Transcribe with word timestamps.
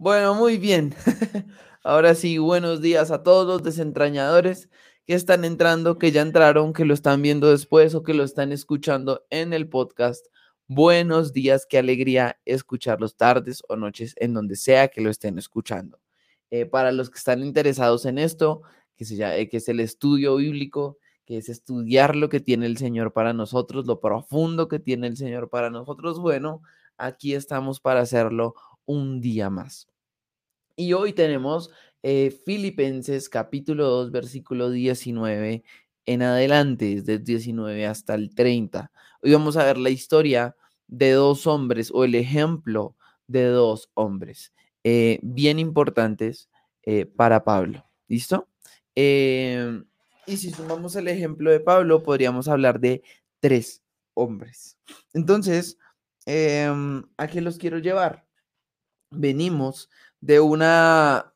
Bueno, 0.00 0.34
muy 0.34 0.56
bien. 0.56 0.94
Ahora 1.84 2.14
sí, 2.14 2.38
buenos 2.38 2.80
días 2.80 3.10
a 3.10 3.22
todos 3.22 3.46
los 3.46 3.62
desentrañadores 3.62 4.70
que 5.04 5.12
están 5.12 5.44
entrando, 5.44 5.98
que 5.98 6.10
ya 6.10 6.22
entraron, 6.22 6.72
que 6.72 6.86
lo 6.86 6.94
están 6.94 7.20
viendo 7.20 7.50
después 7.50 7.94
o 7.94 8.02
que 8.02 8.14
lo 8.14 8.24
están 8.24 8.50
escuchando 8.50 9.26
en 9.28 9.52
el 9.52 9.68
podcast. 9.68 10.24
Buenos 10.66 11.34
días, 11.34 11.66
qué 11.68 11.76
alegría 11.76 12.40
escucharlos 12.46 13.18
tardes 13.18 13.62
o 13.68 13.76
noches 13.76 14.14
en 14.16 14.32
donde 14.32 14.56
sea 14.56 14.88
que 14.88 15.02
lo 15.02 15.10
estén 15.10 15.36
escuchando. 15.36 16.00
Eh, 16.50 16.64
para 16.64 16.92
los 16.92 17.10
que 17.10 17.18
están 17.18 17.44
interesados 17.44 18.06
en 18.06 18.16
esto, 18.16 18.62
que, 18.96 19.04
se 19.04 19.16
llama, 19.16 19.34
que 19.50 19.58
es 19.58 19.68
el 19.68 19.80
estudio 19.80 20.36
bíblico, 20.36 20.96
que 21.26 21.36
es 21.36 21.50
estudiar 21.50 22.16
lo 22.16 22.30
que 22.30 22.40
tiene 22.40 22.64
el 22.64 22.78
Señor 22.78 23.12
para 23.12 23.34
nosotros, 23.34 23.84
lo 23.84 24.00
profundo 24.00 24.66
que 24.66 24.78
tiene 24.78 25.08
el 25.08 25.18
Señor 25.18 25.50
para 25.50 25.68
nosotros, 25.68 26.18
bueno, 26.18 26.62
aquí 26.96 27.34
estamos 27.34 27.80
para 27.80 28.00
hacerlo 28.00 28.54
un 28.86 29.20
día 29.20 29.50
más. 29.50 29.88
Y 30.76 30.92
hoy 30.92 31.12
tenemos 31.12 31.70
eh, 32.02 32.30
Filipenses 32.44 33.28
capítulo 33.28 33.86
2, 33.88 34.10
versículo 34.10 34.70
19 34.70 35.62
en 36.06 36.22
adelante, 36.22 36.96
desde 36.96 37.14
el 37.14 37.24
19 37.24 37.86
hasta 37.86 38.14
el 38.14 38.34
30. 38.34 38.90
Hoy 39.22 39.32
vamos 39.32 39.56
a 39.56 39.64
ver 39.64 39.78
la 39.78 39.90
historia 39.90 40.56
de 40.86 41.12
dos 41.12 41.46
hombres 41.46 41.90
o 41.92 42.04
el 42.04 42.14
ejemplo 42.14 42.96
de 43.26 43.44
dos 43.46 43.90
hombres 43.94 44.52
eh, 44.82 45.20
bien 45.22 45.58
importantes 45.58 46.48
eh, 46.82 47.04
para 47.06 47.44
Pablo. 47.44 47.84
¿Listo? 48.08 48.48
Em, 48.94 49.84
y 50.26 50.36
si 50.36 50.50
sumamos 50.50 50.96
el 50.96 51.08
ejemplo 51.08 51.50
de 51.50 51.60
Pablo, 51.60 52.02
podríamos 52.02 52.48
hablar 52.48 52.80
de 52.80 53.02
tres 53.38 53.82
hombres. 54.14 54.78
Entonces, 55.12 55.78
em, 56.26 57.04
¿a 57.16 57.28
qué 57.28 57.40
los 57.40 57.58
quiero 57.58 57.78
llevar? 57.78 58.26
Venimos 59.12 59.88
de 60.20 60.38
una, 60.40 61.32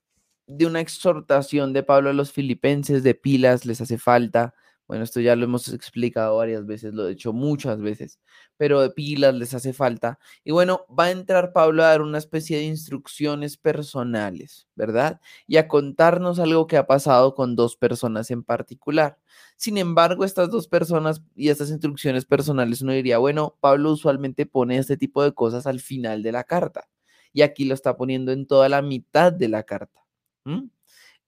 de 0.47 0.67
una 0.67 0.81
exhortación 0.81 1.73
de 1.73 1.83
Pablo 1.83 2.11
a 2.11 2.13
los 2.13 2.31
filipenses, 2.33 3.03
de 3.03 3.15
pilas 3.15 3.67
les 3.67 3.81
hace 3.81 3.99
falta. 3.99 4.55
Bueno, 4.87 5.03
esto 5.03 5.19
ya 5.21 5.35
lo 5.35 5.45
hemos 5.45 5.69
explicado 5.73 6.37
varias 6.37 6.67
veces, 6.67 6.95
lo 6.95 7.09
he 7.09 7.13
hecho 7.13 7.33
muchas 7.33 7.81
veces, 7.81 8.21
pero 8.57 8.81
de 8.83 8.91
pilas 8.91 9.35
les 9.35 9.55
hace 9.55 9.73
falta. 9.73 10.19
Y 10.45 10.53
bueno, 10.53 10.87
va 10.89 11.05
a 11.05 11.11
entrar 11.11 11.53
Pablo 11.53 11.83
a 11.83 11.89
dar 11.89 12.03
una 12.03 12.19
especie 12.19 12.59
de 12.59 12.65
instrucciones 12.65 13.57
personales, 13.57 14.69
¿verdad? 14.77 15.21
Y 15.47 15.57
a 15.57 15.67
contarnos 15.69 16.39
algo 16.39 16.67
que 16.67 16.77
ha 16.77 16.87
pasado 16.87 17.35
con 17.35 17.57
dos 17.57 17.77
personas 17.77 18.31
en 18.31 18.45
particular. 18.45 19.19
Sin 19.57 19.79
embargo, 19.79 20.25
estas 20.25 20.51
dos 20.51 20.69
personas 20.69 21.23
y 21.35 21.49
estas 21.49 21.71
instrucciones 21.71 22.25
personales, 22.27 22.83
uno 22.83 22.93
diría, 22.93 23.19
bueno, 23.19 23.57
Pablo 23.61 23.91
usualmente 23.93 24.47
pone 24.47 24.79
este 24.79 24.97
tipo 24.97 25.23
de 25.25 25.33
cosas 25.33 25.67
al 25.67 25.81
final 25.81 26.23
de 26.23 26.33
la 26.33 26.45
carta 26.45 26.89
y 27.35 27.43
aquí 27.43 27.67
lo 27.67 27.75
está 27.75 27.97
poniendo 27.99 28.33
en 28.33 28.47
toda 28.47 28.71
la 28.71 28.81
mitad 28.81 29.33
de 29.33 29.49
la 29.49 29.65
carta. 29.65 30.01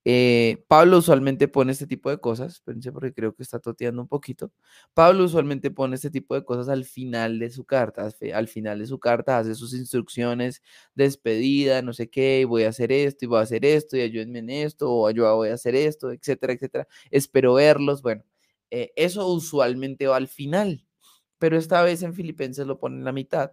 Eh, 0.09 0.65
Pablo 0.69 0.99
usualmente 0.99 1.49
pone 1.49 1.73
este 1.73 1.89
tipo 1.89 2.11
de 2.11 2.19
cosas, 2.19 2.53
espérense 2.55 2.93
porque 2.93 3.13
creo 3.13 3.35
que 3.35 3.43
está 3.43 3.59
toteando 3.59 4.03
un 4.03 4.07
poquito. 4.07 4.53
Pablo 4.95 5.25
usualmente 5.25 5.73
pone 5.73 5.97
este 5.97 6.11
tipo 6.11 6.37
de 6.37 6.45
cosas 6.45 6.69
al 6.69 6.85
final 6.85 7.41
de 7.41 7.51
su 7.51 7.65
carta, 7.65 8.09
al 8.33 8.47
final 8.47 8.79
de 8.79 8.87
su 8.87 9.01
carta 9.01 9.39
hace 9.39 9.57
sus 9.57 9.75
instrucciones, 9.75 10.63
despedida, 10.95 11.83
no 11.83 11.93
sé 11.93 12.09
qué, 12.09 12.45
voy 12.45 12.63
a 12.63 12.69
hacer 12.69 12.93
esto 12.93 13.25
y 13.25 13.29
voy 13.29 13.41
a 13.41 13.43
hacer 13.43 13.65
esto 13.65 13.97
y 13.97 14.03
ayúdenme 14.03 14.39
en 14.39 14.51
esto 14.51 14.93
o 14.93 15.11
yo 15.11 15.35
voy 15.35 15.49
a 15.49 15.55
hacer 15.55 15.75
esto, 15.75 16.13
etcétera, 16.13 16.53
etcétera. 16.53 16.87
Espero 17.11 17.55
verlos. 17.55 18.01
Bueno, 18.01 18.23
eh, 18.71 18.93
eso 18.95 19.27
usualmente 19.27 20.07
va 20.07 20.17
al 20.17 20.29
final, 20.29 20.87
pero 21.39 21.59
esta 21.59 21.83
vez 21.83 22.03
en 22.05 22.15
Filipenses 22.15 22.65
lo 22.67 22.79
pone 22.79 22.99
en 22.99 23.05
la 23.05 23.13
mitad 23.13 23.51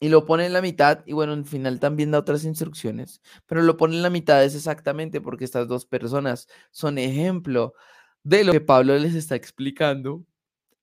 y 0.00 0.08
lo 0.08 0.24
pone 0.24 0.46
en 0.46 0.54
la 0.54 0.62
mitad 0.62 1.04
y 1.06 1.12
bueno, 1.12 1.34
al 1.34 1.44
final 1.44 1.78
también 1.78 2.10
da 2.10 2.18
otras 2.18 2.44
instrucciones, 2.44 3.20
pero 3.46 3.62
lo 3.62 3.76
pone 3.76 3.96
en 3.96 4.02
la 4.02 4.10
mitad 4.10 4.42
es 4.42 4.54
exactamente 4.54 5.20
porque 5.20 5.44
estas 5.44 5.68
dos 5.68 5.84
personas 5.84 6.48
son 6.70 6.98
ejemplo 6.98 7.74
de 8.22 8.44
lo 8.44 8.52
que 8.52 8.60
Pablo 8.60 8.98
les 8.98 9.14
está 9.14 9.36
explicando 9.36 10.24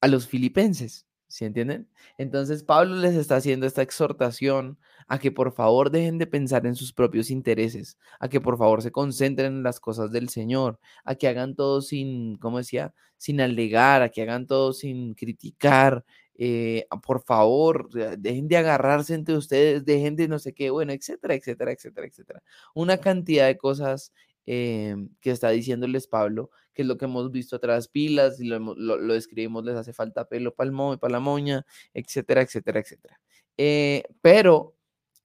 a 0.02 0.08
los 0.08 0.28
filipenses, 0.28 1.08
¿sí 1.28 1.46
entienden? 1.46 1.90
Entonces 2.20 2.64
Pablo 2.64 2.96
les 2.96 3.16
está 3.16 3.38
haciendo 3.38 3.66
esta 3.66 3.82
exhortación 3.82 4.78
a 5.08 5.20
que 5.20 5.32
por 5.32 5.52
favor 5.52 5.90
dejen 5.90 6.20
de 6.20 6.28
pensar 6.28 6.66
en 6.68 6.76
sus 6.76 6.94
propios 6.94 7.32
intereses, 7.32 7.98
a 8.20 8.30
que 8.30 8.40
por 8.40 8.58
favor 8.58 8.82
se 8.84 8.92
concentren 8.92 9.54
en 9.58 9.64
las 9.64 9.80
cosas 9.80 10.12
del 10.12 10.30
Señor, 10.30 10.80
a 11.04 11.16
que 11.16 11.28
hagan 11.28 11.56
todo 11.56 11.82
sin, 11.82 12.38
¿cómo 12.38 12.60
decía? 12.60 12.94
Sin 13.18 13.42
alegar, 13.42 14.04
a 14.04 14.10
que 14.10 14.22
hagan 14.22 14.46
todo 14.46 14.74
sin 14.74 15.16
criticar, 15.16 16.06
eh, 16.38 16.86
ah, 16.92 17.02
por 17.02 17.24
favor, 17.24 17.90
dejen 18.20 18.48
de 18.48 18.58
agarrarse 18.58 19.16
entre 19.16 19.36
ustedes, 19.36 19.84
dejen 19.86 20.16
de 20.16 20.28
no 20.28 20.38
sé 20.38 20.54
qué, 20.54 20.70
bueno, 20.70 20.94
etcétera, 20.94 21.34
etcétera, 21.34 21.72
etcétera, 21.72 22.08
etcétera. 22.08 22.44
Una 22.76 22.98
cantidad 23.00 23.48
de 23.48 23.58
cosas 23.58 24.14
em, 24.46 25.10
que 25.20 25.32
está 25.32 25.50
diciéndoles 25.50 26.08
Pablo, 26.08 26.52
que 26.74 26.84
es 26.84 26.88
lo 26.88 26.98
que 26.98 27.06
hemos 27.06 27.32
visto 27.32 27.56
atrás 27.56 27.88
pilas, 27.88 28.40
y 28.40 28.46
lo, 28.46 28.60
lo, 28.76 29.14
describimos, 29.14 29.66
les 29.66 29.76
hace 29.76 29.94
falta 29.94 30.26
pelo 30.30 30.54
para 30.54 31.10
la 31.10 31.20
moña, 31.20 31.66
etcétera, 31.94 32.42
etcétera, 32.44 32.80
etcétera. 32.82 33.20
Eh, 33.58 34.04
pero 34.22 34.76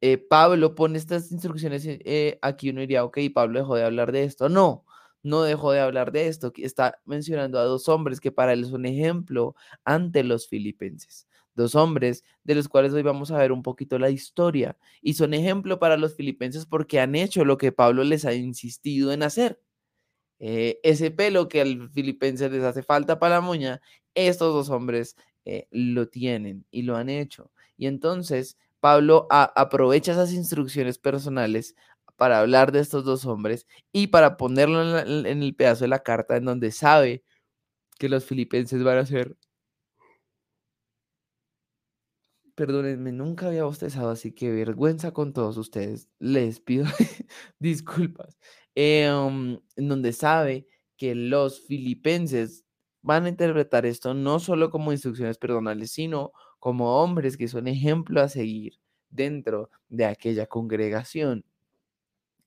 eh, 0.01 0.17
Pablo 0.17 0.75
pone 0.75 0.97
estas 0.99 1.31
instrucciones 1.31 1.87
aquí, 2.41 2.71
uno 2.71 2.81
diría, 2.81 3.05
ok, 3.05 3.19
Pablo 3.35 3.59
dejó 3.61 3.77
de 3.77 3.85
hablar 3.85 4.13
de 4.13 4.25
esto. 4.25 4.49
No, 4.49 4.87
no 5.23 5.43
dejó 5.43 5.73
de 5.73 5.81
hablar 5.81 6.13
de 6.13 6.29
esto, 6.29 6.53
está 6.57 7.01
mencionando 7.05 7.59
a 7.59 7.65
dos 7.65 7.89
hombres 7.89 8.21
que 8.21 8.33
para 8.33 8.53
él 8.53 8.65
es 8.65 8.73
un 8.73 8.87
ejemplo 8.87 9.55
ante 9.85 10.25
los 10.25 10.49
filipenses. 10.49 11.27
Dos 11.55 11.75
hombres 11.75 12.25
de 12.45 12.55
los 12.55 12.69
cuales 12.69 12.93
hoy 12.93 13.03
vamos 13.03 13.31
a 13.31 13.39
ver 13.39 13.53
un 13.53 13.63
poquito 13.63 13.99
la 13.99 14.11
historia 14.11 14.77
y 15.03 15.15
son 15.15 15.35
ejemplo 15.35 15.79
para 15.79 15.97
los 15.97 16.15
filipenses 16.17 16.67
porque 16.67 16.99
han 16.99 17.15
hecho 17.15 17.45
lo 17.45 17.59
que 17.59 17.73
Pablo 17.73 18.05
les 18.05 18.25
ha 18.25 18.35
insistido 18.35 19.13
en 19.13 19.23
hacer. 19.23 19.61
Eh, 20.39 20.81
ese 20.83 21.11
pelo 21.11 21.49
que 21.49 21.61
al 21.61 21.91
filipense 21.91 22.51
les 22.51 22.65
hace 22.65 22.83
falta 22.83 23.19
para 23.19 23.37
la 23.37 23.41
moña, 23.41 23.81
estos 24.15 24.53
dos 24.53 24.71
hombres 24.71 25.17
eh, 25.45 25.69
lo 25.71 26.09
tienen 26.09 26.67
y 26.71 26.83
lo 26.83 26.97
han 26.97 27.09
hecho. 27.09 27.53
Y 27.77 27.87
entonces 27.87 28.57
Pablo 28.81 29.29
aprovecha 29.31 30.11
esas 30.11 30.33
instrucciones 30.33 30.99
personales 30.99 31.77
para 32.17 32.41
hablar 32.41 32.73
de 32.73 32.81
estos 32.81 33.05
dos 33.05 33.25
hombres 33.27 33.67
y 33.93 34.09
para 34.09 34.37
ponerlo 34.37 34.99
en, 34.99 35.43
el 35.43 35.55
pedazo 35.55 35.85
de 35.85 35.89
la 35.89 36.03
carta 36.03 36.37
en 36.37 36.45
donde 36.45 36.73
sabe 36.73 37.25
que 37.99 38.09
los 38.09 38.25
filipenses 38.25 38.83
van 38.85 38.99
a 38.99 39.07
ser... 39.07 39.37
Perdónenme, 42.55 43.13
nunca 43.13 43.47
había 43.47 43.65
bostezado, 43.65 44.11
así 44.11 44.33
que 44.33 44.51
vergüenza 44.51 45.13
con 45.13 45.33
todos 45.33 45.57
ustedes. 45.57 46.09
Les 46.19 46.61
pido 46.61 46.85
disculpas. 47.59 48.39
Em, 48.75 49.59
en 49.77 49.89
donde 49.89 50.13
sabe 50.13 50.67
que 50.97 51.15
los 51.15 51.61
filipenses 51.67 52.65
van 53.03 53.25
a 53.27 53.29
interpretar 53.29 53.87
esto 53.87 54.15
no 54.15 54.39
solo 54.39 54.71
como 54.71 54.93
instrucciones 54.93 55.39
personales, 55.39 55.93
sino 55.93 56.33
como 56.59 57.03
hombres 57.03 57.37
que 57.37 57.49
son 57.49 57.69
ejemplo 57.69 58.21
a 58.21 58.29
seguir 58.29 58.79
dentro 59.11 59.71
de 59.89 60.07
aquella 60.07 60.47
congregación. 60.47 61.45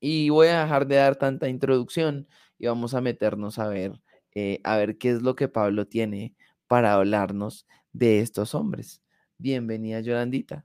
Y 0.07 0.29
voy 0.29 0.49
a 0.49 0.61
dejar 0.61 0.85
de 0.85 0.97
dar 0.97 1.16
tanta 1.16 1.49
introducción 1.49 2.27
y 2.59 2.67
vamos 2.67 2.93
a 2.93 3.01
meternos 3.01 3.57
a 3.57 3.67
ver, 3.69 3.99
eh, 4.35 4.59
a 4.63 4.77
ver 4.77 4.99
qué 4.99 5.09
es 5.09 5.23
lo 5.23 5.35
que 5.35 5.47
Pablo 5.47 5.88
tiene 5.88 6.35
para 6.67 6.93
hablarnos 6.93 7.66
de 7.91 8.19
estos 8.19 8.53
hombres. 8.53 9.01
Bienvenida, 9.39 10.01
Yolandita. 10.01 10.63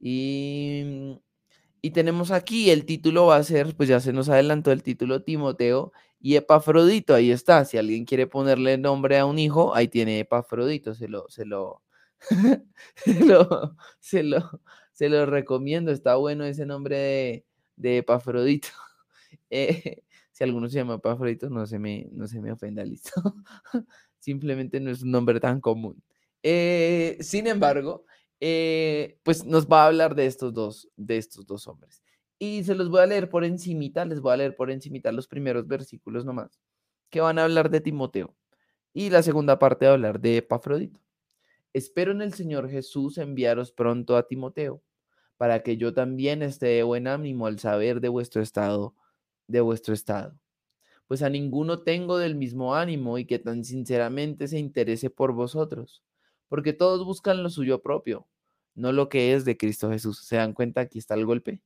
Y, 0.00 1.20
y 1.82 1.90
tenemos 1.90 2.30
aquí, 2.30 2.70
el 2.70 2.86
título 2.86 3.26
va 3.26 3.36
a 3.36 3.42
ser, 3.42 3.76
pues 3.76 3.90
ya 3.90 4.00
se 4.00 4.14
nos 4.14 4.30
adelantó 4.30 4.72
el 4.72 4.82
título 4.82 5.22
Timoteo 5.22 5.92
y 6.18 6.36
Epafrodito, 6.36 7.14
ahí 7.14 7.30
está. 7.30 7.66
Si 7.66 7.76
alguien 7.76 8.06
quiere 8.06 8.26
ponerle 8.26 8.78
nombre 8.78 9.18
a 9.18 9.26
un 9.26 9.38
hijo, 9.38 9.74
ahí 9.74 9.88
tiene 9.88 10.20
Epafrodito, 10.20 10.94
se 10.94 11.08
lo, 11.08 11.28
se 11.28 11.44
lo, 11.44 11.82
se 12.96 13.20
lo, 13.22 13.76
se 14.00 14.22
lo, 14.22 14.62
se 14.92 15.10
lo 15.10 15.26
recomiendo, 15.26 15.92
está 15.92 16.14
bueno 16.16 16.46
ese 16.46 16.64
nombre 16.64 16.96
de 16.96 17.44
de 17.76 17.98
Epafrodito. 17.98 18.68
Eh, 19.54 20.02
si 20.30 20.44
alguno 20.44 20.68
se 20.68 20.76
llama 20.76 20.94
Epafrodito, 20.94 21.50
no 21.50 21.66
se 21.66 21.78
me, 21.78 22.08
no 22.12 22.26
se 22.26 22.40
me 22.40 22.52
ofenda, 22.52 22.84
listo. 22.86 23.12
Simplemente 24.18 24.80
no 24.80 24.90
es 24.90 25.02
un 25.02 25.10
nombre 25.10 25.40
tan 25.40 25.60
común. 25.60 26.02
Eh, 26.42 27.18
sin 27.20 27.46
embargo, 27.46 28.04
eh, 28.40 29.18
pues 29.22 29.44
nos 29.44 29.66
va 29.66 29.84
a 29.84 29.86
hablar 29.86 30.14
de 30.14 30.26
estos 30.26 30.52
dos, 30.52 30.88
de 30.96 31.18
estos 31.18 31.46
dos 31.46 31.66
hombres. 31.68 32.02
Y 32.38 32.64
se 32.64 32.74
los 32.74 32.88
voy 32.88 33.00
a 33.02 33.06
leer 33.06 33.28
por 33.28 33.44
encimita, 33.44 34.04
les 34.04 34.20
voy 34.20 34.32
a 34.32 34.36
leer 34.36 34.56
por 34.56 34.70
encimita 34.70 35.12
los 35.12 35.28
primeros 35.28 35.66
versículos 35.68 36.24
nomás, 36.24 36.58
que 37.10 37.20
van 37.20 37.38
a 37.38 37.44
hablar 37.44 37.70
de 37.70 37.80
Timoteo. 37.80 38.34
Y 38.92 39.10
la 39.10 39.22
segunda 39.22 39.58
parte 39.58 39.86
va 39.86 39.92
a 39.92 39.94
hablar 39.94 40.20
de 40.20 40.38
Epafrodito. 40.38 41.00
Espero 41.72 42.12
en 42.12 42.22
el 42.22 42.34
Señor 42.34 42.68
Jesús 42.68 43.18
enviaros 43.18 43.72
pronto 43.72 44.16
a 44.16 44.26
Timoteo 44.26 44.82
para 45.42 45.64
que 45.64 45.76
yo 45.76 45.92
también 45.92 46.40
esté 46.40 46.66
de 46.66 46.82
buen 46.84 47.08
ánimo 47.08 47.48
al 47.48 47.58
saber 47.58 48.00
de 48.00 48.08
vuestro 48.08 48.42
estado, 48.42 48.94
de 49.48 49.60
vuestro 49.60 49.92
estado. 49.92 50.38
Pues 51.08 51.20
a 51.20 51.30
ninguno 51.30 51.80
tengo 51.82 52.16
del 52.16 52.36
mismo 52.36 52.76
ánimo 52.76 53.18
y 53.18 53.24
que 53.24 53.40
tan 53.40 53.64
sinceramente 53.64 54.46
se 54.46 54.60
interese 54.60 55.10
por 55.10 55.32
vosotros, 55.32 56.04
porque 56.48 56.72
todos 56.72 57.04
buscan 57.04 57.42
lo 57.42 57.50
suyo 57.50 57.82
propio, 57.82 58.28
no 58.76 58.92
lo 58.92 59.08
que 59.08 59.34
es 59.34 59.44
de 59.44 59.56
Cristo 59.56 59.90
Jesús. 59.90 60.24
¿Se 60.24 60.36
dan 60.36 60.52
cuenta? 60.52 60.82
Aquí 60.82 61.00
está 61.00 61.14
el 61.16 61.26
golpe. 61.26 61.60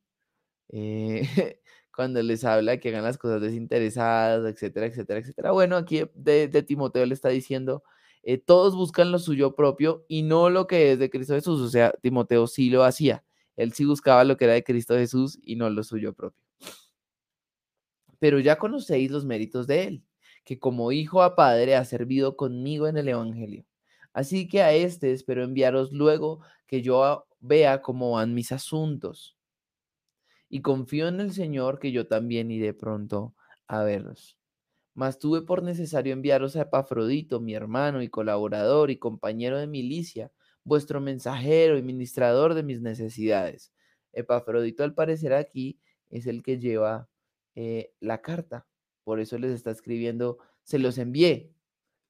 eh, 0.71 1.61
cuando 1.95 2.23
les 2.23 2.45
habla 2.45 2.79
que 2.79 2.89
hagan 2.89 3.05
las 3.05 3.19
cosas 3.19 3.43
desinteresadas, 3.43 4.47
etcétera, 4.51 4.87
etcétera, 4.87 5.21
etcétera. 5.21 5.53
Bueno, 5.53 5.77
aquí 5.77 6.03
de, 6.15 6.49
Timoteo 6.63 7.05
le 7.05 7.13
está 7.13 7.29
diciendo, 7.29 7.85
eh, 8.23 8.39
todos 8.39 8.75
buscan 8.75 9.13
lo 9.13 9.19
suyo 9.19 9.55
propio 9.55 10.07
y 10.09 10.23
no 10.23 10.49
lo 10.49 10.67
que 10.67 10.93
es 10.93 10.99
de 10.99 11.11
Cristo 11.11 11.35
Jesús. 11.35 11.61
O 11.61 11.69
sea, 11.69 11.93
Timoteo 12.01 12.47
sí 12.47 12.71
lo 12.71 12.83
hacía. 12.83 13.23
Él 13.57 13.73
sí 13.73 13.85
buscaba 13.85 14.25
lo 14.25 14.37
que 14.37 14.45
era 14.45 14.55
de 14.55 14.65
Cristo 14.65 14.95
Jesús 14.95 15.39
y 15.43 15.57
no 15.57 15.69
lo 15.71 15.83
suyo 15.83 16.15
propio. 16.15 16.41
Pero 18.19 18.39
ya 18.41 18.59
conocéis 18.59 19.11
los 19.11 19.25
méritos 19.25 19.67
de 19.67 19.85
él, 19.85 20.05
que 20.45 20.59
como 20.59 20.93
hijo 20.93 21.23
a 21.23 21.35
padre 21.35 21.77
ha 21.77 21.85
servido 21.85 22.37
conmigo 22.37 22.87
en 22.89 22.97
el 22.97 23.09
Evangelio. 23.09 23.67
Así 24.13 24.49
que 24.49 24.63
a 24.63 24.73
este 24.73 25.13
espero 25.13 25.45
enviaros 25.45 25.93
luego 25.93 26.41
que 26.67 26.83
yo 26.83 27.27
vea 27.41 27.83
cómo 27.83 28.13
van 28.13 28.35
mis 28.35 28.53
asuntos. 28.53 29.37
Y 30.49 30.63
confío 30.63 31.09
en 31.09 31.21
el 31.21 31.33
Señor 31.33 31.79
que 31.79 31.93
yo 31.93 32.07
también 32.07 32.51
iré 32.51 32.73
pronto 32.73 33.35
a 33.67 33.83
verlos. 33.83 34.39
Mas 34.95 35.19
tuve 35.19 35.43
por 35.43 35.63
necesario 35.63 36.15
enviaros 36.15 36.57
a 36.57 36.63
Epafrodito, 36.63 37.41
mi 37.41 37.55
hermano 37.55 38.01
y 38.03 38.09
colaborador 38.09 38.91
y 38.91 38.99
compañero 38.99 39.59
de 39.59 39.67
milicia, 39.67 40.33
vuestro 40.67 41.01
mensajero 41.01 41.79
y 41.79 41.83
ministrador 41.83 42.55
de 42.55 42.65
mis 42.65 42.81
necesidades. 42.81 43.73
Epafrodito, 44.13 44.83
al 44.83 44.95
parecer 44.95 45.33
aquí, 45.33 45.79
es 46.11 46.27
el 46.27 46.43
que 46.43 46.59
lleva 46.59 47.09
eh, 47.55 47.95
la 48.01 48.21
carta. 48.21 48.67
Por 49.05 49.21
eso 49.21 49.39
les 49.39 49.53
está 49.53 49.71
escribiendo, 49.71 50.39
se 50.65 50.81
los 50.81 50.99
envié. 50.99 51.53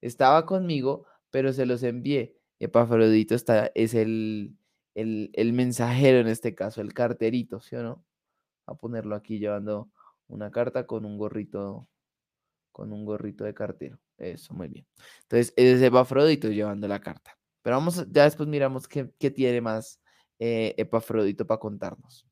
Estaba 0.00 0.46
conmigo, 0.46 1.06
pero 1.30 1.52
se 1.52 1.66
los 1.66 1.82
envié. 1.82 2.38
Epafrodito 2.58 3.34
está, 3.34 3.70
es 3.74 3.92
el, 3.92 4.56
el, 4.94 5.30
el 5.34 5.52
mensajero 5.52 6.18
en 6.20 6.28
este 6.28 6.54
caso, 6.54 6.80
el 6.80 6.94
carterito, 6.94 7.60
¿sí 7.60 7.76
o 7.76 7.82
no? 7.82 8.06
A 8.64 8.74
ponerlo 8.74 9.14
aquí 9.16 9.38
llevando 9.38 9.90
una 10.28 10.50
carta 10.50 10.86
con 10.86 11.04
un 11.04 11.18
gorrito, 11.18 11.86
con 12.72 12.90
un 12.94 13.04
gorrito 13.04 13.44
de 13.44 13.52
cartero. 13.52 13.98
Eso, 14.16 14.54
muy 14.54 14.68
bien. 14.68 14.86
Entonces, 15.24 15.52
es 15.56 15.82
Epafrodito 15.82 16.48
llevando 16.48 16.88
la 16.88 17.00
carta. 17.00 17.36
Pero 17.66 17.78
vamos, 17.78 18.06
ya 18.12 18.22
después 18.22 18.48
miramos 18.48 18.86
qué, 18.86 19.06
tiene 19.32 19.60
más 19.60 20.00
eh, 20.38 20.72
Epafrodito 20.78 21.48
para 21.48 21.58
contarnos. 21.58 22.24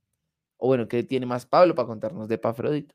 O 0.59 0.69
bueno, 0.69 0.87
qué 0.87 1.03
tiene 1.03 1.27
más 1.27 1.45
Pablo 1.45 1.75
para 1.75 1.89
contarnos 1.89 2.29
de 2.29 2.37
Epafrodito 2.37 2.95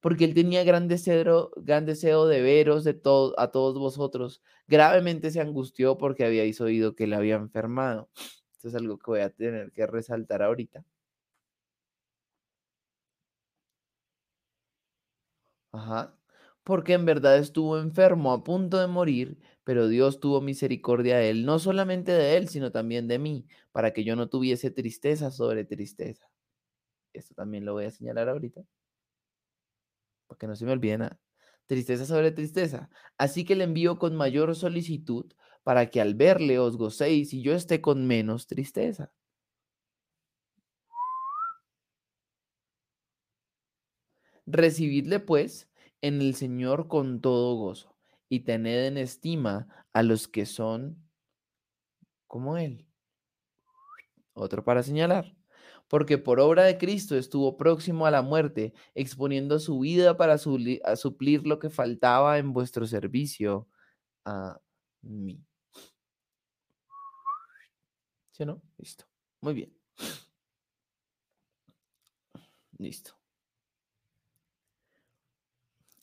porque 0.00 0.24
él 0.24 0.34
tenía 0.34 0.62
gran 0.64 0.86
deseo, 0.88 1.50
gran 1.56 1.84
deseo 1.86 2.26
de 2.28 2.40
veros 2.42 2.84
de 2.84 2.94
todo, 2.94 3.34
a 3.40 3.50
todos 3.50 3.78
vosotros. 3.80 4.42
Gravemente 4.68 5.32
se 5.32 5.40
angustió 5.40 5.98
porque 5.98 6.24
habíais 6.24 6.60
oído 6.60 6.94
que 6.94 7.08
le 7.08 7.16
había 7.16 7.34
enfermado. 7.36 8.10
Esto 8.52 8.68
es 8.68 8.76
algo 8.76 8.98
que 8.98 9.10
voy 9.10 9.20
a 9.20 9.30
tener 9.30 9.72
que 9.72 9.86
resaltar 9.88 10.42
ahorita. 10.42 10.84
Ajá. 15.72 16.14
Porque 16.64 16.92
en 16.94 17.04
verdad 17.04 17.38
estuvo 17.38 17.78
enfermo 17.78 18.32
a 18.32 18.44
punto 18.44 18.78
de 18.78 18.86
morir, 18.86 19.38
pero 19.64 19.88
Dios 19.88 20.20
tuvo 20.20 20.40
misericordia 20.40 21.16
de 21.18 21.30
él, 21.30 21.44
no 21.44 21.58
solamente 21.58 22.12
de 22.12 22.36
él, 22.36 22.48
sino 22.48 22.70
también 22.72 23.08
de 23.08 23.18
mí, 23.18 23.46
para 23.72 23.92
que 23.92 24.04
yo 24.04 24.16
no 24.16 24.28
tuviese 24.28 24.70
tristeza 24.70 25.30
sobre 25.30 25.64
tristeza. 25.64 26.28
Esto 27.14 27.34
también 27.34 27.64
lo 27.64 27.74
voy 27.74 27.86
a 27.86 27.90
señalar 27.90 28.28
ahorita 28.28 28.62
que 30.36 30.46
no 30.46 30.56
se 30.56 30.64
me 30.64 30.72
olvide 30.72 30.98
nada. 30.98 31.20
Tristeza 31.66 32.04
sobre 32.06 32.32
tristeza. 32.32 32.90
Así 33.18 33.44
que 33.44 33.56
le 33.56 33.64
envío 33.64 33.98
con 33.98 34.16
mayor 34.16 34.54
solicitud 34.56 35.32
para 35.62 35.90
que 35.90 36.00
al 36.00 36.14
verle 36.14 36.58
os 36.58 36.76
gocéis 36.76 37.32
y 37.32 37.42
yo 37.42 37.54
esté 37.54 37.80
con 37.80 38.06
menos 38.06 38.46
tristeza. 38.46 39.12
Recibidle 44.46 45.20
pues 45.20 45.68
en 46.02 46.20
el 46.20 46.34
Señor 46.34 46.88
con 46.88 47.20
todo 47.20 47.56
gozo 47.56 47.96
y 48.28 48.40
tened 48.40 48.86
en 48.86 48.98
estima 48.98 49.86
a 49.92 50.02
los 50.02 50.28
que 50.28 50.44
son 50.44 51.02
como 52.26 52.58
Él. 52.58 52.86
Otro 54.34 54.64
para 54.64 54.82
señalar 54.82 55.34
porque 55.92 56.16
por 56.16 56.40
obra 56.40 56.64
de 56.64 56.78
Cristo 56.78 57.18
estuvo 57.18 57.58
próximo 57.58 58.06
a 58.06 58.10
la 58.10 58.22
muerte, 58.22 58.72
exponiendo 58.94 59.58
su 59.58 59.80
vida 59.80 60.16
para 60.16 60.38
suplir 60.38 61.46
lo 61.46 61.58
que 61.58 61.68
faltaba 61.68 62.38
en 62.38 62.54
vuestro 62.54 62.86
servicio 62.86 63.68
a 64.24 64.58
mí. 65.02 65.44
¿Sí 68.30 68.42
o 68.44 68.46
no? 68.46 68.62
Listo. 68.78 69.04
Muy 69.42 69.52
bien. 69.52 69.76
Listo. 72.78 73.21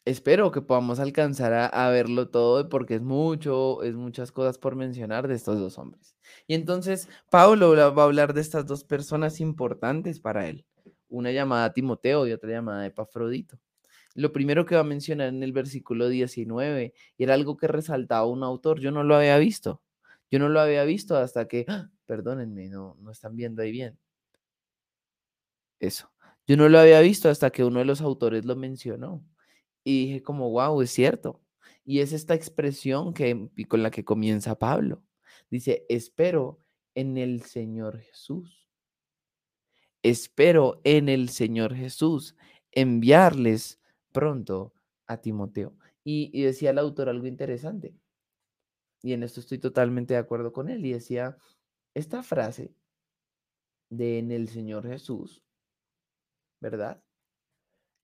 Espero 0.09 0.51
que 0.51 0.61
podamos 0.61 0.99
alcanzar 0.99 1.53
a, 1.73 1.89
verlo 1.89 2.29
todo 2.29 2.67
porque 2.69 2.95
es 2.95 3.01
mucho, 3.01 3.83
es 3.83 3.95
muchas 3.95 4.31
cosas 4.31 4.57
por 4.57 4.75
mencionar 4.75 5.27
de 5.27 5.35
estos 5.35 5.59
dos 5.59 5.77
hombres. 5.77 6.15
Y 6.47 6.55
entonces 6.55 7.07
Pablo 7.29 7.71
va 7.95 8.03
a 8.03 8.05
hablar 8.05 8.33
de 8.33 8.41
estas 8.41 8.65
dos 8.65 8.83
personas 8.83 9.39
importantes 9.39 10.19
para 10.19 10.47
él, 10.47 10.65
una 11.09 11.31
llamada 11.31 11.73
Timoteo 11.73 12.27
y 12.27 12.31
otra 12.31 12.49
llamada 12.49 12.85
Epafrodito. 12.85 13.59
Lo 14.15 14.33
primero 14.33 14.65
que 14.65 14.75
va 14.75 14.81
a 14.81 14.83
mencionar 14.83 15.29
en 15.29 15.43
el 15.43 15.53
versículo 15.53 16.09
19 16.09 16.93
era 17.17 17.33
algo 17.33 17.57
que 17.57 17.67
resaltaba 17.67 18.25
un 18.25 18.43
autor, 18.43 18.79
yo 18.79 18.91
no 18.91 19.03
lo 19.03 19.15
había 19.15 19.37
visto. 19.37 19.81
Yo 20.31 20.39
no 20.39 20.49
lo 20.49 20.59
había 20.59 20.83
visto 20.83 21.17
hasta 21.17 21.47
que, 21.47 21.65
¡ah! 21.67 21.89
perdónenme, 22.05 22.69
no, 22.69 22.97
no 22.99 23.11
están 23.11 23.35
viendo 23.35 23.61
ahí 23.61 23.71
bien. 23.71 23.97
Eso. 25.79 26.11
Yo 26.45 26.57
no 26.57 26.67
lo 26.67 26.79
había 26.79 26.99
visto 27.01 27.29
hasta 27.29 27.51
que 27.51 27.63
uno 27.63 27.79
de 27.79 27.85
los 27.85 28.01
autores 28.01 28.45
lo 28.45 28.55
mencionó. 28.55 29.23
Y 29.89 30.05
dije 30.05 30.21
como, 30.21 30.51
wow, 30.51 30.83
es 30.83 30.91
cierto. 30.91 31.41
Y 31.83 32.01
es 32.01 32.13
esta 32.13 32.35
expresión 32.35 33.11
que, 33.11 33.49
con 33.67 33.81
la 33.81 33.89
que 33.89 34.05
comienza 34.05 34.59
Pablo. 34.59 35.01
Dice, 35.49 35.87
espero 35.89 36.59
en 36.93 37.17
el 37.17 37.41
Señor 37.41 37.97
Jesús. 37.97 38.69
Espero 40.03 40.79
en 40.83 41.09
el 41.09 41.29
Señor 41.29 41.73
Jesús 41.73 42.35
enviarles 42.71 43.79
pronto 44.11 44.75
a 45.07 45.21
Timoteo. 45.21 45.75
Y, 46.03 46.29
y 46.39 46.43
decía 46.43 46.69
el 46.69 46.77
autor 46.77 47.09
algo 47.09 47.25
interesante. 47.25 47.95
Y 49.01 49.13
en 49.13 49.23
esto 49.23 49.39
estoy 49.39 49.57
totalmente 49.57 50.13
de 50.13 50.19
acuerdo 50.19 50.53
con 50.53 50.69
él. 50.69 50.85
Y 50.85 50.93
decía, 50.93 51.35
esta 51.95 52.21
frase 52.21 52.75
de 53.89 54.19
en 54.19 54.31
el 54.31 54.49
Señor 54.49 54.87
Jesús, 54.87 55.43
¿verdad? 56.59 57.03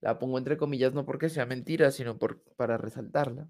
La 0.00 0.18
pongo 0.18 0.38
entre 0.38 0.56
comillas 0.56 0.92
no 0.94 1.04
porque 1.04 1.28
sea 1.28 1.46
mentira, 1.46 1.90
sino 1.90 2.18
por, 2.18 2.42
para 2.56 2.76
resaltarla. 2.76 3.48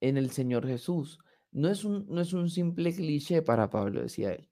En 0.00 0.16
el 0.16 0.30
Señor 0.30 0.66
Jesús. 0.66 1.18
No 1.52 1.68
es, 1.68 1.84
un, 1.84 2.06
no 2.08 2.20
es 2.20 2.32
un 2.32 2.48
simple 2.48 2.94
cliché 2.94 3.42
para 3.42 3.70
Pablo, 3.70 4.00
decía 4.00 4.32
él. 4.32 4.48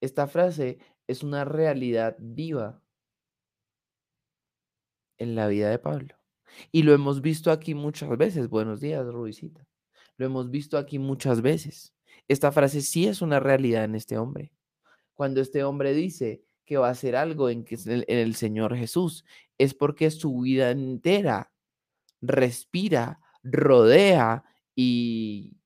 Esta 0.00 0.26
frase 0.26 0.78
es 1.06 1.22
una 1.22 1.44
realidad 1.44 2.16
viva 2.18 2.82
en 5.18 5.34
la 5.34 5.46
vida 5.48 5.70
de 5.70 5.78
Pablo. 5.78 6.16
Y 6.72 6.82
lo 6.82 6.94
hemos 6.94 7.20
visto 7.20 7.50
aquí 7.50 7.74
muchas 7.74 8.16
veces. 8.16 8.48
Buenos 8.48 8.80
días, 8.80 9.06
Rubicita. 9.06 9.66
Lo 10.16 10.26
hemos 10.26 10.50
visto 10.50 10.78
aquí 10.78 10.98
muchas 10.98 11.42
veces. 11.42 11.94
Esta 12.28 12.50
frase 12.50 12.80
sí 12.80 13.06
es 13.06 13.22
una 13.22 13.40
realidad 13.40 13.84
en 13.84 13.94
este 13.94 14.18
hombre. 14.18 14.52
Cuando 15.14 15.40
este 15.40 15.64
hombre 15.64 15.94
dice, 15.94 16.42
que 16.66 16.76
va 16.76 16.88
a 16.88 16.92
hacer 16.92 17.16
algo 17.16 17.48
en, 17.48 17.64
que 17.64 17.76
en 17.86 18.04
el 18.18 18.34
Señor 18.34 18.76
Jesús, 18.76 19.24
es 19.56 19.72
porque 19.72 20.10
su 20.10 20.40
vida 20.40 20.70
entera 20.70 21.52
respira, 22.20 23.20
rodea 23.42 24.44
y 24.74 25.56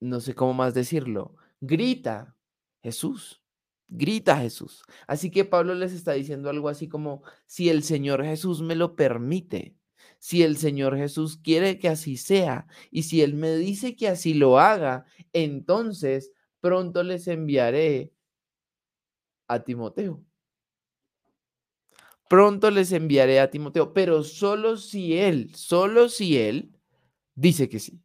no 0.00 0.20
sé 0.20 0.34
cómo 0.34 0.54
más 0.54 0.74
decirlo, 0.74 1.36
grita 1.60 2.36
Jesús, 2.82 3.42
grita 3.88 4.38
Jesús. 4.38 4.82
Así 5.06 5.30
que 5.30 5.44
Pablo 5.44 5.74
les 5.74 5.92
está 5.92 6.12
diciendo 6.12 6.50
algo 6.50 6.68
así 6.68 6.88
como, 6.88 7.22
si 7.46 7.68
el 7.68 7.82
Señor 7.82 8.24
Jesús 8.24 8.62
me 8.62 8.74
lo 8.74 8.96
permite, 8.96 9.76
si 10.18 10.42
el 10.42 10.56
Señor 10.56 10.96
Jesús 10.96 11.38
quiere 11.38 11.78
que 11.78 11.88
así 11.88 12.16
sea 12.16 12.66
y 12.90 13.04
si 13.04 13.22
Él 13.22 13.34
me 13.34 13.56
dice 13.56 13.96
que 13.96 14.08
así 14.08 14.34
lo 14.34 14.58
haga, 14.58 15.04
entonces 15.32 16.32
pronto 16.60 17.02
les 17.02 17.26
enviaré 17.28 18.12
a 19.50 19.64
Timoteo. 19.64 20.24
Pronto 22.28 22.70
les 22.70 22.92
enviaré 22.92 23.40
a 23.40 23.50
Timoteo, 23.50 23.92
pero 23.92 24.22
solo 24.22 24.76
si 24.76 25.18
él, 25.18 25.52
solo 25.56 26.08
si 26.08 26.38
él 26.38 26.70
dice 27.34 27.68
que 27.68 27.80
sí. 27.80 28.00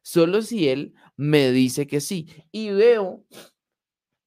Solo 0.00 0.42
si 0.42 0.68
él 0.68 0.94
me 1.16 1.50
dice 1.50 1.88
que 1.88 2.00
sí. 2.00 2.28
Y 2.52 2.70
veo, 2.70 3.24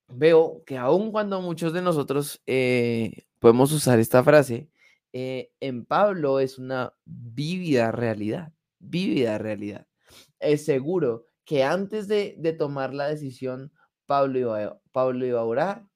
veo 0.10 0.64
que 0.66 0.78
aun 0.78 1.12
cuando 1.12 1.40
muchos 1.42 1.72
de 1.72 1.82
nosotros 1.82 2.42
eh, 2.46 3.26
podemos 3.40 3.72
usar 3.72 4.00
esta 4.00 4.22
frase, 4.22 4.70
eh, 5.14 5.52
en 5.62 5.86
Pablo 5.86 6.42
es 6.42 6.58
una 6.58 6.94
vívida 7.06 7.94
realidad, 7.94 8.52
vívida 8.80 9.38
realidad. 9.38 9.88
Es 10.40 10.66
seguro 10.66 11.26
que 11.46 11.64
antes 11.64 12.10
de, 12.10 12.56
tomar 12.60 12.94
la 12.94 13.08
decisión, 13.08 13.72
Pablo 14.06 14.40
iba, 14.40 14.82
Pablo 14.92 15.26
iba 15.26 15.40
a 15.40 15.46
orar, 15.46 15.88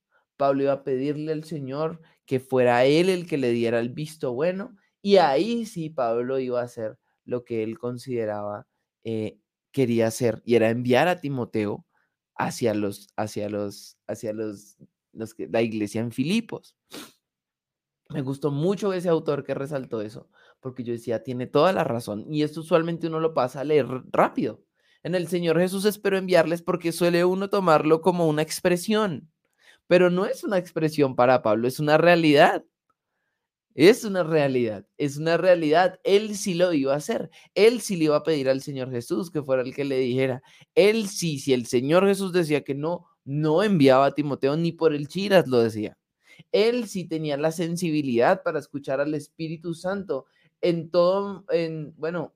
Pablo 0.41 0.63
iba 0.63 0.73
a 0.73 0.83
pedirle 0.83 1.33
al 1.33 1.43
Señor 1.43 2.01
que 2.25 2.39
fuera 2.39 2.85
él 2.85 3.09
el 3.09 3.27
que 3.27 3.37
le 3.37 3.51
diera 3.51 3.79
el 3.79 3.89
visto 3.89 4.33
bueno 4.33 4.75
y 4.99 5.17
ahí 5.17 5.67
sí 5.67 5.91
Pablo 5.91 6.39
iba 6.39 6.61
a 6.61 6.63
hacer 6.63 6.97
lo 7.25 7.45
que 7.45 7.61
él 7.61 7.77
consideraba 7.77 8.65
eh, 9.03 9.37
quería 9.71 10.07
hacer 10.07 10.41
y 10.43 10.55
era 10.55 10.71
enviar 10.71 11.07
a 11.07 11.19
Timoteo 11.19 11.85
hacia 12.35 12.73
los, 12.73 13.09
hacia 13.15 13.49
los, 13.49 13.99
hacia 14.07 14.33
los, 14.33 14.77
los 15.13 15.35
que, 15.35 15.47
la 15.47 15.61
iglesia 15.61 16.01
en 16.01 16.11
Filipos. 16.11 16.75
Me 18.09 18.23
gustó 18.23 18.49
mucho 18.49 18.93
ese 18.93 19.09
autor 19.09 19.43
que 19.43 19.53
resaltó 19.53 20.01
eso, 20.01 20.27
porque 20.59 20.83
yo 20.83 20.91
decía, 20.91 21.21
tiene 21.21 21.45
toda 21.45 21.71
la 21.71 21.83
razón. 21.83 22.25
Y 22.33 22.41
esto 22.41 22.61
usualmente 22.61 23.05
uno 23.05 23.19
lo 23.19 23.35
pasa 23.35 23.61
a 23.61 23.63
leer 23.63 23.85
rápido. 24.11 24.63
En 25.03 25.13
el 25.13 25.27
Señor 25.27 25.59
Jesús 25.59 25.85
espero 25.85 26.17
enviarles 26.17 26.63
porque 26.63 26.91
suele 26.91 27.25
uno 27.25 27.51
tomarlo 27.51 28.01
como 28.01 28.27
una 28.27 28.41
expresión, 28.41 29.30
pero 29.91 30.09
no 30.09 30.25
es 30.25 30.45
una 30.45 30.57
expresión 30.57 31.17
para 31.17 31.41
Pablo, 31.41 31.67
es 31.67 31.77
una 31.77 31.97
realidad. 31.97 32.63
Es 33.75 34.05
una 34.05 34.23
realidad, 34.23 34.85
es 34.97 35.17
una 35.17 35.35
realidad. 35.35 35.99
Él 36.05 36.37
sí 36.37 36.53
lo 36.53 36.71
iba 36.71 36.93
a 36.93 36.95
hacer. 36.95 37.29
Él 37.55 37.81
sí 37.81 37.97
le 37.97 38.05
iba 38.05 38.15
a 38.15 38.23
pedir 38.23 38.47
al 38.47 38.61
Señor 38.61 38.89
Jesús 38.89 39.29
que 39.29 39.43
fuera 39.43 39.63
el 39.63 39.75
que 39.75 39.83
le 39.83 39.99
dijera. 39.99 40.41
Él 40.75 41.09
sí, 41.09 41.39
si 41.39 41.51
el 41.51 41.65
Señor 41.65 42.07
Jesús 42.07 42.31
decía 42.31 42.63
que 42.63 42.73
no, 42.73 43.05
no 43.25 43.63
enviaba 43.63 44.05
a 44.05 44.15
Timoteo 44.15 44.55
ni 44.55 44.71
por 44.71 44.93
el 44.93 45.09
Chiras 45.09 45.45
lo 45.45 45.59
decía. 45.59 45.97
Él 46.53 46.87
sí 46.87 47.05
tenía 47.05 47.35
la 47.35 47.51
sensibilidad 47.51 48.43
para 48.43 48.59
escuchar 48.59 49.01
al 49.01 49.13
Espíritu 49.13 49.73
Santo 49.73 50.25
en 50.61 50.89
todo, 50.89 51.43
en, 51.49 51.93
bueno, 51.97 52.33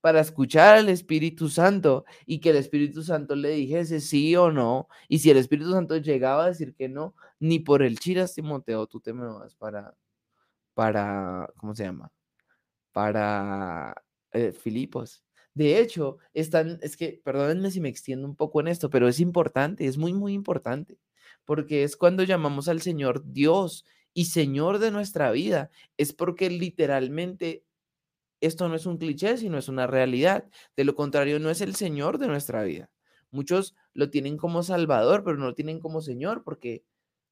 para 0.00 0.20
escuchar 0.20 0.78
al 0.78 0.88
Espíritu 0.88 1.48
Santo 1.48 2.04
y 2.26 2.40
que 2.40 2.50
el 2.50 2.56
Espíritu 2.56 3.02
Santo 3.02 3.34
le 3.36 3.50
dijese 3.50 4.00
sí 4.00 4.36
o 4.36 4.52
no. 4.52 4.88
Y 5.08 5.18
si 5.20 5.30
el 5.30 5.38
Espíritu 5.38 5.72
Santo 5.72 5.96
llegaba 5.96 6.44
a 6.44 6.48
decir 6.48 6.74
que 6.74 6.88
no, 6.88 7.14
ni 7.40 7.58
por 7.58 7.82
el 7.82 7.98
Chiras, 7.98 8.34
Timoteo, 8.34 8.86
tú 8.86 9.00
te 9.00 9.12
me 9.12 9.26
vas 9.26 9.54
para 9.54 9.94
para, 10.78 11.52
¿cómo 11.56 11.74
se 11.74 11.82
llama? 11.82 12.12
Para 12.92 14.00
eh, 14.30 14.52
Filipos. 14.52 15.24
De 15.52 15.80
hecho, 15.80 16.18
están, 16.34 16.78
es 16.82 16.96
que, 16.96 17.20
perdónenme 17.24 17.72
si 17.72 17.80
me 17.80 17.88
extiendo 17.88 18.28
un 18.28 18.36
poco 18.36 18.60
en 18.60 18.68
esto, 18.68 18.88
pero 18.88 19.08
es 19.08 19.18
importante, 19.18 19.86
es 19.86 19.98
muy, 19.98 20.12
muy 20.12 20.34
importante, 20.34 21.00
porque 21.44 21.82
es 21.82 21.96
cuando 21.96 22.22
llamamos 22.22 22.68
al 22.68 22.80
Señor 22.80 23.24
Dios 23.32 23.86
y 24.14 24.26
Señor 24.26 24.78
de 24.78 24.92
nuestra 24.92 25.32
vida, 25.32 25.68
es 25.96 26.12
porque 26.12 26.48
literalmente 26.48 27.64
esto 28.40 28.68
no 28.68 28.74
es 28.74 28.86
un 28.86 28.98
cliché, 28.98 29.36
sino 29.36 29.58
es 29.58 29.68
una 29.68 29.86
realidad. 29.86 30.48
De 30.76 30.84
lo 30.84 30.94
contrario, 30.94 31.40
no 31.40 31.50
es 31.50 31.60
el 31.60 31.74
Señor 31.74 32.18
de 32.18 32.28
nuestra 32.28 32.62
vida. 32.62 32.90
Muchos 33.30 33.74
lo 33.94 34.10
tienen 34.10 34.36
como 34.36 34.62
Salvador, 34.62 35.24
pero 35.24 35.36
no 35.36 35.46
lo 35.46 35.54
tienen 35.54 35.80
como 35.80 36.00
Señor, 36.00 36.44
porque 36.44 36.84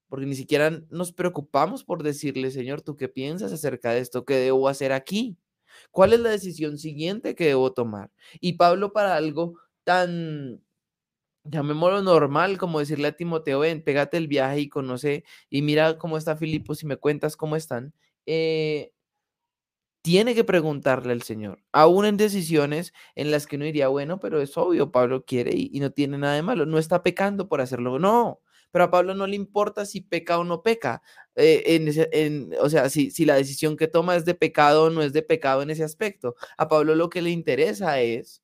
porque 0.08 0.26
ni 0.26 0.34
siquiera 0.34 0.70
nos 0.90 1.12
preocupamos 1.12 1.84
por 1.84 2.02
decirle, 2.02 2.50
Señor, 2.50 2.82
¿tú 2.82 2.96
qué 2.96 3.08
piensas 3.08 3.52
acerca 3.52 3.90
de 3.90 4.00
esto? 4.00 4.24
¿Qué 4.24 4.34
debo 4.34 4.68
hacer 4.68 4.92
aquí? 4.92 5.36
¿Cuál 5.90 6.12
es 6.12 6.20
la 6.20 6.30
decisión 6.30 6.78
siguiente 6.78 7.34
que 7.34 7.46
debo 7.46 7.72
tomar? 7.72 8.10
Y 8.40 8.54
Pablo 8.54 8.92
para 8.92 9.16
algo 9.16 9.58
tan, 9.84 10.62
llamémoslo 11.44 12.02
normal, 12.02 12.58
como 12.58 12.80
decirle 12.80 13.08
a 13.08 13.16
Timoteo, 13.16 13.60
ven, 13.60 13.82
pégate 13.82 14.16
el 14.16 14.28
viaje 14.28 14.60
y 14.60 14.68
conoce 14.68 15.24
y 15.50 15.62
mira 15.62 15.98
cómo 15.98 16.18
está 16.18 16.36
Filipo, 16.36 16.74
si 16.74 16.86
me 16.86 16.96
cuentas 16.96 17.36
cómo 17.36 17.56
están, 17.56 17.94
eh, 18.26 18.92
tiene 20.06 20.36
que 20.36 20.44
preguntarle 20.44 21.12
al 21.12 21.22
Señor, 21.22 21.64
aún 21.72 22.06
en 22.06 22.16
decisiones 22.16 22.92
en 23.16 23.32
las 23.32 23.48
que 23.48 23.56
uno 23.56 23.64
diría, 23.64 23.88
bueno, 23.88 24.20
pero 24.20 24.40
es 24.40 24.56
obvio, 24.56 24.92
Pablo 24.92 25.24
quiere 25.24 25.50
y, 25.52 25.68
y 25.72 25.80
no 25.80 25.90
tiene 25.90 26.16
nada 26.16 26.34
de 26.36 26.42
malo, 26.42 26.64
no 26.64 26.78
está 26.78 27.02
pecando 27.02 27.48
por 27.48 27.60
hacerlo, 27.60 27.98
no, 27.98 28.40
pero 28.70 28.84
a 28.84 28.90
Pablo 28.90 29.14
no 29.14 29.26
le 29.26 29.34
importa 29.34 29.84
si 29.84 30.00
peca 30.02 30.38
o 30.38 30.44
no 30.44 30.62
peca. 30.62 31.02
Eh, 31.34 31.64
en 32.12 32.54
o 32.60 32.68
sea, 32.68 32.88
si, 32.88 33.10
si 33.10 33.24
la 33.24 33.34
decisión 33.34 33.76
que 33.76 33.88
toma 33.88 34.14
es 34.16 34.24
de 34.24 34.34
pecado 34.34 34.84
o 34.84 34.90
no 34.90 35.02
es 35.02 35.12
de 35.12 35.22
pecado 35.22 35.62
en 35.62 35.70
ese 35.70 35.82
aspecto. 35.82 36.36
A 36.56 36.68
Pablo 36.68 36.94
lo 36.94 37.08
que 37.10 37.22
le 37.22 37.30
interesa 37.30 38.00
es 38.00 38.42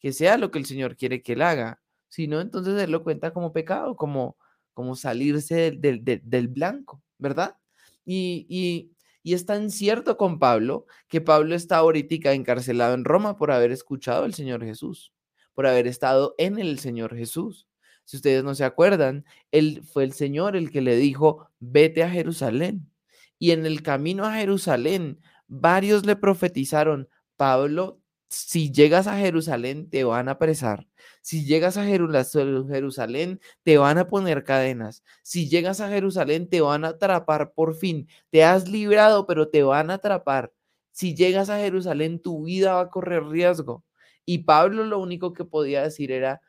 que 0.00 0.12
sea 0.12 0.38
lo 0.38 0.50
que 0.50 0.58
el 0.58 0.66
Señor 0.66 0.96
quiere 0.96 1.22
que 1.22 1.34
él 1.34 1.42
haga. 1.42 1.82
Si 2.08 2.26
no, 2.26 2.40
entonces 2.40 2.82
él 2.82 2.90
lo 2.90 3.04
cuenta 3.04 3.32
como 3.32 3.52
pecado, 3.52 3.96
como, 3.96 4.36
como 4.74 4.96
salirse 4.96 5.72
del, 5.72 6.02
del, 6.04 6.48
blanco, 6.48 7.02
¿verdad? 7.18 7.58
Y, 8.04 8.46
y, 8.48 8.95
y, 9.26 9.34
es 9.34 9.44
tan 9.44 9.70
cierto 9.70 10.16
con 10.16 10.38
Pablo 10.38 10.86
que 11.08 11.20
Pablo 11.20 11.56
está 11.56 11.78
ahorita 11.78 12.32
encarcelado 12.32 12.94
en 12.94 13.04
Roma 13.04 13.36
por 13.36 13.50
haber 13.50 13.72
escuchado 13.72 14.22
al 14.22 14.34
Señor 14.34 14.64
Jesús, 14.64 15.12
por 15.52 15.66
haber 15.66 15.88
estado 15.88 16.36
en 16.38 16.60
el 16.60 16.78
Señor 16.78 17.16
Jesús. 17.16 17.66
Si 18.04 18.18
ustedes 18.18 18.44
no 18.44 18.54
se 18.54 18.64
acuerdan, 18.64 19.24
él 19.50 19.82
fue 19.82 20.04
el 20.04 20.12
Señor 20.12 20.54
el 20.54 20.70
que 20.70 20.80
le 20.80 20.94
dijo, 20.94 21.50
vete 21.58 22.04
a 22.04 22.08
Jerusalén. 22.10 22.88
Y 23.36 23.50
en 23.50 23.66
el 23.66 23.82
camino 23.82 24.24
a 24.24 24.34
Jerusalén, 24.34 25.20
varios 25.48 26.06
le 26.06 26.14
profetizaron, 26.14 27.08
Pablo, 27.36 28.00
si 28.28 28.72
llegas 28.72 29.06
a 29.06 29.18
Jerusalén, 29.18 29.88
te 29.90 30.04
van 30.04 30.28
a 30.28 30.32
apresar. 30.32 30.86
Si 31.22 31.44
llegas 31.44 31.76
a 31.76 31.84
Jerusalén, 31.84 33.40
te 33.62 33.78
van 33.78 33.98
a 33.98 34.06
poner 34.06 34.44
cadenas. 34.44 35.02
Si 35.22 35.48
llegas 35.48 35.80
a 35.80 35.88
Jerusalén, 35.88 36.48
te 36.48 36.60
van 36.60 36.84
a 36.84 36.88
atrapar 36.88 37.52
por 37.52 37.74
fin. 37.76 38.08
Te 38.30 38.44
has 38.44 38.68
librado, 38.68 39.26
pero 39.26 39.48
te 39.48 39.62
van 39.62 39.90
a 39.90 39.94
atrapar. 39.94 40.52
Si 40.92 41.14
llegas 41.14 41.50
a 41.50 41.58
Jerusalén, 41.58 42.20
tu 42.20 42.44
vida 42.44 42.74
va 42.74 42.80
a 42.82 42.90
correr 42.90 43.24
riesgo. 43.24 43.84
Y 44.24 44.38
Pablo 44.38 44.84
lo 44.84 44.98
único 44.98 45.32
que 45.32 45.44
podía 45.44 45.82
decir 45.82 46.10
era, 46.12 46.40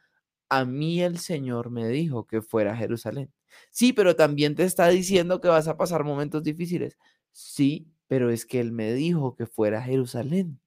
a 0.50 0.65
mí 0.65 1.01
el 1.01 1.19
Señor 1.19 1.69
me 1.72 1.88
dijo 1.88 2.25
que 2.27 2.41
fuera 2.41 2.74
a 2.74 2.77
Jerusalén. 2.77 3.31
Sí, 3.72 3.93
pero 3.93 4.15
también 4.15 4.55
te 4.55 4.63
está 4.63 4.88
diciendo 4.89 5.41
que 5.41 5.48
vas 5.48 5.67
a 5.67 5.77
pasar 5.77 6.03
momentos 6.03 6.43
difíciles. 6.43 6.98
Sí, 7.31 7.88
pero 8.07 8.31
es 8.31 8.46
que 8.46 8.60
Él 8.60 8.72
me 8.72 8.93
dijo 8.93 9.36
que 9.36 9.46
fuera 9.48 9.79
a 9.79 9.84
Jerusalén. 9.84 10.60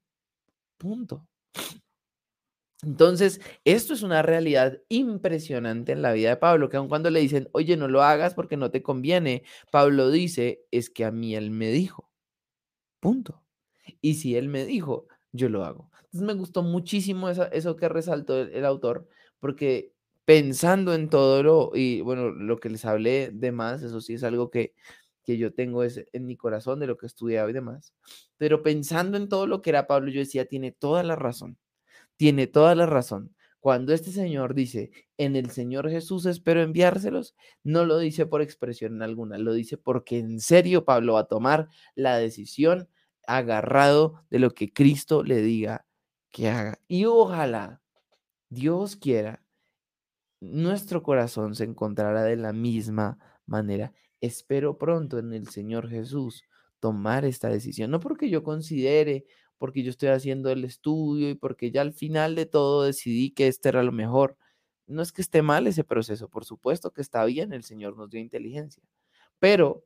Punto. 0.81 1.29
Entonces, 2.83 3.43
esto 3.67 3.93
es 3.93 4.03
una 4.03 4.23
realidad 4.23 4.81
impresionante 4.89 5.93
en 5.93 6.01
la 6.01 6.15
vida 6.15 6.31
de 6.31 6.37
Pablo, 6.39 6.71
que 6.71 6.79
aun 6.79 6.89
cuando 6.89 7.11
le 7.11 7.21
dicen, 7.21 7.51
oye, 7.53 7.77
no 7.77 7.87
lo 7.87 8.03
hagas 8.03 8.33
porque 8.33 8.57
no 8.57 8.71
te 8.71 8.83
conviene, 8.83 9.45
Pablo 9.71 10.11
dice, 10.11 10.65
es 10.71 10.89
que 10.89 11.05
a 11.05 11.11
mí 11.11 11.35
Él 11.35 11.51
me 11.51 11.69
dijo. 11.71 12.11
Punto. 12.99 13.45
Y 14.01 14.15
si 14.15 14.37
Él 14.37 14.49
me 14.49 14.65
dijo, 14.65 15.07
yo 15.33 15.51
lo 15.51 15.65
hago. 15.67 15.91
Entonces 16.05 16.23
me 16.23 16.33
gustó 16.33 16.63
muchísimo 16.63 17.29
eso, 17.29 17.77
que 17.77 17.89
resaltó 17.91 18.41
el 18.41 18.65
autor, 18.65 19.07
porque 19.39 19.93
pensando 20.25 20.95
en 20.95 21.11
todo 21.11 21.43
lo, 21.43 21.73
y 21.75 22.01
bueno, 22.01 22.31
lo 22.31 22.57
que 22.57 22.71
les 22.71 22.87
hablé 22.87 23.31
de 23.31 23.53
más, 23.53 23.83
eso 23.83 24.01
sí 24.01 24.15
es 24.15 24.25
algo 24.25 24.51
que, 24.51 24.75
que 25.25 25.37
yo 25.39 25.53
tengo 25.53 25.83
es 25.85 26.05
en 26.13 26.27
mi 26.27 26.37
corazón 26.37 26.81
de 26.81 26.87
lo 26.87 26.97
que 26.97 27.07
he 27.07 27.09
estudiado 27.09 27.49
y 27.49 27.53
demás, 27.53 27.95
pero 28.37 28.63
pensando 28.63 29.17
en 29.17 29.29
todo 29.29 29.47
lo 29.47 29.63
que 29.63 29.71
era 29.71 29.87
Pablo, 29.87 30.11
yo 30.11 30.21
decía, 30.21 30.47
tiene 30.47 30.73
toda 30.73 31.03
la 31.03 31.17
razón, 31.17 31.59
tiene 32.17 32.47
toda 32.47 32.75
la 32.75 32.87
razón. 32.87 33.35
Cuando 33.61 33.93
este 33.93 34.11
Señor 34.11 34.55
dice, 34.55 34.91
en 35.19 35.37
el 35.37 35.51
Señor 35.51 35.91
Jesús 35.91 36.25
espero 36.25 36.63
enviárselos, 36.63 37.35
no 37.63 37.85
lo 37.85 37.99
dice 37.99 38.25
por 38.25 38.41
expresión 38.41 39.03
alguna, 39.03 39.37
lo 39.37 39.53
dice 39.53 39.77
porque 39.77 40.19
en 40.19 40.41
serio 40.41 40.87
Pablo 40.87 41.15
va 41.15 41.21
a 41.21 41.29
tomar 41.29 41.69
la 41.95 42.17
decisión 42.17 42.89
agarrado 43.27 44.25
de 44.31 44.39
lo 44.39 44.53
que 44.53 44.73
Cristo 44.73 45.23
le 45.23 45.43
diga 45.43 45.87
que 46.31 46.49
haga. 46.49 46.79
Y 46.89 47.05
ojalá 47.05 47.83
Dios 48.49 48.97
quiera, 48.97 49.45
nuestro 50.41 51.03
corazón 51.03 51.55
se 51.55 51.65
encontrará 51.65 52.23
de 52.23 52.37
la 52.37 52.53
misma 52.53 53.19
manera. 53.47 53.93
Espero 54.21 54.79
pronto 54.79 55.19
en 55.19 55.33
el 55.33 55.49
Señor 55.49 55.89
Jesús 55.89 56.45
tomar 56.81 57.25
esta 57.25 57.49
decisión, 57.49 57.91
no 57.91 58.01
porque 58.01 58.31
yo 58.31 58.43
considere, 58.43 59.27
porque 59.59 59.83
yo 59.83 59.91
estoy 59.91 60.09
haciendo 60.09 60.51
el 60.51 60.65
estudio 60.65 61.31
y 61.31 61.35
porque 61.35 61.71
ya 61.71 61.83
al 61.83 61.93
final 61.93 62.35
de 62.35 62.47
todo 62.47 62.85
decidí 62.85 63.31
que 63.31 63.49
este 63.49 63.69
era 63.69 63.83
lo 63.83 63.93
mejor. 63.93 64.37
No 64.87 65.03
es 65.03 65.13
que 65.13 65.23
esté 65.23 65.43
mal 65.43 65.67
ese 65.67 65.85
proceso, 65.85 66.29
por 66.29 66.45
supuesto 66.45 66.93
que 66.93 67.03
está 67.03 67.25
bien, 67.25 67.53
el 67.53 67.65
Señor 67.65 67.97
nos 67.97 68.11
dio 68.11 68.21
inteligencia, 68.21 68.83
pero 69.39 69.85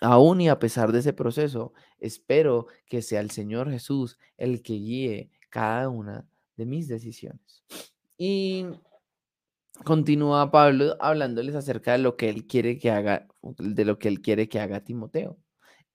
aún 0.00 0.40
y 0.40 0.48
a 0.48 0.58
pesar 0.58 0.92
de 0.92 1.00
ese 1.00 1.12
proceso, 1.12 1.72
espero 1.98 2.66
que 2.86 3.02
sea 3.02 3.20
el 3.20 3.30
Señor 3.30 3.70
Jesús 3.70 4.18
el 4.36 4.62
que 4.62 4.74
guíe 4.74 5.30
cada 5.50 5.88
una 5.88 6.26
de 6.56 6.66
mis 6.66 6.88
decisiones. 6.88 7.64
Y 8.16 8.66
continúa 9.84 10.50
Pablo 10.50 10.96
hablándoles 11.00 11.54
acerca 11.54 11.92
de 11.92 11.98
lo 11.98 12.16
que 12.16 12.28
él 12.28 12.46
quiere 12.46 12.78
que 12.78 12.90
haga, 12.90 13.26
de 13.42 13.84
lo 13.84 13.98
que 13.98 14.08
él 14.08 14.20
quiere 14.20 14.48
que 14.48 14.60
haga 14.60 14.84
Timoteo. 14.84 15.38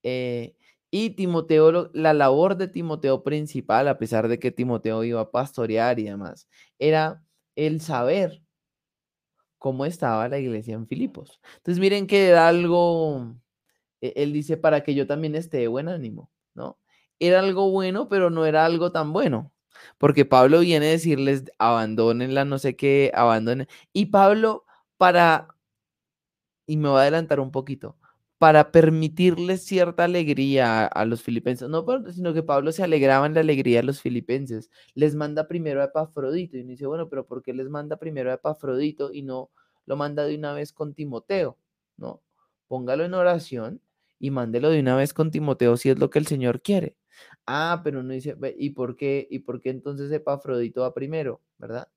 Eh, 0.02 0.56
y 0.90 1.10
Timoteo, 1.10 1.90
la 1.94 2.14
labor 2.14 2.56
de 2.56 2.68
Timoteo 2.68 3.22
principal, 3.22 3.88
a 3.88 3.98
pesar 3.98 4.28
de 4.28 4.38
que 4.38 4.52
Timoteo 4.52 5.04
iba 5.04 5.20
a 5.20 5.30
pastorear 5.30 5.98
y 5.98 6.04
demás, 6.04 6.48
era 6.78 7.22
el 7.56 7.80
saber 7.80 8.42
cómo 9.58 9.84
estaba 9.84 10.28
la 10.28 10.38
iglesia 10.38 10.74
en 10.74 10.86
Filipos. 10.86 11.40
Entonces 11.56 11.80
miren 11.80 12.06
que 12.06 12.28
era 12.28 12.48
algo, 12.48 13.34
e, 14.00 14.12
él 14.16 14.32
dice, 14.32 14.56
para 14.56 14.82
que 14.82 14.94
yo 14.94 15.06
también 15.06 15.34
esté 15.34 15.58
de 15.58 15.68
buen 15.68 15.88
ánimo, 15.88 16.30
¿no? 16.54 16.78
Era 17.18 17.40
algo 17.40 17.70
bueno, 17.70 18.08
pero 18.08 18.30
no 18.30 18.46
era 18.46 18.64
algo 18.64 18.92
tan 18.92 19.12
bueno. 19.12 19.52
Porque 19.98 20.24
Pablo 20.24 20.60
viene 20.60 20.86
a 20.86 20.90
decirles, 20.90 21.44
abandonen 21.58 22.34
la 22.34 22.44
no 22.44 22.58
sé 22.58 22.76
qué, 22.76 23.12
abandonen. 23.14 23.68
Y 23.92 24.06
Pablo, 24.06 24.64
para 24.96 25.48
y 26.66 26.76
me 26.76 26.88
voy 26.88 26.98
a 26.98 27.02
adelantar 27.02 27.40
un 27.40 27.50
poquito, 27.50 27.96
para 28.38 28.70
permitirles 28.72 29.64
cierta 29.64 30.04
alegría 30.04 30.86
a, 30.86 31.04
los 31.06 31.22
filipenses, 31.22 31.68
no, 31.68 31.84
sino 32.10 32.34
que 32.34 32.42
Pablo 32.42 32.72
se 32.72 32.82
alegraba 32.82 33.26
en 33.26 33.34
la 33.34 33.40
alegría 33.40 33.78
de 33.78 33.84
los 33.84 34.02
filipenses, 34.02 34.70
les 34.94 35.14
manda 35.14 35.48
primero 35.48 35.80
a 35.80 35.86
Epafrodito 35.86 36.56
y 36.56 36.60
uno 36.60 36.70
dice, 36.70 36.86
bueno, 36.86 37.08
pero 37.08 37.26
¿por 37.26 37.42
qué 37.42 37.54
les 37.54 37.68
manda 37.70 37.96
primero 37.96 38.30
a 38.30 38.34
Epafrodito 38.34 39.12
y 39.12 39.22
no 39.22 39.50
lo 39.86 39.96
manda 39.96 40.24
de 40.24 40.36
una 40.36 40.52
vez 40.52 40.72
con 40.72 40.94
Timoteo? 40.94 41.58
¿No? 41.96 42.22
Póngalo 42.68 43.04
en 43.04 43.14
oración 43.14 43.80
y 44.18 44.30
mándelo 44.30 44.70
de 44.70 44.80
una 44.80 44.96
vez 44.96 45.14
con 45.14 45.30
Timoteo 45.30 45.76
si 45.76 45.90
es 45.90 45.98
lo 45.98 46.10
que 46.10 46.18
el 46.18 46.26
Señor 46.26 46.60
quiere. 46.60 46.96
Ah, 47.46 47.80
pero 47.84 48.00
uno 48.00 48.12
dice, 48.12 48.36
¿y 48.58 48.70
por 48.70 48.96
qué, 48.96 49.26
y 49.30 49.38
por 49.40 49.60
qué 49.60 49.70
entonces 49.70 50.10
Epafrodito 50.10 50.80
va 50.80 50.92
primero, 50.94 51.40
verdad? 51.58 51.88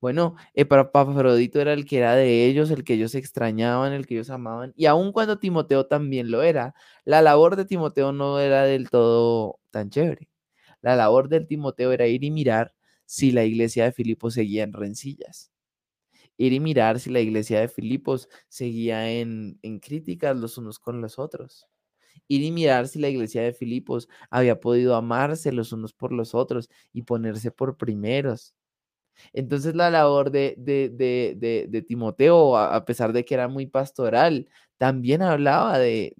Bueno, 0.00 0.36
Epafrodito 0.54 1.60
era 1.60 1.72
el 1.74 1.86
que 1.86 1.98
era 1.98 2.14
de 2.16 2.46
ellos, 2.46 2.70
el 2.70 2.84
que 2.84 2.94
ellos 2.94 3.14
extrañaban, 3.14 3.92
el 3.92 4.06
que 4.06 4.14
ellos 4.14 4.30
amaban, 4.30 4.72
y 4.76 4.86
aun 4.86 5.12
cuando 5.12 5.38
Timoteo 5.38 5.86
también 5.86 6.30
lo 6.30 6.42
era, 6.42 6.74
la 7.04 7.22
labor 7.22 7.56
de 7.56 7.66
Timoteo 7.66 8.12
no 8.12 8.40
era 8.40 8.64
del 8.64 8.90
todo 8.90 9.60
tan 9.70 9.90
chévere. 9.90 10.28
La 10.82 10.96
labor 10.96 11.28
del 11.28 11.46
Timoteo 11.48 11.92
era 11.92 12.06
ir 12.08 12.24
y 12.24 12.30
mirar 12.32 12.74
si 13.06 13.32
la 13.32 13.44
iglesia 13.44 13.84
de 13.84 13.92
Filipos 13.92 14.34
seguía 14.34 14.64
en 14.64 14.72
rencillas. 14.74 15.52
Ir 16.38 16.52
y 16.54 16.60
mirar 16.60 17.00
si 17.00 17.10
la 17.10 17.20
iglesia 17.20 17.60
de 17.60 17.68
Filipos 17.68 18.28
seguía 18.48 19.10
en, 19.12 19.58
en 19.62 19.80
críticas 19.80 20.36
los 20.36 20.58
unos 20.58 20.78
con 20.80 21.00
los 21.02 21.18
otros 21.18 21.68
ir 22.26 22.42
y 22.42 22.50
mirar 22.52 22.88
si 22.88 22.98
la 22.98 23.08
iglesia 23.08 23.42
de 23.42 23.52
Filipos 23.52 24.08
había 24.30 24.60
podido 24.60 24.96
amarse 24.96 25.52
los 25.52 25.72
unos 25.72 25.92
por 25.92 26.12
los 26.12 26.34
otros 26.34 26.68
y 26.92 27.02
ponerse 27.02 27.50
por 27.50 27.76
primeros. 27.76 28.54
Entonces 29.32 29.74
la 29.74 29.90
labor 29.90 30.30
de, 30.30 30.54
de, 30.58 31.82
Timoteo, 31.86 32.56
a, 32.56 32.84
pesar 32.84 33.12
de 33.12 33.24
que 33.24 33.34
era 33.34 33.48
muy 33.48 33.66
pastoral, 33.66 34.48
también 34.76 35.22
hablaba 35.22 35.78
de, 35.78 36.14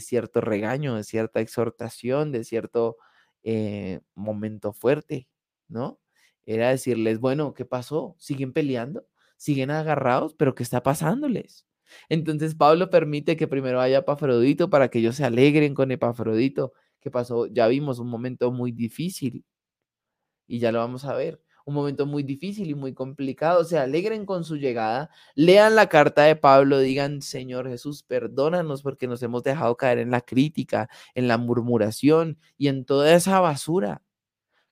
cierto 0.00 0.40
regaño, 0.40 0.96
de 0.96 1.04
cierta 1.04 1.40
exhortación, 1.40 2.32
de 2.32 2.44
cierto 2.44 2.96
eh, 3.42 4.00
momento 4.14 4.72
fuerte, 4.72 5.28
¿no? 5.68 6.00
Era 6.44 6.70
decirles, 6.70 7.20
bueno, 7.20 7.54
¿qué 7.54 7.64
pasó? 7.64 8.16
¿Siguen 8.18 8.52
peleando? 8.52 9.06
¿Siguen 9.36 9.70
agarrados? 9.70 10.34
¿Pero 10.34 10.54
qué 10.54 10.62
está 10.62 10.82
pasándoles? 10.82 11.66
Entonces 12.08 12.54
Pablo 12.54 12.90
permite 12.90 13.36
que 13.36 13.48
primero 13.48 13.78
vaya 13.78 13.98
Epafrodito 13.98 14.70
para 14.70 14.88
que 14.88 15.00
ellos 15.00 15.16
se 15.16 15.24
alegren 15.24 15.74
con 15.74 15.90
Epafrodito. 15.92 16.72
¿Qué 17.00 17.10
pasó? 17.10 17.46
Ya 17.46 17.66
vimos 17.68 17.98
un 17.98 18.08
momento 18.08 18.52
muy 18.52 18.72
difícil 18.72 19.44
y 20.46 20.58
ya 20.58 20.72
lo 20.72 20.80
vamos 20.80 21.04
a 21.04 21.14
ver 21.14 21.40
un 21.70 21.74
momento 21.74 22.06
muy 22.06 22.22
difícil 22.22 22.68
y 22.68 22.74
muy 22.74 22.92
complicado. 22.94 23.64
Se 23.64 23.78
alegren 23.78 24.26
con 24.26 24.44
su 24.44 24.56
llegada, 24.56 25.10
lean 25.34 25.74
la 25.74 25.88
carta 25.88 26.22
de 26.24 26.36
Pablo, 26.36 26.78
digan, 26.78 27.22
Señor 27.22 27.68
Jesús, 27.68 28.02
perdónanos 28.02 28.82
porque 28.82 29.06
nos 29.06 29.22
hemos 29.22 29.42
dejado 29.42 29.76
caer 29.76 29.98
en 29.98 30.10
la 30.10 30.20
crítica, 30.20 30.88
en 31.14 31.28
la 31.28 31.38
murmuración 31.38 32.38
y 32.58 32.68
en 32.68 32.84
toda 32.84 33.14
esa 33.14 33.40
basura. 33.40 34.02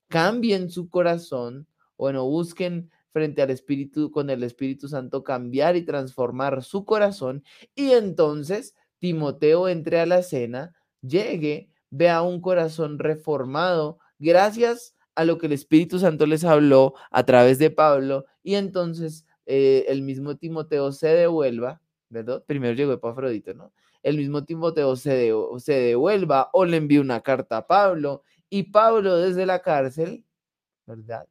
Cambien 0.09 0.71
su 0.71 0.89
corazón, 0.89 1.67
bueno, 1.97 2.25
busquen 2.25 2.91
frente 3.13 3.43
al 3.43 3.51
Espíritu, 3.51 4.11
con 4.11 4.31
el 4.31 4.43
Espíritu 4.43 4.89
Santo, 4.89 5.25
cambiar 5.25 5.77
y 5.77 5.85
transformar 5.85 6.63
su 6.63 6.85
corazón. 6.85 7.43
Y 7.75 7.93
entonces 7.93 8.75
Timoteo 8.99 9.69
entre 9.69 10.01
a 10.01 10.07
la 10.07 10.23
cena, 10.23 10.75
llegue, 11.03 11.71
vea 11.91 12.23
un 12.23 12.41
corazón 12.41 12.99
reformado, 12.99 13.99
gracias 14.19 14.95
a 15.15 15.25
lo 15.25 15.39
que 15.39 15.47
el 15.47 15.53
Espíritu 15.53 15.99
Santo 15.99 16.27
les 16.27 16.45
habló 16.45 16.95
a 17.11 17.25
través 17.25 17.59
de 17.59 17.71
Pablo 17.71 18.27
y 18.43 18.55
entonces 18.55 19.27
eh, 19.47 19.87
el 19.89 20.03
mismo 20.03 20.37
Timoteo 20.37 20.93
se 20.93 21.09
devuelva, 21.09 21.81
¿verdad? 22.09 22.45
Primero 22.47 22.75
llegó 22.75 22.93
Epafrodito, 22.93 23.55
¿no? 23.55 23.73
El 24.03 24.17
mismo 24.17 24.45
Timoteo 24.45 24.95
se, 24.95 25.33
se 25.59 25.73
devuelva 25.73 26.51
o 26.53 26.65
le 26.65 26.77
envía 26.77 27.01
una 27.01 27.21
carta 27.21 27.59
a 27.59 27.67
Pablo 27.67 28.23
y 28.49 28.65
Pablo 28.65 29.17
desde 29.17 29.45
la 29.47 29.61
cárcel, 29.61 30.25
¿verdad? 30.87 31.27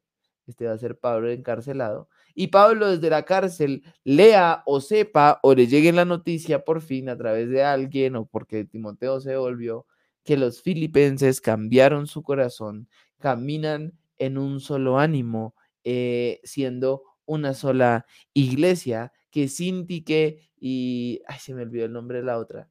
Este 0.47 0.65
va 0.65 0.73
a 0.73 0.77
ser 0.77 0.97
Pablo 0.97 1.29
encarcelado. 1.29 2.09
Y 2.33 2.47
Pablo 2.47 2.89
desde 2.89 3.09
la 3.09 3.23
cárcel 3.23 3.83
lea 4.03 4.63
o 4.65 4.81
sepa 4.81 5.39
o 5.43 5.53
le 5.53 5.67
llegue 5.67 5.91
la 5.91 6.05
noticia 6.05 6.63
por 6.63 6.81
fin 6.81 7.09
a 7.09 7.17
través 7.17 7.49
de 7.49 7.63
alguien 7.63 8.15
o 8.15 8.25
porque 8.25 8.63
Timoteo 8.65 9.19
se 9.19 9.35
volvió 9.35 9.85
que 10.23 10.37
los 10.37 10.61
filipenses 10.61 11.41
cambiaron 11.41 12.07
su 12.07 12.21
corazón 12.21 12.87
caminan 13.19 13.93
en 14.17 14.37
un 14.37 14.59
solo 14.59 14.99
ánimo, 14.99 15.55
eh, 15.83 16.39
siendo 16.43 17.03
una 17.25 17.53
sola 17.53 18.05
iglesia, 18.33 19.11
que 19.31 19.47
Sintique 19.47 20.49
y, 20.59 21.21
ay, 21.27 21.39
se 21.39 21.53
me 21.53 21.63
olvidó 21.63 21.85
el 21.85 21.93
nombre 21.93 22.19
de 22.19 22.25
la 22.25 22.37
otra, 22.37 22.69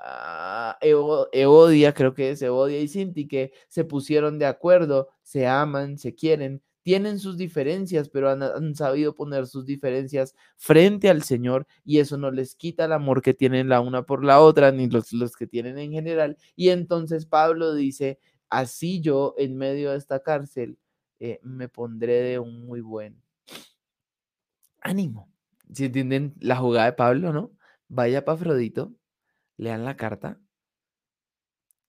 ah, 0.00 0.78
Eodia, 0.80 1.94
creo 1.94 2.14
que 2.14 2.30
es 2.30 2.42
Eodia 2.42 2.80
y 2.80 2.88
Sintique, 2.88 3.52
se 3.68 3.84
pusieron 3.84 4.38
de 4.38 4.46
acuerdo, 4.46 5.08
se 5.22 5.46
aman, 5.46 5.98
se 5.98 6.14
quieren, 6.14 6.62
tienen 6.82 7.18
sus 7.18 7.36
diferencias, 7.36 8.08
pero 8.08 8.30
han, 8.30 8.74
sabido 8.74 9.14
poner 9.14 9.46
sus 9.46 9.66
diferencias 9.66 10.34
frente 10.56 11.08
al 11.10 11.22
Señor 11.22 11.66
y 11.84 11.98
eso 11.98 12.16
no 12.16 12.30
les 12.30 12.54
quita 12.54 12.86
el 12.86 12.92
amor 12.92 13.22
que 13.22 13.34
tienen 13.34 13.68
la 13.68 13.80
una 13.80 14.02
por 14.02 14.24
la 14.24 14.40
otra, 14.40 14.72
ni 14.72 14.88
los, 14.88 15.12
los 15.12 15.36
que 15.36 15.46
tienen 15.46 15.78
en 15.78 15.92
general. 15.92 16.36
Y 16.56 16.70
entonces 16.70 17.26
Pablo 17.26 17.74
dice, 17.74 18.18
así 18.48 19.00
yo 19.00 19.34
en 19.38 19.56
medio 19.56 19.92
de 19.92 19.98
esta 19.98 20.22
cárcel 20.22 20.78
eh, 21.20 21.40
me 21.42 21.68
pondré 21.68 22.22
de 22.22 22.38
un 22.38 22.66
muy 22.66 22.80
buen 22.80 23.22
ánimo. 24.80 25.30
Si 25.72 25.84
entienden 25.84 26.34
la 26.40 26.56
jugada 26.56 26.86
de 26.86 26.92
Pablo, 26.94 27.32
¿no? 27.32 27.52
Vaya 27.88 28.24
para 28.24 28.36
Afrodito, 28.36 28.94
lean 29.60 29.84
la 29.84 29.96
carta, 29.96 30.40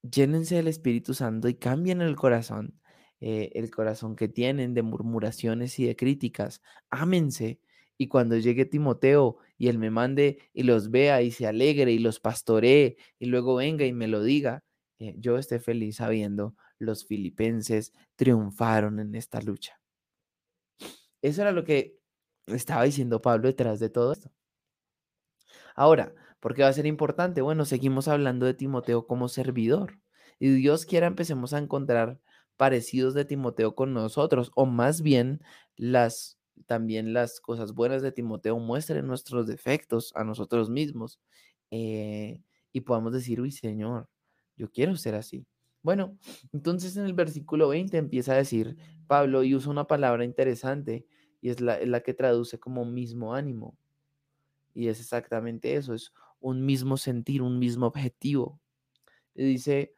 llénense 0.02 0.56
del 0.56 0.68
Espíritu 0.68 1.14
Santo 1.14 1.48
y 1.48 1.56
cambien 1.56 2.02
el 2.02 2.16
corazón, 2.16 2.80
eh, 3.22 3.52
el 3.56 3.72
corazón 3.72 4.16
que 4.16 4.28
tienen 4.28 4.74
de 4.74 4.82
murmuraciones 4.82 5.80
y 5.80 5.86
de 5.86 5.96
críticas. 5.96 6.62
Ámense. 6.90 7.62
Y 7.98 8.08
cuando 8.08 8.38
llegue 8.38 8.66
Timoteo 8.66 9.38
y 9.58 9.68
él 9.68 9.78
me 9.78 9.92
mande 9.92 10.40
y 10.54 10.64
los 10.64 10.92
vea 10.92 11.22
y 11.22 11.32
se 11.32 11.48
alegre 11.48 11.92
y 11.92 12.00
los 12.00 12.20
pastoree 12.20 12.98
y 13.20 13.28
luego 13.28 13.56
venga 13.56 13.86
y 13.86 13.94
me 13.94 14.08
lo 14.08 14.24
diga, 14.24 14.64
eh, 15.00 15.16
yo 15.18 15.38
esté 15.38 15.60
feliz 15.60 15.98
sabiendo 15.98 16.56
los 16.80 17.06
filipenses 17.06 17.94
triunfaron 18.16 19.00
en 19.00 19.16
esta 19.16 19.40
lucha. 19.40 19.80
Eso 21.22 21.42
era 21.44 21.52
lo 21.52 21.64
que 21.64 22.00
estaba 22.48 22.84
diciendo 22.84 23.22
Pablo 23.22 23.48
detrás 23.48 23.80
de 23.80 23.90
todo 23.90 24.14
esto. 24.14 24.32
Ahora, 25.76 26.14
¿por 26.42 26.56
qué 26.56 26.64
va 26.64 26.70
a 26.70 26.74
ser 26.74 26.86
importante? 26.88 27.42
Bueno, 27.42 27.64
seguimos 27.66 28.10
hablando 28.10 28.46
de 28.46 28.54
Timoteo 28.54 29.08
como 29.08 29.30
servidor. 29.30 30.00
Y 30.40 30.50
Dios 30.50 30.86
quiera 30.86 31.08
empecemos 31.08 31.54
a 31.54 31.60
encontrar 31.60 32.20
parecidos 32.58 33.14
de 33.14 33.26
Timoteo 33.26 33.76
con 33.76 33.94
nosotros, 33.94 34.52
o 34.56 34.66
más 34.66 35.02
bien 35.02 35.42
las 35.78 36.38
también 36.68 37.14
las 37.14 37.40
cosas 37.40 37.74
buenas 37.74 38.02
de 38.02 38.12
Timoteo 38.12 38.60
muestren 38.60 39.08
nuestros 39.08 39.48
defectos 39.48 40.14
a 40.16 40.24
nosotros 40.24 40.70
mismos 40.70 41.20
eh, 41.72 42.42
y 42.72 42.82
podamos 42.82 43.14
decir, 43.14 43.42
uy 43.42 43.52
Señor, 43.52 44.10
yo 44.58 44.70
quiero 44.72 44.96
ser 44.96 45.16
así. 45.16 45.48
Bueno, 45.82 46.18
entonces 46.54 46.96
en 46.98 47.06
el 47.06 47.14
versículo 47.14 47.70
20 47.70 47.98
empieza 47.98 48.34
a 48.34 48.38
decir 48.38 48.78
Pablo 49.08 49.44
y 49.44 49.56
usa 49.56 49.72
una 49.72 49.88
palabra 49.88 50.24
interesante 50.24 51.08
y 51.42 51.50
es 51.50 51.62
la, 51.62 51.80
la 51.86 52.02
que 52.02 52.14
traduce 52.14 52.60
como 52.60 52.86
mismo 52.86 53.34
ánimo. 53.34 53.76
Y 54.74 54.88
es 54.88 55.00
exactamente 55.00 55.76
eso, 55.76 55.94
es 55.94 56.14
un 56.42 56.66
mismo 56.66 56.98
sentir, 56.98 57.42
un 57.42 57.60
mismo 57.60 57.88
objetivo. 57.88 58.60
Dice 59.34 59.94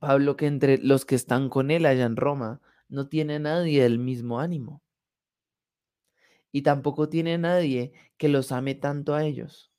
Pablo 0.00 0.36
que 0.36 0.46
entre 0.46 0.78
los 0.78 1.04
que 1.04 1.14
están 1.14 1.50
con 1.50 1.70
él 1.70 1.84
allá 1.86 2.06
en 2.06 2.16
Roma 2.16 2.60
no 2.88 3.08
tiene 3.08 3.38
nadie 3.38 3.84
el 3.84 3.98
mismo 3.98 4.40
ánimo. 4.40 4.82
Y 6.52 6.62
tampoco 6.62 7.08
tiene 7.08 7.36
nadie 7.36 7.92
que 8.16 8.28
los 8.28 8.52
ame 8.52 8.74
tanto 8.74 9.14
a 9.14 9.24
ellos. 9.24 9.72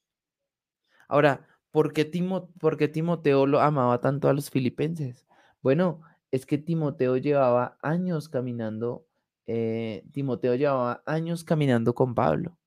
Ahora, 1.08 1.48
¿Por 1.76 1.91
qué, 1.91 2.06
Timoteo 2.06 3.46
lo 3.48 3.60
amaba 3.60 4.00
tanto 4.00 4.30
a 4.30 4.34
los 4.34 4.50
filipenses? 4.50 5.28
Bueno, 5.62 6.00
es 6.32 6.46
que 6.46 6.58
Timoteo 6.58 7.18
llevaba 7.18 7.78
años 7.82 8.30
caminando, 8.30 9.06
eh, 9.46 10.06
Timoteo 10.13 10.56
llevaba 10.56 11.04
años 11.06 11.44
caminando 11.44 11.94
con 11.94 12.15
Pablo. 12.15 12.58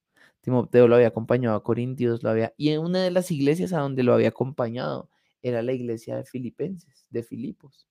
Timoteo 0.49 0.89
lo 0.89 0.97
había 0.97 1.09
acompañado 1.09 1.57
a 1.57 1.63
Corintios, 1.63 2.23
lo 2.23 2.31
había, 2.31 2.55
y 2.57 2.71
en 2.71 2.81
una 2.81 3.03
de 3.03 3.11
las 3.11 3.31
iglesias 3.31 3.73
a 3.73 3.81
donde 3.81 4.03
lo 4.03 4.15
había 4.15 4.29
acompañado 4.29 5.11
era 5.43 5.63
la 5.63 5.73
iglesia 5.73 6.17
de 6.17 6.25
Filipenses, 6.25 7.07
de 7.11 7.23
Filipos. 7.23 7.89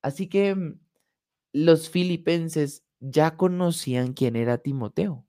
Así 0.00 0.28
que 0.28 0.54
mm, 0.54 0.78
los 1.52 1.90
filipenses 1.90 2.84
ya 3.00 3.36
conocían 3.36 4.12
quién 4.12 4.36
era 4.36 4.58
Timoteo. 4.58 5.26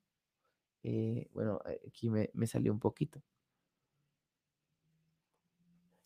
Eh, 0.84 1.28
bueno, 1.34 1.60
aquí 1.88 2.10
me 2.10 2.48
salió 2.48 2.72
un 2.72 2.80
poquito 2.80 3.22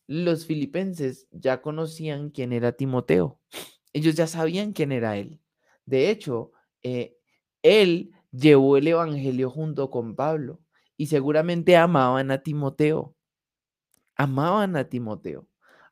los 0.06 0.46
filipenses 0.46 1.26
ya 1.30 1.62
conocían 1.62 2.30
quién 2.30 2.52
era 2.52 2.72
Timoteo. 2.72 3.40
Ellos 3.92 4.14
ya 4.14 4.26
sabían 4.26 4.72
quién 4.72 4.92
era 4.92 5.16
él. 5.16 5.40
De 5.86 6.10
hecho, 6.10 6.52
eh, 6.82 7.16
él 7.62 8.12
llevó 8.36 8.76
el 8.76 8.88
Evangelio 8.88 9.50
junto 9.50 9.90
con 9.90 10.16
Pablo 10.16 10.60
y 10.96 11.06
seguramente 11.06 11.76
amaban 11.76 12.30
a 12.30 12.42
Timoteo. 12.42 13.14
Amaban 14.16 14.76
a 14.76 14.88
Timoteo. 14.88 15.46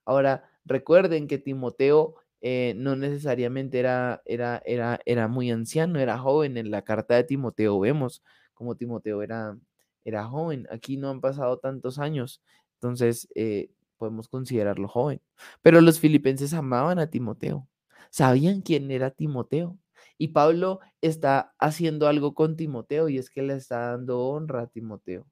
Ahora, 0.05 0.51
recuerden 0.65 1.27
que 1.29 1.39
Timoteo 1.39 2.17
eh, 2.41 2.75
no 2.77 2.97
necesariamente 2.97 3.79
era, 3.79 4.23
era, 4.25 4.63
era, 4.65 5.01
era 5.07 5.29
muy 5.29 5.51
anciano, 5.51 5.99
era 5.99 6.19
joven. 6.19 6.57
En 6.57 6.71
la 6.71 6.83
carta 6.83 7.15
de 7.17 7.25
Timoteo 7.25 7.79
vemos 7.81 8.23
como 8.55 8.77
Timoteo 8.77 9.23
era, 9.23 9.57
era 10.05 10.25
joven. 10.27 10.67
Aquí 10.71 10.97
no 10.97 11.11
han 11.11 11.21
pasado 11.21 11.59
tantos 11.59 11.99
años, 11.99 12.43
entonces 12.75 13.29
eh, 13.35 13.71
podemos 13.97 14.29
considerarlo 14.29 14.89
joven. 14.89 15.21
Pero 15.63 15.81
los 15.81 16.01
filipenses 16.01 16.53
amaban 16.55 16.99
a 16.99 17.11
Timoteo, 17.11 17.69
sabían 18.11 18.61
quién 18.63 18.91
era 18.91 19.11
Timoteo. 19.11 19.79
Y 20.19 20.29
Pablo 20.29 20.81
está 21.01 21.55
haciendo 21.59 22.09
algo 22.09 22.35
con 22.35 22.57
Timoteo 22.57 23.09
y 23.09 23.19
es 23.19 23.31
que 23.31 23.43
le 23.43 23.55
está 23.55 23.91
dando 23.91 24.21
honra 24.21 24.63
a 24.63 24.67
Timoteo. 24.69 25.27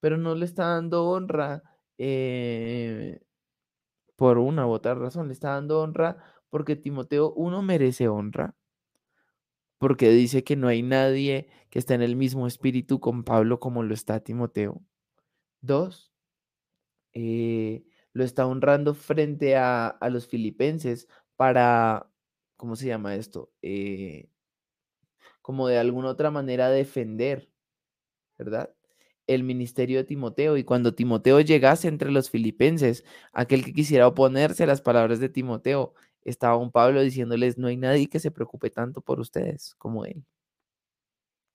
Pero 0.00 0.18
no 0.18 0.34
le 0.34 0.44
está 0.44 0.68
dando 0.68 1.06
honra 1.08 1.62
eh, 1.98 3.20
por 4.16 4.38
una 4.38 4.66
u 4.66 4.70
otra 4.70 4.94
razón, 4.94 5.28
le 5.28 5.32
está 5.32 5.50
dando 5.50 5.80
honra 5.80 6.16
porque 6.50 6.76
Timoteo, 6.76 7.32
uno, 7.32 7.62
merece 7.62 8.08
honra, 8.08 8.54
porque 9.78 10.10
dice 10.10 10.44
que 10.44 10.56
no 10.56 10.68
hay 10.68 10.82
nadie 10.82 11.48
que 11.68 11.80
esté 11.80 11.94
en 11.94 12.02
el 12.02 12.16
mismo 12.16 12.46
espíritu 12.46 13.00
con 13.00 13.24
Pablo 13.24 13.58
como 13.58 13.82
lo 13.82 13.92
está 13.92 14.20
Timoteo. 14.20 14.80
Dos, 15.60 16.12
eh, 17.12 17.84
lo 18.12 18.22
está 18.24 18.46
honrando 18.46 18.94
frente 18.94 19.56
a, 19.56 19.88
a, 19.88 20.10
los 20.10 20.28
filipenses 20.28 21.08
para, 21.36 22.08
¿cómo 22.56 22.76
se 22.76 22.86
llama 22.86 23.16
esto? 23.16 23.52
Eh, 23.62 24.28
como 25.42 25.68
de 25.68 25.78
alguna 25.78 26.08
otra 26.08 26.30
manera 26.30 26.70
defender, 26.70 27.50
¿verdad? 28.38 28.74
el 29.26 29.42
ministerio 29.42 29.98
de 29.98 30.04
Timoteo 30.04 30.56
y 30.56 30.64
cuando 30.64 30.94
Timoteo 30.94 31.40
llegase 31.40 31.88
entre 31.88 32.10
los 32.10 32.30
filipenses, 32.30 33.04
aquel 33.32 33.64
que 33.64 33.72
quisiera 33.72 34.06
oponerse 34.08 34.64
a 34.64 34.66
las 34.66 34.82
palabras 34.82 35.20
de 35.20 35.28
Timoteo, 35.28 35.94
estaba 36.22 36.56
un 36.56 36.70
Pablo 36.70 37.02
diciéndoles, 37.02 37.58
no 37.58 37.68
hay 37.68 37.76
nadie 37.76 38.08
que 38.08 38.20
se 38.20 38.30
preocupe 38.30 38.70
tanto 38.70 39.00
por 39.02 39.20
ustedes 39.20 39.74
como 39.76 40.04
él. 40.04 40.24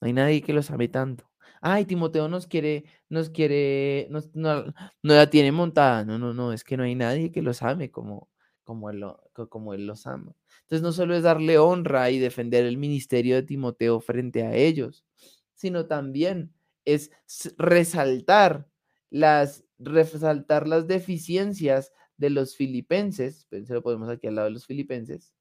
No 0.02 0.08
hay 0.08 0.14
nadie 0.14 0.42
que 0.42 0.54
los 0.54 0.72
ame 0.72 0.88
tanto. 0.88 1.30
Ay, 1.62 1.86
Timoteo 1.86 2.30
nos 2.30 2.48
quiere, 2.48 2.86
nos 3.10 3.30
quiere, 3.30 4.08
no, 4.10 4.22
no, 4.34 4.74
la 5.04 5.30
tiene 5.30 5.52
montada. 5.52 6.06
No, 6.06 6.18
no, 6.18 6.34
no, 6.34 6.54
es 6.54 6.64
que 6.64 6.78
no 6.78 6.84
hay 6.84 6.96
nadie 6.96 7.32
que 7.32 7.42
los 7.42 7.62
ame 7.62 7.92
como, 7.92 8.30
como, 8.70 8.92
él, 8.92 9.04
como 9.50 9.74
él 9.74 9.88
los 9.88 10.06
ama. 10.06 10.36
Entonces 10.62 10.84
no 10.84 10.92
solo 10.92 11.16
es 11.16 11.24
darle 11.24 11.58
honra 11.58 12.12
y 12.12 12.20
defender 12.20 12.66
el 12.66 12.78
ministerio 12.78 13.34
de 13.34 13.42
Timoteo 13.42 14.00
frente 14.00 14.44
a 14.44 14.54
ellos, 14.54 15.08
sino 15.56 15.88
también 15.88 16.54
es 16.86 17.10
resaltar 17.58 18.70
las, 19.10 19.66
resaltar 19.80 20.68
las 20.68 20.86
deficiencias 20.86 21.92
de 22.18 22.30
los 22.30 22.56
filipenses, 22.56 23.48
se 23.50 23.74
lo 23.74 23.82
podemos 23.82 24.08
aquí 24.08 24.28
al 24.28 24.36
lado 24.36 24.50
de 24.50 24.54
los 24.54 24.68
filipenses, 24.68 25.34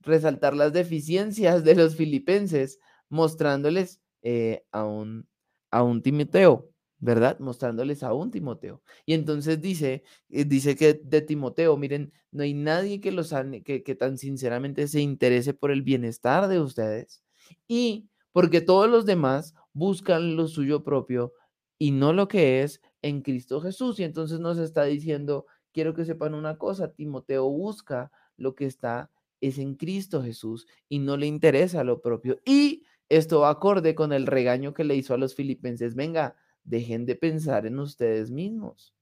resaltar 0.00 0.54
las 0.54 0.74
deficiencias 0.74 1.64
de 1.64 1.76
los 1.76 1.96
filipenses, 1.96 2.78
mostrándoles 3.08 4.02
eh, 4.20 4.66
a, 4.70 4.84
un, 4.84 5.26
a 5.70 5.82
un 5.82 6.02
Timoteo, 6.02 6.73
¿verdad? 7.04 7.38
Mostrándoles 7.38 8.02
a 8.02 8.14
un 8.14 8.30
Timoteo. 8.30 8.82
Y 9.04 9.12
entonces 9.12 9.60
dice, 9.60 10.04
eh, 10.30 10.44
dice 10.46 10.74
que 10.74 10.94
de 10.94 11.20
Timoteo, 11.20 11.76
miren, 11.76 12.12
no 12.32 12.42
hay 12.44 12.54
nadie 12.54 13.00
que, 13.00 13.12
los, 13.12 13.34
que, 13.64 13.82
que 13.82 13.94
tan 13.94 14.16
sinceramente 14.16 14.88
se 14.88 15.00
interese 15.00 15.52
por 15.52 15.70
el 15.70 15.82
bienestar 15.82 16.48
de 16.48 16.60
ustedes. 16.60 17.22
Y 17.68 18.08
porque 18.32 18.62
todos 18.62 18.88
los 18.88 19.04
demás 19.04 19.54
buscan 19.74 20.34
lo 20.34 20.48
suyo 20.48 20.82
propio 20.82 21.34
y 21.78 21.90
no 21.90 22.14
lo 22.14 22.26
que 22.26 22.62
es 22.62 22.80
en 23.02 23.20
Cristo 23.20 23.60
Jesús. 23.60 24.00
Y 24.00 24.04
entonces 24.04 24.40
nos 24.40 24.56
está 24.56 24.84
diciendo, 24.84 25.44
quiero 25.72 25.92
que 25.92 26.06
sepan 26.06 26.34
una 26.34 26.56
cosa, 26.56 26.92
Timoteo 26.94 27.50
busca 27.50 28.10
lo 28.38 28.54
que 28.54 28.64
está 28.64 29.10
es 29.42 29.58
en 29.58 29.74
Cristo 29.74 30.22
Jesús 30.22 30.66
y 30.88 31.00
no 31.00 31.18
le 31.18 31.26
interesa 31.26 31.84
lo 31.84 32.00
propio. 32.00 32.40
Y 32.46 32.84
esto 33.10 33.44
acorde 33.44 33.94
con 33.94 34.14
el 34.14 34.26
regaño 34.26 34.72
que 34.72 34.84
le 34.84 34.96
hizo 34.96 35.12
a 35.12 35.18
los 35.18 35.34
filipenses. 35.34 35.94
Venga, 35.94 36.34
dejen 36.64 37.06
de 37.06 37.16
pensar 37.16 37.66
en 37.66 37.78
ustedes 37.78 38.30
mismos. 38.30 38.94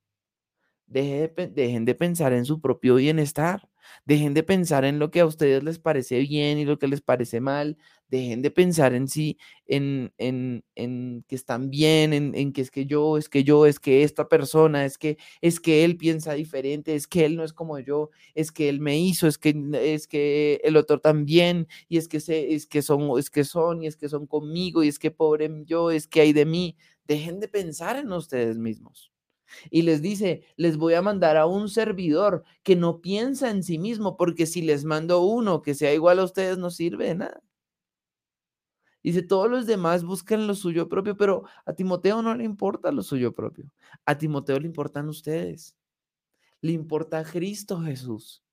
dejen 0.86 1.84
de 1.84 1.94
pensar 1.94 2.32
en 2.32 2.44
su 2.44 2.60
propio 2.60 2.96
bienestar. 2.96 3.68
Dejen 4.04 4.32
de 4.34 4.42
pensar 4.44 4.84
en 4.84 4.98
lo 5.00 5.10
que 5.10 5.20
a 5.20 5.26
ustedes 5.26 5.62
les 5.64 5.78
parece 5.78 6.20
bien 6.20 6.58
y 6.58 6.64
lo 6.64 6.78
que 6.78 6.86
les 6.86 7.00
parece 7.00 7.40
mal. 7.40 7.76
Dejen 8.08 8.42
de 8.42 8.50
pensar 8.50 8.94
en 8.94 9.08
sí, 9.08 9.38
en, 9.66 10.12
en, 10.18 10.64
en 10.76 11.24
que 11.26 11.34
están 11.34 11.70
bien, 11.70 12.12
en, 12.12 12.34
en, 12.34 12.52
que 12.52 12.60
es 12.60 12.70
que 12.70 12.84
yo, 12.86 13.16
es 13.18 13.28
que 13.28 13.42
yo, 13.42 13.66
es 13.66 13.80
que 13.80 14.02
esta 14.04 14.28
persona, 14.28 14.84
es 14.84 14.98
que, 14.98 15.16
es 15.40 15.58
que 15.60 15.84
él 15.84 15.96
piensa 15.96 16.34
diferente, 16.34 16.94
es 16.94 17.06
que 17.08 17.24
él 17.24 17.36
no 17.36 17.42
es 17.44 17.52
como 17.54 17.78
yo, 17.78 18.10
es 18.34 18.52
que 18.52 18.68
él 18.68 18.80
me 18.80 18.98
hizo, 19.00 19.26
es 19.26 19.38
que, 19.38 19.54
es 19.82 20.06
que 20.06 20.60
el 20.62 20.76
otro 20.76 21.00
también, 21.00 21.66
y 21.88 21.96
es 21.96 22.06
que, 22.06 22.20
se, 22.20 22.54
es 22.54 22.66
que 22.66 22.82
son, 22.82 23.18
es 23.18 23.30
que 23.30 23.44
son, 23.44 23.82
y 23.82 23.86
es 23.86 23.96
que 23.96 24.08
son 24.10 24.26
conmigo, 24.26 24.82
y 24.84 24.88
es 24.88 24.98
que 24.98 25.10
pobre 25.10 25.50
yo, 25.64 25.90
es 25.90 26.06
que 26.06 26.20
hay 26.20 26.32
de 26.34 26.44
mí. 26.44 26.76
Dejen 27.06 27.40
de 27.40 27.48
pensar 27.48 27.96
en 27.96 28.12
ustedes 28.12 28.58
mismos. 28.58 29.12
Y 29.70 29.82
les 29.82 30.02
dice, 30.02 30.44
les 30.56 30.76
voy 30.76 30.94
a 30.94 31.02
mandar 31.02 31.36
a 31.36 31.46
un 31.46 31.68
servidor 31.68 32.44
que 32.62 32.76
no 32.76 33.00
piensa 33.00 33.50
en 33.50 33.62
sí 33.62 33.78
mismo, 33.78 34.16
porque 34.16 34.46
si 34.46 34.62
les 34.62 34.84
mando 34.84 35.22
uno 35.22 35.62
que 35.62 35.74
sea 35.74 35.92
igual 35.92 36.18
a 36.18 36.24
ustedes, 36.24 36.58
no 36.58 36.70
sirve 36.70 37.06
de 37.08 37.14
nada. 37.16 37.42
Dice, 39.02 39.22
todos 39.22 39.50
los 39.50 39.66
demás 39.66 40.04
buscan 40.04 40.46
lo 40.46 40.54
suyo 40.54 40.88
propio, 40.88 41.16
pero 41.16 41.44
a 41.66 41.72
Timoteo 41.72 42.22
no 42.22 42.34
le 42.34 42.44
importa 42.44 42.92
lo 42.92 43.02
suyo 43.02 43.32
propio. 43.34 43.72
A 44.06 44.16
Timoteo 44.16 44.60
le 44.60 44.66
importan 44.66 45.08
ustedes. 45.08 45.76
Le 46.60 46.72
importa 46.72 47.24
Cristo 47.24 47.80
Jesús. 47.80 48.44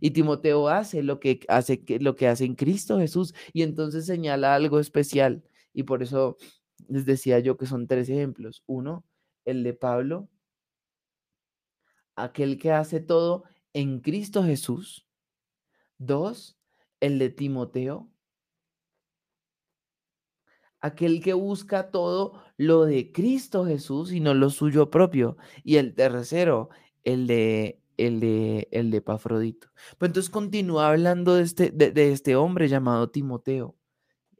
Y 0.00 0.10
Timoteo 0.10 0.68
hace 0.68 1.02
lo 1.02 1.18
que 1.18 1.40
hace, 1.48 1.82
lo 2.00 2.14
que 2.14 2.28
hace 2.28 2.44
en 2.44 2.54
Cristo 2.54 2.98
Jesús. 2.98 3.34
Y 3.52 3.62
entonces 3.62 4.06
señala 4.06 4.54
algo 4.54 4.78
especial. 4.78 5.42
Y 5.72 5.82
por 5.82 6.02
eso 6.02 6.36
les 6.88 7.06
decía 7.06 7.38
yo 7.38 7.56
que 7.56 7.66
son 7.66 7.86
tres 7.86 8.08
ejemplos. 8.08 8.62
Uno, 8.66 9.04
el 9.44 9.62
de 9.62 9.74
Pablo, 9.74 10.28
aquel 12.14 12.58
que 12.58 12.72
hace 12.72 13.00
todo 13.00 13.44
en 13.72 14.00
Cristo 14.00 14.42
Jesús. 14.44 15.06
Dos, 15.98 16.58
el 17.00 17.18
de 17.18 17.30
Timoteo, 17.30 18.10
aquel 20.80 21.22
que 21.22 21.32
busca 21.32 21.90
todo 21.90 22.42
lo 22.56 22.84
de 22.84 23.12
Cristo 23.12 23.64
Jesús 23.64 24.12
y 24.12 24.20
no 24.20 24.34
lo 24.34 24.50
suyo 24.50 24.90
propio. 24.90 25.36
Y 25.64 25.76
el 25.76 25.94
tercero, 25.94 26.70
el 27.04 27.26
de 27.26 27.80
el 27.96 28.20
de, 28.20 28.68
el 28.72 28.90
de 28.90 29.00
Pafrodito. 29.00 29.68
Pues 29.98 30.10
entonces 30.10 30.30
continúa 30.30 30.88
hablando 30.88 31.34
de 31.34 31.42
este, 31.42 31.70
de, 31.70 32.12
este 32.12 32.36
hombre 32.36 32.68
llamado 32.68 33.10
Timoteo. 33.10 33.76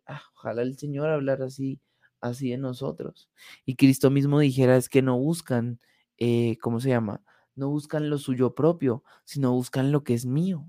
Ah, 0.06 0.22
ojalá 0.34 0.62
el 0.62 0.78
Señor 0.78 1.08
hablara 1.08 1.46
así 1.46 1.80
así 2.20 2.52
en 2.52 2.62
nosotros. 2.62 3.30
Y 3.64 3.76
Cristo 3.76 4.10
mismo 4.10 4.40
dijera 4.40 4.76
es 4.76 4.88
que 4.88 5.02
no 5.02 5.18
buscan, 5.18 5.80
eh, 6.18 6.58
¿cómo 6.60 6.80
se 6.80 6.90
llama? 6.90 7.22
No 7.54 7.70
buscan 7.70 8.10
lo 8.10 8.18
suyo 8.18 8.54
propio, 8.54 9.02
sino 9.24 9.52
buscan 9.52 9.92
lo 9.92 10.04
que 10.04 10.14
es 10.14 10.26
mío. 10.26 10.68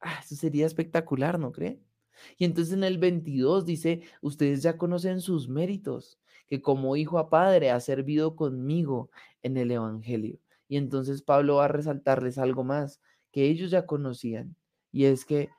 Ah, 0.00 0.20
eso 0.22 0.34
sería 0.34 0.66
espectacular, 0.66 1.38
¿no 1.38 1.52
cree? 1.52 1.80
Y 2.36 2.44
entonces 2.44 2.74
en 2.74 2.84
el 2.84 2.98
22 2.98 3.64
dice, 3.64 4.02
ustedes 4.20 4.62
ya 4.62 4.76
conocen 4.76 5.20
sus 5.20 5.48
méritos, 5.48 6.18
que 6.48 6.60
como 6.60 6.96
hijo 6.96 7.18
a 7.18 7.30
padre 7.30 7.70
ha 7.70 7.80
servido 7.80 8.36
conmigo 8.36 9.10
en 9.42 9.56
el 9.56 9.70
Evangelio. 9.70 10.38
Y 10.68 10.76
entonces 10.76 11.22
Pablo 11.22 11.56
va 11.56 11.66
a 11.66 11.68
resaltarles 11.68 12.38
algo 12.38 12.64
más 12.64 13.00
que 13.32 13.44
ellos 13.46 13.70
ya 13.70 13.86
conocían, 13.86 14.56
y 14.92 15.06
es 15.06 15.24
que 15.24 15.50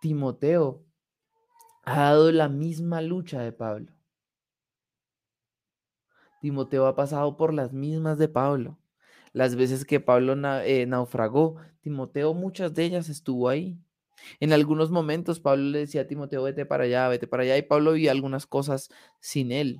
Timoteo 0.00 0.85
ha 1.86 2.00
dado 2.02 2.32
la 2.32 2.48
misma 2.48 3.00
lucha 3.00 3.40
de 3.40 3.52
Pablo. 3.52 3.92
Timoteo 6.40 6.86
ha 6.86 6.94
pasado 6.96 7.36
por 7.36 7.54
las 7.54 7.72
mismas 7.72 8.18
de 8.18 8.28
Pablo. 8.28 8.78
Las 9.32 9.56
veces 9.56 9.84
que 9.84 10.00
Pablo 10.00 10.34
eh, 10.62 10.86
naufragó, 10.86 11.56
Timoteo 11.80 12.34
muchas 12.34 12.74
de 12.74 12.84
ellas 12.84 13.08
estuvo 13.08 13.48
ahí. 13.48 13.78
En 14.40 14.52
algunos 14.52 14.90
momentos 14.90 15.40
Pablo 15.40 15.64
le 15.64 15.80
decía 15.80 16.02
a 16.02 16.06
Timoteo, 16.06 16.42
vete 16.42 16.66
para 16.66 16.84
allá, 16.84 17.08
vete 17.08 17.26
para 17.26 17.44
allá, 17.44 17.56
y 17.58 17.62
Pablo 17.62 17.92
vivía 17.92 18.10
algunas 18.12 18.46
cosas 18.46 18.90
sin 19.20 19.52
él. 19.52 19.78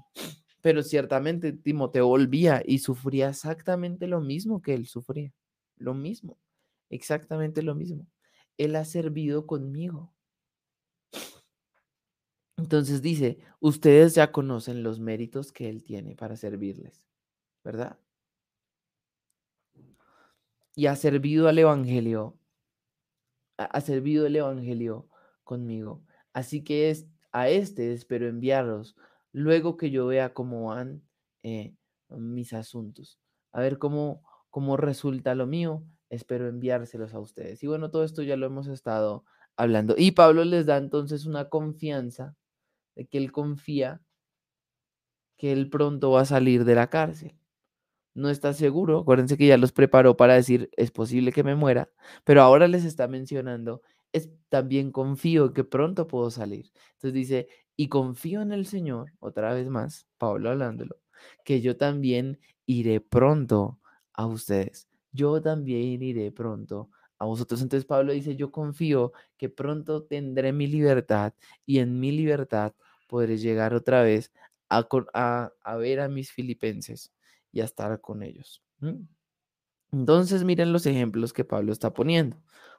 Pero 0.62 0.82
ciertamente 0.82 1.52
Timoteo 1.52 2.06
volvía 2.08 2.62
y 2.66 2.78
sufría 2.80 3.30
exactamente 3.30 4.06
lo 4.08 4.20
mismo 4.20 4.62
que 4.62 4.74
él 4.74 4.86
sufría. 4.86 5.32
Lo 5.76 5.94
mismo, 5.94 6.38
exactamente 6.90 7.62
lo 7.62 7.74
mismo. 7.74 8.06
Él 8.58 8.76
ha 8.76 8.84
servido 8.84 9.46
conmigo. 9.46 10.15
Entonces 12.56 13.02
dice, 13.02 13.38
ustedes 13.60 14.14
ya 14.14 14.32
conocen 14.32 14.82
los 14.82 14.98
méritos 14.98 15.52
que 15.52 15.68
Él 15.68 15.82
tiene 15.82 16.16
para 16.16 16.36
servirles, 16.36 17.04
¿verdad? 17.62 17.98
Y 20.74 20.86
ha 20.86 20.96
servido 20.96 21.48
al 21.48 21.58
Evangelio, 21.58 22.38
ha 23.58 23.80
servido 23.80 24.26
el 24.26 24.36
Evangelio 24.36 25.08
conmigo. 25.44 26.02
Así 26.32 26.64
que 26.64 26.90
es, 26.90 27.06
a 27.32 27.48
este 27.50 27.92
espero 27.92 28.28
enviaros 28.28 28.96
luego 29.32 29.76
que 29.76 29.90
yo 29.90 30.06
vea 30.06 30.32
cómo 30.32 30.68
van 30.68 31.02
eh, 31.42 31.74
mis 32.08 32.54
asuntos. 32.54 33.18
A 33.52 33.60
ver 33.60 33.78
cómo, 33.78 34.22
cómo 34.50 34.78
resulta 34.78 35.34
lo 35.34 35.46
mío. 35.46 35.84
Espero 36.08 36.48
enviárselos 36.48 37.12
a 37.12 37.20
ustedes. 37.20 37.62
Y 37.62 37.66
bueno, 37.66 37.90
todo 37.90 38.04
esto 38.04 38.22
ya 38.22 38.36
lo 38.36 38.46
hemos 38.46 38.66
estado 38.66 39.24
hablando. 39.56 39.94
Y 39.98 40.12
Pablo 40.12 40.44
les 40.44 40.64
da 40.66 40.78
entonces 40.78 41.26
una 41.26 41.48
confianza 41.50 42.34
de 42.96 43.06
que 43.06 43.18
él 43.18 43.30
confía 43.30 44.00
que 45.36 45.52
él 45.52 45.68
pronto 45.68 46.10
va 46.12 46.22
a 46.22 46.24
salir 46.24 46.64
de 46.64 46.74
la 46.74 46.88
cárcel. 46.88 47.36
No 48.14 48.30
está 48.30 48.54
seguro, 48.54 49.00
acuérdense 49.00 49.36
que 49.36 49.46
ya 49.46 49.58
los 49.58 49.72
preparó 49.72 50.16
para 50.16 50.34
decir, 50.34 50.70
es 50.76 50.90
posible 50.90 51.32
que 51.32 51.44
me 51.44 51.54
muera, 51.54 51.90
pero 52.24 52.42
ahora 52.42 52.66
les 52.66 52.84
está 52.84 53.08
mencionando, 53.08 53.82
es, 54.12 54.30
también 54.48 54.90
confío 54.90 55.52
que 55.52 55.64
pronto 55.64 56.06
puedo 56.08 56.30
salir. 56.30 56.72
Entonces 56.94 57.12
dice, 57.12 57.48
y 57.76 57.88
confío 57.88 58.40
en 58.40 58.52
el 58.52 58.66
Señor, 58.66 59.12
otra 59.20 59.52
vez 59.52 59.68
más, 59.68 60.06
Pablo 60.16 60.50
hablándolo, 60.50 60.96
que 61.44 61.60
yo 61.60 61.76
también 61.76 62.40
iré 62.64 63.00
pronto 63.02 63.80
a 64.14 64.26
ustedes. 64.26 64.88
Yo 65.12 65.42
también 65.42 66.02
iré 66.02 66.32
pronto 66.32 66.90
a 67.18 67.26
vosotros. 67.26 67.60
Entonces 67.62 67.86
Pablo 67.86 68.12
dice, 68.12 68.36
yo 68.36 68.50
confío 68.50 69.12
que 69.36 69.48
pronto 69.50 70.04
tendré 70.04 70.52
mi 70.52 70.66
libertad 70.66 71.34
y 71.66 71.78
en 71.78 72.00
mi 72.00 72.12
libertad 72.12 72.74
podré 73.06 73.38
llegar 73.38 73.74
otra 73.74 74.02
vez 74.02 74.32
a, 74.68 74.86
a, 75.62 75.76
ver 75.76 76.00
a 76.00 76.08
mis 76.08 76.32
filipenses 76.32 77.12
y 77.52 77.60
a 77.60 77.64
estar 77.64 78.00
con 78.00 78.22
ellos. 78.22 78.62
Entonces 79.92 80.44
miren 80.44 80.72
los 80.72 80.86
ejemplos 80.86 81.32
que 81.32 81.44
Pablo 81.44 81.72
está 81.72 81.92
poniendo. 81.92 82.36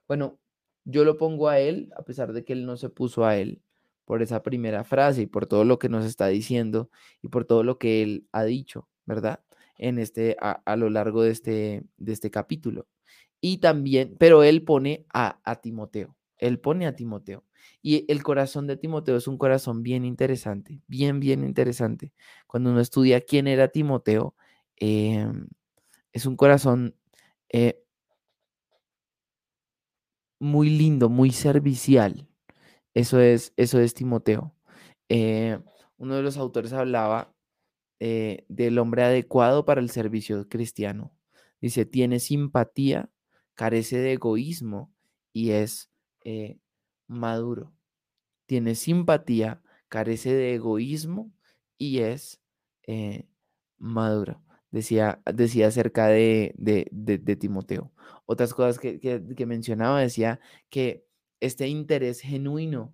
Bueno, 0.07 0.39
yo 0.85 1.03
lo 1.03 1.17
pongo 1.17 1.49
a 1.49 1.59
él, 1.59 1.91
a 1.97 2.03
pesar 2.03 2.33
de 2.33 2.43
que 2.43 2.53
él 2.53 2.65
no 2.65 2.77
se 2.77 2.89
puso 2.89 3.25
a 3.25 3.37
él 3.37 3.61
por 4.05 4.21
esa 4.21 4.41
primera 4.41 4.83
frase 4.85 5.23
y 5.23 5.25
por 5.25 5.47
todo 5.47 5.65
lo 5.65 5.79
que 5.79 5.89
nos 5.89 6.05
está 6.05 6.27
diciendo 6.27 6.89
y 7.21 7.27
por 7.27 7.45
todo 7.45 7.63
lo 7.63 7.77
que 7.77 8.03
él 8.03 8.27
ha 8.31 8.45
dicho, 8.45 8.87
¿verdad? 9.05 9.41
En 9.77 9.99
este, 9.99 10.37
a, 10.39 10.61
a 10.65 10.75
lo 10.77 10.89
largo 10.89 11.23
de 11.23 11.31
este, 11.31 11.83
de 11.97 12.13
este 12.13 12.31
capítulo. 12.31 12.87
Y 13.41 13.57
también, 13.57 14.15
pero 14.17 14.43
él 14.43 14.63
pone 14.63 15.05
a, 15.13 15.39
a 15.43 15.57
Timoteo, 15.57 16.15
él 16.37 16.59
pone 16.59 16.87
a 16.87 16.95
Timoteo. 16.95 17.43
Y 17.81 18.05
el 18.11 18.23
corazón 18.23 18.67
de 18.67 18.77
Timoteo 18.77 19.17
es 19.17 19.27
un 19.27 19.37
corazón 19.37 19.83
bien 19.83 20.05
interesante, 20.05 20.81
bien, 20.87 21.19
bien 21.19 21.43
interesante. 21.43 22.13
Cuando 22.47 22.71
uno 22.71 22.81
estudia 22.81 23.21
quién 23.21 23.47
era 23.47 23.69
Timoteo, 23.69 24.35
em, 24.77 25.47
es 26.13 26.25
un 26.25 26.35
corazón 26.37 26.95
eh, 27.49 27.83
muy 30.39 30.69
lindo, 30.69 31.09
muy 31.09 31.31
servicial. 31.31 32.27
Eso 32.93 33.19
es, 33.21 33.53
eso 33.57 33.79
es 33.79 33.93
Timoteo. 33.93 34.55
Eh, 35.09 35.59
uno 35.97 36.15
de 36.15 36.23
los 36.23 36.37
autores 36.37 36.73
hablaba 36.73 37.33
eh, 37.99 38.45
del 38.49 38.79
hombre 38.79 39.03
adecuado 39.03 39.65
para 39.65 39.81
el 39.81 39.89
servicio 39.89 40.47
cristiano. 40.49 41.13
Dice, 41.61 41.85
tiene 41.85 42.19
simpatía, 42.19 43.09
carece 43.55 43.97
de 43.97 44.13
egoísmo 44.13 44.93
y 45.33 45.51
es 45.51 45.89
maduro, 47.07 47.73
tiene 48.45 48.75
simpatía, 48.75 49.61
carece 49.89 50.33
de 50.33 50.55
egoísmo 50.55 51.31
y 51.77 51.99
es 51.99 52.41
eh, 52.87 53.27
maduro. 53.77 54.41
Decía, 54.71 55.21
decía 55.33 55.67
acerca 55.67 56.07
de, 56.07 56.53
de, 56.57 57.35
Timoteo. 57.37 57.91
Otras 58.25 58.53
cosas 58.53 58.79
que, 58.79 58.99
que, 58.99 59.45
mencionaba 59.45 60.01
decía 60.01 60.39
que 60.69 61.05
este 61.39 61.67
interés 61.67 62.19
genuino 62.19 62.93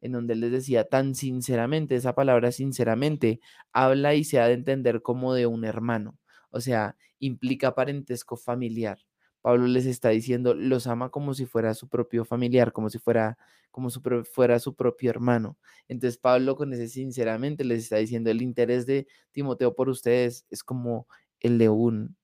en 0.00 0.12
donde 0.12 0.34
él 0.34 0.40
les 0.40 0.52
decía 0.52 0.88
tan 0.88 1.14
sinceramente, 1.14 1.96
esa 1.96 2.14
palabra 2.14 2.52
sinceramente, 2.52 3.40
habla 3.72 4.14
y 4.14 4.24
se 4.24 4.40
ha 4.40 4.46
de 4.46 4.54
entender 4.54 5.02
como 5.02 5.34
de 5.34 5.46
un 5.46 5.64
hermano, 5.64 6.18
o 6.50 6.60
sea, 6.60 6.96
implica 7.18 7.74
parentesco 7.74 8.36
familiar. 8.36 9.05
Pablo 9.46 9.68
les 9.68 9.86
está 9.86 10.08
diciendo, 10.08 10.54
los 10.54 10.88
ama 10.88 11.10
como 11.10 11.32
si 11.32 11.46
fuera 11.46 11.72
su 11.74 11.88
propio 11.88 12.24
familiar, 12.24 12.72
como 12.72 12.90
si 12.90 12.98
fuera, 12.98 13.38
como 13.70 13.90
su, 13.90 14.00
fuera 14.24 14.58
su 14.58 14.74
propio 14.74 15.08
hermano. 15.08 15.56
Entonces 15.86 16.18
Pablo 16.18 16.56
con 16.56 16.72
ese 16.72 16.88
sinceramente 16.88 17.62
les 17.62 17.84
está 17.84 17.94
diciendo, 17.98 18.28
el 18.28 18.42
interés 18.42 18.86
de 18.86 19.06
Timoteo 19.30 19.76
por 19.76 19.88
ustedes 19.88 20.46
es 20.50 20.64
como 20.64 21.06
el 21.38 21.58
de 21.58 21.68
un, 21.68 22.16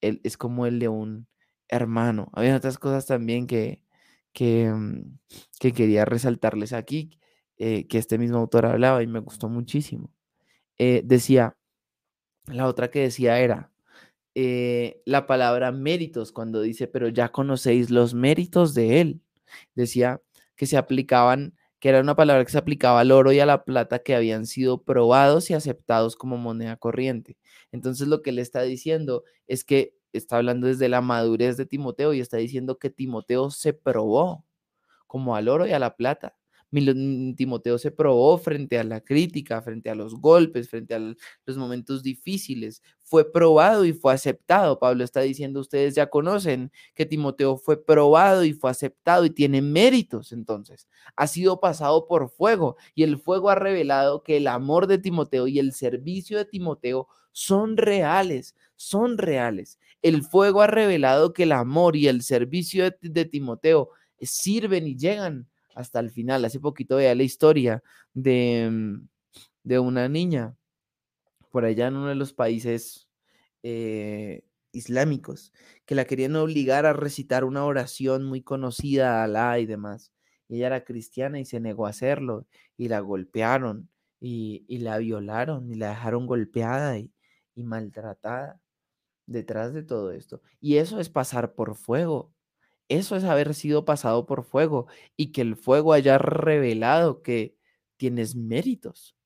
es 0.00 0.36
como 0.36 0.66
el 0.66 0.80
de 0.80 0.88
un 0.88 1.28
hermano. 1.68 2.28
Había 2.32 2.56
otras 2.56 2.76
cosas 2.76 3.06
también 3.06 3.46
que, 3.46 3.80
que, 4.32 4.68
mm, 4.68 5.18
que 5.60 5.70
quería 5.70 6.04
resaltarles 6.04 6.72
aquí, 6.72 7.20
eh, 7.56 7.86
que 7.86 7.98
este 7.98 8.18
mismo 8.18 8.38
autor 8.38 8.66
hablaba 8.66 9.00
y 9.00 9.06
me 9.06 9.20
gustó 9.20 9.48
muchísimo. 9.48 10.10
Eh, 10.78 11.02
decía, 11.04 11.56
la 12.46 12.66
otra 12.66 12.90
que 12.90 13.02
decía 13.02 13.38
era, 13.38 13.70
eh, 14.34 15.02
la 15.04 15.26
palabra 15.26 15.72
méritos 15.72 16.32
cuando 16.32 16.60
dice, 16.60 16.88
pero 16.88 17.08
ya 17.08 17.30
conocéis 17.30 17.90
los 17.90 18.14
méritos 18.14 18.74
de 18.74 19.00
él. 19.00 19.20
Decía 19.74 20.20
que 20.56 20.66
se 20.66 20.76
aplicaban, 20.76 21.54
que 21.80 21.88
era 21.90 22.00
una 22.00 22.16
palabra 22.16 22.44
que 22.44 22.52
se 22.52 22.58
aplicaba 22.58 23.00
al 23.00 23.12
oro 23.12 23.32
y 23.32 23.40
a 23.40 23.46
la 23.46 23.64
plata 23.64 24.00
que 24.00 24.14
habían 24.14 24.46
sido 24.46 24.82
probados 24.82 25.50
y 25.50 25.54
aceptados 25.54 26.16
como 26.16 26.36
moneda 26.36 26.76
corriente. 26.76 27.36
Entonces 27.72 28.08
lo 28.08 28.22
que 28.22 28.32
le 28.32 28.42
está 28.42 28.62
diciendo 28.62 29.24
es 29.46 29.64
que 29.64 29.94
está 30.12 30.36
hablando 30.36 30.66
desde 30.66 30.88
la 30.88 31.00
madurez 31.00 31.56
de 31.56 31.66
Timoteo 31.66 32.14
y 32.14 32.20
está 32.20 32.36
diciendo 32.38 32.78
que 32.78 32.90
Timoteo 32.90 33.50
se 33.50 33.72
probó 33.72 34.44
como 35.06 35.36
al 35.36 35.48
oro 35.48 35.66
y 35.66 35.72
a 35.72 35.78
la 35.78 35.96
plata. 35.96 36.36
Timoteo 37.36 37.78
se 37.78 37.90
probó 37.90 38.36
frente 38.38 38.78
a 38.78 38.84
la 38.84 39.00
crítica, 39.00 39.62
frente 39.62 39.90
a 39.90 39.94
los 39.94 40.14
golpes, 40.14 40.68
frente 40.68 40.94
a 40.94 40.98
los 40.98 41.56
momentos 41.56 42.02
difíciles. 42.02 42.82
Fue 43.02 43.30
probado 43.30 43.84
y 43.84 43.92
fue 43.92 44.12
aceptado. 44.12 44.78
Pablo 44.78 45.04
está 45.04 45.20
diciendo, 45.20 45.60
ustedes 45.60 45.94
ya 45.94 46.08
conocen 46.08 46.72
que 46.94 47.06
Timoteo 47.06 47.56
fue 47.56 47.82
probado 47.84 48.44
y 48.44 48.52
fue 48.52 48.70
aceptado 48.70 49.24
y 49.24 49.30
tiene 49.30 49.62
méritos 49.62 50.32
entonces. 50.32 50.88
Ha 51.16 51.26
sido 51.26 51.60
pasado 51.60 52.06
por 52.06 52.28
fuego 52.28 52.76
y 52.94 53.04
el 53.04 53.18
fuego 53.18 53.50
ha 53.50 53.54
revelado 53.54 54.22
que 54.22 54.38
el 54.38 54.46
amor 54.46 54.86
de 54.86 54.98
Timoteo 54.98 55.46
y 55.46 55.58
el 55.58 55.72
servicio 55.72 56.38
de 56.38 56.44
Timoteo 56.44 57.08
son 57.34 57.76
reales, 57.76 58.54
son 58.76 59.18
reales. 59.18 59.78
El 60.02 60.22
fuego 60.22 60.62
ha 60.62 60.66
revelado 60.66 61.32
que 61.32 61.42
el 61.42 61.52
amor 61.52 61.96
y 61.96 62.08
el 62.08 62.22
servicio 62.22 62.90
de, 63.00 63.24
Timoteo 63.24 63.90
sirven 64.20 64.86
y 64.86 64.96
llegan 64.96 65.48
hasta 65.74 66.00
el 66.00 66.10
final. 66.10 66.44
Hace 66.44 66.60
poquito 66.60 66.96
veía 66.96 67.14
la 67.14 67.22
historia 67.22 67.82
de, 68.14 68.68
mm, 68.70 69.08
de 69.64 69.78
una 69.78 70.08
niña 70.08 70.56
por 71.50 71.64
allá 71.64 71.88
en 71.88 71.96
uno 71.96 72.08
de 72.08 72.16
los 72.16 72.32
países 72.32 73.08
eh, 73.62 74.44
islámicos 74.72 75.52
que 75.86 75.94
la 75.94 76.04
querían 76.04 76.36
obligar 76.36 76.86
a 76.86 76.92
recitar 76.92 77.44
una 77.44 77.64
oración 77.64 78.24
muy 78.24 78.42
conocida 78.42 79.20
a 79.20 79.24
Alá 79.24 79.58
y 79.60 79.66
demás. 79.66 80.12
ella 80.48 80.66
era 80.66 80.84
cristiana 80.84 81.40
y 81.40 81.44
se 81.44 81.60
negó 81.60 81.86
a 81.86 81.90
hacerlo 81.90 82.46
y 82.76 82.88
la 82.88 83.00
golpearon 83.00 83.88
y, 84.20 84.64
la 84.78 84.98
violaron 84.98 85.70
y 85.70 85.76
la 85.76 85.90
dejaron 85.90 86.26
golpeada 86.26 86.98
y, 86.98 87.12
y 87.54 87.62
maltratada 87.62 88.60
detrás 89.26 89.74
de 89.74 89.82
todo 89.82 90.12
esto. 90.12 90.42
Y 90.60 90.76
eso 90.78 91.00
es 91.00 91.08
pasar 91.10 91.54
por 91.54 91.76
fuego. 91.76 92.32
Eso 92.88 93.16
es 93.16 93.24
haber 93.24 93.54
sido 93.54 93.84
pasado 93.84 94.26
por 94.26 94.44
fuego 94.44 94.86
y 95.16 95.32
que 95.32 95.40
el 95.40 95.56
fuego 95.56 95.92
haya 95.92 96.18
revelado 96.18 97.22
que 97.22 97.56
tienes 97.96 98.36
méritos. 98.36 99.16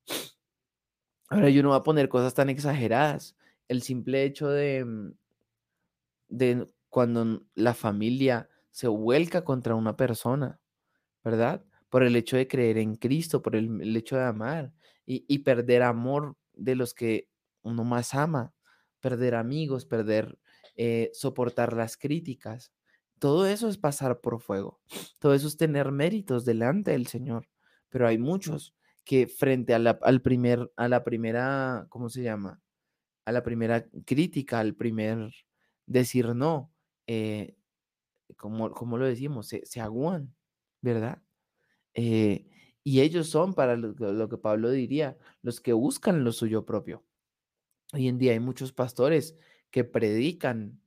Ahora 1.29 1.51
yo 1.51 1.62
no 1.62 1.71
voy 1.71 1.79
a 1.79 1.83
poner 1.83 2.09
cosas 2.09 2.35
tan 2.35 2.49
exageradas. 2.49 3.37
El 3.68 3.83
simple 3.83 4.25
hecho 4.25 4.49
de, 4.49 4.85
mm, 4.85 5.12
de 6.29 6.66
cuando 6.88 7.42
la 7.55 7.75
familia 7.75 8.49
se 8.71 8.88
vuelca 8.88 9.44
contra 9.44 9.75
una 9.75 9.97
persona, 9.97 10.61
¿verdad? 11.25 11.64
Por 11.90 12.03
el 12.03 12.16
hecho 12.16 12.37
de 12.37 12.49
creer 12.49 12.79
en 12.79 12.97
Cristo, 12.97 13.42
por 13.42 13.57
el, 13.57 13.97
hecho 13.97 14.16
de 14.16 14.25
amar 14.25 14.73
y, 15.05 15.25
y 15.29 15.40
perder 15.40 15.83
amor 15.83 16.37
de 16.55 16.77
los 16.77 16.94
que 16.94 17.29
uno 17.62 17.85
más 17.85 18.14
ama, 18.14 18.55
perder 19.01 19.35
amigos, 19.35 19.85
perder, 19.85 20.38
eh, 20.77 21.11
soportar 21.12 21.73
las 21.73 21.97
críticas. 21.97 22.73
Todo 23.19 23.47
eso 23.47 23.69
es 23.69 23.79
pasar 23.79 24.21
por 24.21 24.41
fuego. 24.41 24.81
Todo 25.19 25.35
eso 25.35 25.49
es 25.49 25.57
tener 25.57 25.93
méritos 25.93 26.45
delante 26.45 26.93
del 26.93 27.07
Señor. 27.07 27.49
Pero 27.89 28.07
hay 28.07 28.19
muchos 28.19 28.75
que 29.05 29.27
frente 29.27 29.75
a 29.75 29.79
la, 29.79 29.99
al 30.03 30.21
primer, 30.21 30.71
a 30.77 30.89
la 30.89 31.05
primera, 31.05 31.87
¿cómo 31.89 32.09
se 32.11 32.23
llama? 32.23 32.61
A 33.25 33.33
la 33.33 33.43
primera 33.43 33.89
crítica, 34.05 34.61
al 34.61 34.75
primer 34.75 35.33
decir 35.87 36.35
no, 36.35 36.73
eh, 37.07 37.57
como, 38.37 38.71
como, 38.73 38.99
lo 38.99 39.07
decimos, 39.07 39.49
se, 39.49 39.65
se 39.65 39.83
¿verdad? 40.83 41.23
Eh, 41.95 42.47
y 42.85 43.01
ellos 43.01 43.29
son, 43.29 43.55
para 43.55 43.77
lo, 43.77 44.29
que 44.29 44.39
Pablo 44.39 44.71
diría, 44.71 45.17
los 45.43 45.61
que 45.61 45.73
buscan 45.73 46.25
lo 46.25 46.33
suyo 46.33 46.65
propio. 46.65 47.05
Hoy 47.93 48.09
en 48.09 48.19
día 48.19 48.33
hay 48.33 48.41
muchos 48.41 48.73
pastores 48.73 49.37
que 49.71 49.85
predican 49.85 50.81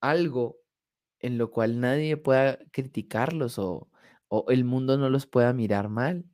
algo 0.00 0.59
en 1.20 1.38
lo 1.38 1.50
cual 1.50 1.80
nadie 1.80 2.16
pueda 2.16 2.58
criticarlos 2.72 3.58
o, 3.58 3.88
el 4.48 4.64
mundo 4.64 4.96
no 4.96 5.10
los 5.10 5.26
pueda 5.26 5.52
mirar 5.52 5.88
mal. 5.88 6.24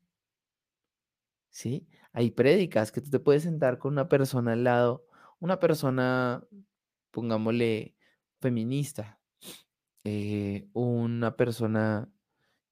¿Sí? 1.50 1.88
Hay 2.12 2.30
prédicas 2.30 2.92
que 2.92 3.00
tú 3.00 3.10
te 3.10 3.18
puedes 3.20 3.44
sentar 3.44 3.78
con 3.78 3.92
una 3.92 4.08
persona 4.08 4.52
al 4.52 4.64
lado, 4.64 5.06
una 5.40 5.58
persona, 5.58 6.44
pongámosle, 7.10 7.96
feminista, 8.40 9.18
eh, 10.04 10.68
una 10.74 11.36
persona 11.36 12.10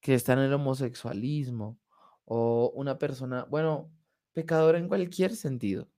que 0.00 0.14
está 0.14 0.34
en 0.34 0.40
el 0.40 0.52
homosexualismo 0.52 1.78
o 2.26 2.70
una 2.74 2.98
persona, 2.98 3.44
bueno, 3.44 3.90
pecadora 4.34 4.78
en 4.78 4.88
cualquier 4.88 5.34
sentido. 5.34 5.88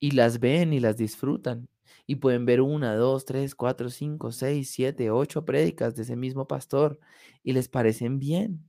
Y 0.00 0.12
las 0.12 0.40
ven 0.40 0.72
y 0.72 0.80
las 0.80 0.96
disfrutan. 0.96 1.68
Y 2.06 2.16
pueden 2.16 2.46
ver 2.46 2.60
una, 2.60 2.94
dos, 2.96 3.24
tres, 3.24 3.54
cuatro, 3.54 3.90
cinco, 3.90 4.32
seis, 4.32 4.70
siete, 4.70 5.10
ocho 5.10 5.44
prédicas 5.44 5.94
de 5.96 6.02
ese 6.02 6.16
mismo 6.16 6.46
pastor 6.46 6.98
y 7.42 7.52
les 7.52 7.68
parecen 7.68 8.18
bien. 8.18 8.64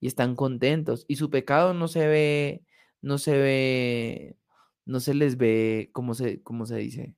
Y 0.00 0.06
están 0.08 0.34
contentos. 0.36 1.04
Y 1.08 1.16
su 1.16 1.30
pecado 1.30 1.74
no 1.74 1.88
se 1.88 2.06
ve, 2.08 2.64
no 3.02 3.18
se 3.18 3.36
ve, 3.38 4.36
no 4.84 5.00
se 5.00 5.14
les 5.14 5.36
ve, 5.36 5.90
¿cómo 5.92 6.14
se, 6.14 6.42
cómo 6.42 6.66
se 6.66 6.76
dice? 6.76 7.14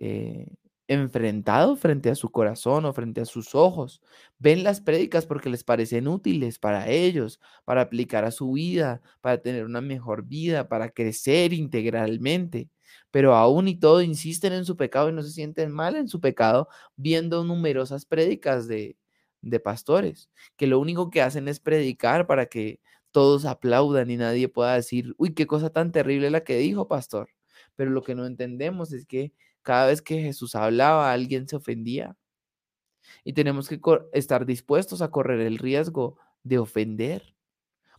Eh, 0.00 0.48
enfrentado 0.88 1.76
frente 1.76 2.10
a 2.10 2.14
su 2.14 2.30
corazón 2.30 2.84
o 2.84 2.92
frente 2.92 3.20
a 3.22 3.24
sus 3.26 3.54
ojos. 3.54 4.02
Ven 4.38 4.64
las 4.64 4.80
prédicas 4.80 5.26
porque 5.26 5.50
les 5.50 5.64
parecen 5.64 6.08
útiles 6.08 6.58
para 6.58 6.88
ellos, 6.90 7.40
para 7.64 7.82
aplicar 7.82 8.24
a 8.24 8.30
su 8.32 8.52
vida, 8.52 9.02
para 9.20 9.42
tener 9.42 9.64
una 9.64 9.80
mejor 9.80 10.24
vida, 10.26 10.68
para 10.68 10.90
crecer 10.90 11.52
integralmente. 11.52 12.70
Pero 13.10 13.34
aún 13.34 13.68
y 13.68 13.78
todo 13.78 14.02
insisten 14.02 14.52
en 14.52 14.64
su 14.64 14.76
pecado 14.76 15.08
y 15.08 15.12
no 15.12 15.22
se 15.22 15.30
sienten 15.30 15.70
mal 15.72 15.96
en 15.96 16.08
su 16.08 16.20
pecado 16.20 16.68
viendo 16.96 17.44
numerosas 17.44 18.06
prédicas 18.06 18.68
de, 18.68 18.96
de 19.42 19.60
pastores, 19.60 20.30
que 20.56 20.66
lo 20.66 20.78
único 20.78 21.10
que 21.10 21.22
hacen 21.22 21.48
es 21.48 21.60
predicar 21.60 22.26
para 22.26 22.46
que 22.46 22.80
todos 23.10 23.44
aplaudan 23.44 24.10
y 24.10 24.16
nadie 24.16 24.48
pueda 24.48 24.74
decir, 24.74 25.14
uy, 25.18 25.34
qué 25.34 25.46
cosa 25.46 25.70
tan 25.70 25.92
terrible 25.92 26.30
la 26.30 26.44
que 26.44 26.56
dijo, 26.56 26.88
pastor. 26.88 27.28
Pero 27.76 27.90
lo 27.90 28.02
que 28.02 28.14
no 28.14 28.26
entendemos 28.26 28.92
es 28.92 29.06
que 29.06 29.32
cada 29.62 29.86
vez 29.86 30.02
que 30.02 30.20
Jesús 30.20 30.54
hablaba, 30.54 31.12
alguien 31.12 31.48
se 31.48 31.56
ofendía. 31.56 32.16
Y 33.24 33.32
tenemos 33.32 33.68
que 33.68 33.80
estar 34.12 34.46
dispuestos 34.46 35.02
a 35.02 35.10
correr 35.10 35.40
el 35.40 35.58
riesgo 35.58 36.18
de 36.42 36.58
ofender, 36.58 37.34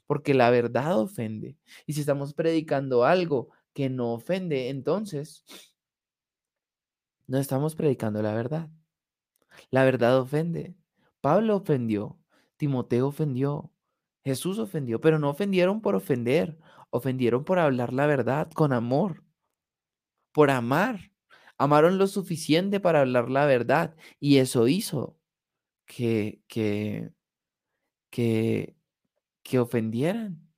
porque 0.08 0.34
la 0.34 0.49
verdad 0.49 0.99
ofende. 0.99 1.58
Y 1.86 1.93
si 1.93 2.01
estamos 2.01 2.34
predicando 2.34 3.06
algo 3.06 3.49
que 3.73 3.89
no 3.89 4.13
ofende, 4.13 4.69
entonces 4.69 5.43
no 7.27 7.38
estamos 7.38 7.75
predicando 7.75 8.21
la 8.21 8.33
verdad. 8.33 8.69
La 9.69 9.83
verdad 9.83 10.19
ofende. 10.19 10.75
Pablo 11.21 11.55
ofendió, 11.57 12.19
Timoteo 12.57 13.07
ofendió, 13.07 13.71
Jesús 14.23 14.59
ofendió, 14.59 15.01
pero 15.01 15.19
no 15.19 15.29
ofendieron 15.29 15.81
por 15.81 15.95
ofender, 15.95 16.57
ofendieron 16.89 17.43
por 17.43 17.59
hablar 17.59 17.93
la 17.93 18.07
verdad 18.07 18.51
con 18.51 18.73
amor, 18.73 19.23
por 20.31 20.49
amar. 20.51 21.12
Amaron 21.57 21.97
lo 21.97 22.07
suficiente 22.07 22.79
para 22.79 23.01
hablar 23.01 23.29
la 23.29 23.45
verdad 23.45 23.95
y 24.19 24.38
eso 24.38 24.67
hizo 24.67 25.17
que, 25.86 26.41
que, 26.47 27.13
que, 28.09 28.75
que 29.43 29.59
ofendieran, 29.59 30.49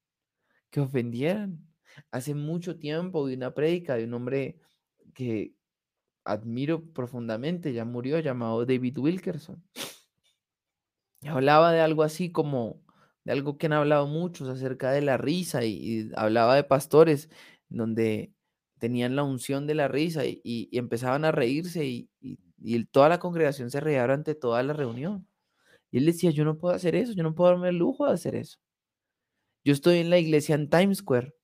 que 0.72 0.82
ofendieran. 0.82 1.65
Hace 2.12 2.34
mucho 2.36 2.78
tiempo 2.78 3.26
vi 3.26 3.36
una 3.36 3.54
prédica 3.54 3.96
de 3.96 4.06
un 4.06 4.14
hombre 4.14 4.60
que 5.14 5.54
admiro 6.24 6.84
profundamente, 6.94 7.74
ya 7.74 7.86
murió, 7.86 8.20
llamado 8.20 8.66
David 8.66 8.98
Wilkerson. 8.98 9.64
Y 11.22 11.28
hablaba 11.28 11.72
de 11.72 11.82
algo 11.82 12.04
así 12.04 12.32
como, 12.32 12.82
de 13.24 13.32
algo 13.32 13.58
que 13.58 13.68
han 13.68 13.74
hablado 13.74 14.08
muchos 14.08 14.50
acerca 14.50 14.92
de 14.92 15.02
la 15.02 15.18
risa 15.18 15.64
y, 15.66 15.72
y 15.74 16.12
hablaba 16.16 16.56
de 16.56 16.64
pastores 16.64 17.30
donde 17.70 18.36
tenían 18.80 19.16
la 19.16 19.24
unción 19.24 19.68
de 19.68 19.76
la 19.76 19.88
risa 19.88 20.24
y, 20.26 20.70
empezaban 20.72 21.26
a 21.26 21.32
reírse 21.32 21.86
y, 21.86 22.10
toda 22.92 23.10
la 23.10 23.20
congregación 23.20 23.70
se 23.70 23.80
reía 23.80 24.02
durante 24.02 24.36
toda 24.36 24.64
la 24.64 24.74
reunión. 24.74 25.28
Y 25.92 26.00
él 26.00 26.06
decía, 26.06 26.32
yo 26.32 26.46
no 26.46 26.58
puedo 26.58 26.74
hacer 26.74 26.96
eso, 26.96 27.14
yo 27.14 27.24
no 27.24 27.36
puedo 27.36 27.52
darme 27.52 27.70
el 27.70 27.78
lujo 27.78 28.08
de 28.08 28.14
hacer 28.14 28.36
eso. 28.36 28.58
Yo 29.64 29.74
estoy 29.74 30.00
en 30.00 30.10
la 30.10 30.20
iglesia 30.20 30.56
en 30.56 30.70
Times 30.70 31.00
Square, 31.00 31.35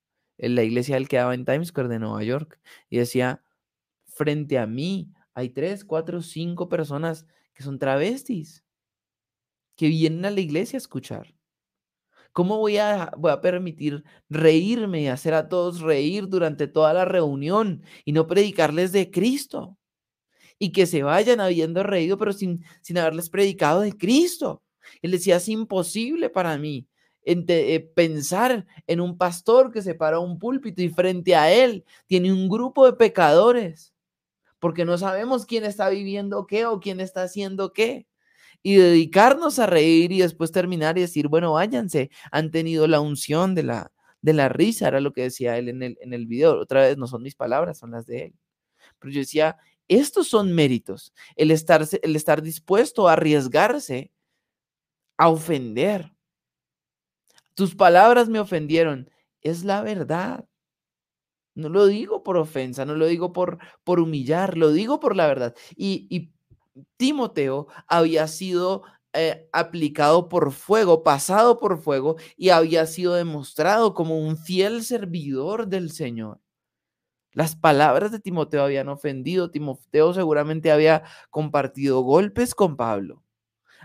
en 0.41 0.55
la 0.55 0.63
iglesia 0.63 0.97
él 0.97 1.07
quedaba 1.07 1.35
en 1.35 1.45
Times 1.45 1.67
Square 1.67 1.87
de 1.87 1.99
Nueva 1.99 2.23
York, 2.23 2.59
y 2.89 2.97
decía, 2.97 3.43
frente 4.05 4.57
a 4.57 4.65
mí 4.65 5.13
hay 5.33 5.49
tres, 5.49 5.85
cuatro, 5.85 6.21
cinco 6.21 6.67
personas 6.67 7.27
que 7.53 7.63
son 7.63 7.77
travestis, 7.77 8.65
que 9.75 9.87
vienen 9.87 10.25
a 10.25 10.31
la 10.31 10.41
iglesia 10.41 10.77
a 10.77 10.79
escuchar. 10.79 11.35
¿Cómo 12.33 12.57
voy 12.57 12.77
a, 12.77 13.11
voy 13.17 13.31
a 13.31 13.41
permitir 13.41 14.03
reírme 14.29 15.03
y 15.03 15.07
hacer 15.07 15.33
a 15.33 15.47
todos 15.47 15.81
reír 15.81 16.27
durante 16.27 16.67
toda 16.67 16.93
la 16.93 17.05
reunión 17.05 17.83
y 18.03 18.11
no 18.11 18.25
predicarles 18.25 18.91
de 18.91 19.11
Cristo? 19.11 19.77
Y 20.57 20.71
que 20.71 20.85
se 20.85 21.03
vayan 21.03 21.39
habiendo 21.39 21.83
reído, 21.83 22.17
pero 22.17 22.33
sin, 22.33 22.63
sin 22.81 22.97
haberles 22.97 23.29
predicado 23.29 23.81
de 23.81 23.95
Cristo. 23.97 24.63
Él 25.01 25.11
decía, 25.11 25.37
es 25.37 25.49
imposible 25.49 26.29
para 26.29 26.57
mí 26.57 26.87
eh, 27.23 27.91
pensar 27.95 28.65
en 28.87 29.01
un 29.01 29.17
pastor 29.17 29.71
que 29.71 29.81
se 29.81 29.95
para 29.95 30.19
un 30.19 30.39
púlpito 30.39 30.81
y 30.81 30.89
frente 30.89 31.35
a 31.35 31.51
él 31.51 31.85
tiene 32.07 32.33
un 32.33 32.49
grupo 32.49 32.85
de 32.85 32.93
pecadores, 32.93 33.93
porque 34.59 34.85
no 34.85 34.97
sabemos 34.97 35.45
quién 35.45 35.65
está 35.65 35.89
viviendo 35.89 36.47
qué 36.47 36.65
o 36.65 36.79
quién 36.79 36.99
está 36.99 37.23
haciendo 37.23 37.73
qué 37.73 38.07
y 38.63 38.75
dedicarnos 38.75 39.59
a 39.59 39.65
reír 39.65 40.11
y 40.11 40.19
después 40.19 40.51
terminar 40.51 40.97
y 40.97 41.01
decir, 41.01 41.27
bueno, 41.27 41.53
váyanse, 41.53 42.11
han 42.31 42.51
tenido 42.51 42.87
la 42.87 42.99
unción 43.01 43.55
de 43.55 43.63
la, 43.63 43.91
de 44.21 44.33
la 44.33 44.49
risa, 44.49 44.87
era 44.87 44.99
lo 44.99 45.13
que 45.13 45.23
decía 45.23 45.57
él 45.57 45.69
en 45.69 45.83
el, 45.83 45.97
en 46.01 46.13
el 46.13 46.27
video. 46.27 46.59
Otra 46.59 46.81
vez, 46.81 46.97
no 46.97 47.07
son 47.07 47.23
mis 47.23 47.35
palabras, 47.35 47.79
son 47.79 47.91
las 47.91 48.05
de 48.05 48.25
él. 48.25 48.33
Pero 48.99 49.13
yo 49.13 49.19
decía, 49.21 49.57
estos 49.87 50.27
son 50.27 50.53
méritos, 50.53 51.13
el 51.35 51.51
estar, 51.51 51.85
el 52.01 52.15
estar 52.15 52.41
dispuesto 52.41 53.07
a 53.07 53.13
arriesgarse 53.13 54.11
a 55.17 55.29
ofender. 55.29 56.11
Tus 57.53 57.75
palabras 57.75 58.29
me 58.29 58.39
ofendieron, 58.39 59.09
es 59.41 59.63
la 59.63 59.81
verdad. 59.81 60.45
No 61.53 61.69
lo 61.69 61.85
digo 61.85 62.23
por 62.23 62.37
ofensa, 62.37 62.85
no 62.85 62.95
lo 62.95 63.07
digo 63.07 63.33
por, 63.33 63.59
por 63.83 63.99
humillar, 63.99 64.57
lo 64.57 64.71
digo 64.71 64.99
por 64.99 65.15
la 65.15 65.27
verdad. 65.27 65.55
Y, 65.75 66.31
Timoteo 66.95 67.67
había 67.85 68.27
sido 68.27 68.83
eh, 69.11 69.49
aplicado 69.51 70.29
por 70.29 70.53
fuego, 70.53 71.03
pasado 71.03 71.59
por 71.59 71.77
fuego 71.77 72.15
y 72.37 72.49
había 72.49 72.85
sido 72.85 73.13
demostrado 73.13 73.93
como 73.93 74.17
un 74.17 74.37
fiel 74.37 74.83
servidor 74.83 75.67
del 75.67 75.91
Señor. 75.91 76.39
Las 77.33 77.55
palabras 77.55 78.11
de 78.11 78.19
Timoteo 78.19 78.63
habían 78.63 78.89
ofendido. 78.89 79.51
Timoteo 79.51 80.13
seguramente 80.13 80.71
había 80.71 81.03
compartido 81.29 82.01
golpes 82.01 82.55
con 82.55 82.77
Pablo. 82.77 83.23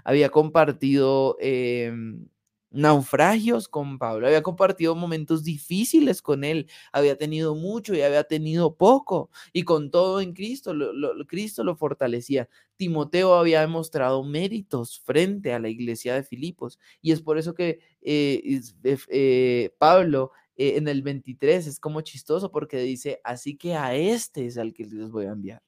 Había 0.05 0.31
compartido 0.31 1.37
em, 1.40 2.29
naufragios 2.77 3.69
con 3.69 3.99
Pablo, 3.99 4.27
había 4.27 4.43
compartido 4.43 4.95
momentos 4.95 5.43
difíciles 5.45 6.23
con 6.23 6.45
él, 6.45 6.69
había 6.93 7.17
tenido 7.17 7.55
mucho 7.55 7.95
y 7.95 8.03
había 8.03 8.25
tenido 8.25 8.77
poco, 8.77 9.31
y 9.53 9.65
con 9.65 9.91
todo 9.91 10.21
en 10.21 10.33
Cristo, 10.35 10.75
lo, 10.75 10.93
Cristo 11.27 11.65
lo 11.65 11.77
fortalecía. 11.77 12.49
Timoteo 12.77 13.35
había 13.35 13.61
demostrado 13.62 14.23
méritos 14.23 15.01
frente 15.01 15.53
a 15.53 15.59
la 15.59 15.69
iglesia 15.69 16.15
de 16.15 16.23
Filipos, 16.23 16.79
y 17.03 17.12
es 17.12 17.23
por 17.23 17.39
eso 17.39 17.55
que 17.55 17.81
eh, 18.03 18.61
eh, 18.85 19.71
Pablo 19.79 20.33
eh, 20.57 20.77
en 20.77 20.89
el 20.89 21.03
23 21.03 21.67
es 21.67 21.81
como 21.81 22.01
chistoso 22.03 22.51
porque 22.51 22.79
dice, 22.79 23.21
así 23.25 23.57
que 23.57 23.75
a 23.75 23.94
este 23.94 24.46
es 24.46 24.59
al 24.59 24.73
que 24.73 24.85
les 24.85 25.11
voy 25.11 25.27
a 25.27 25.33
enviar. 25.33 25.65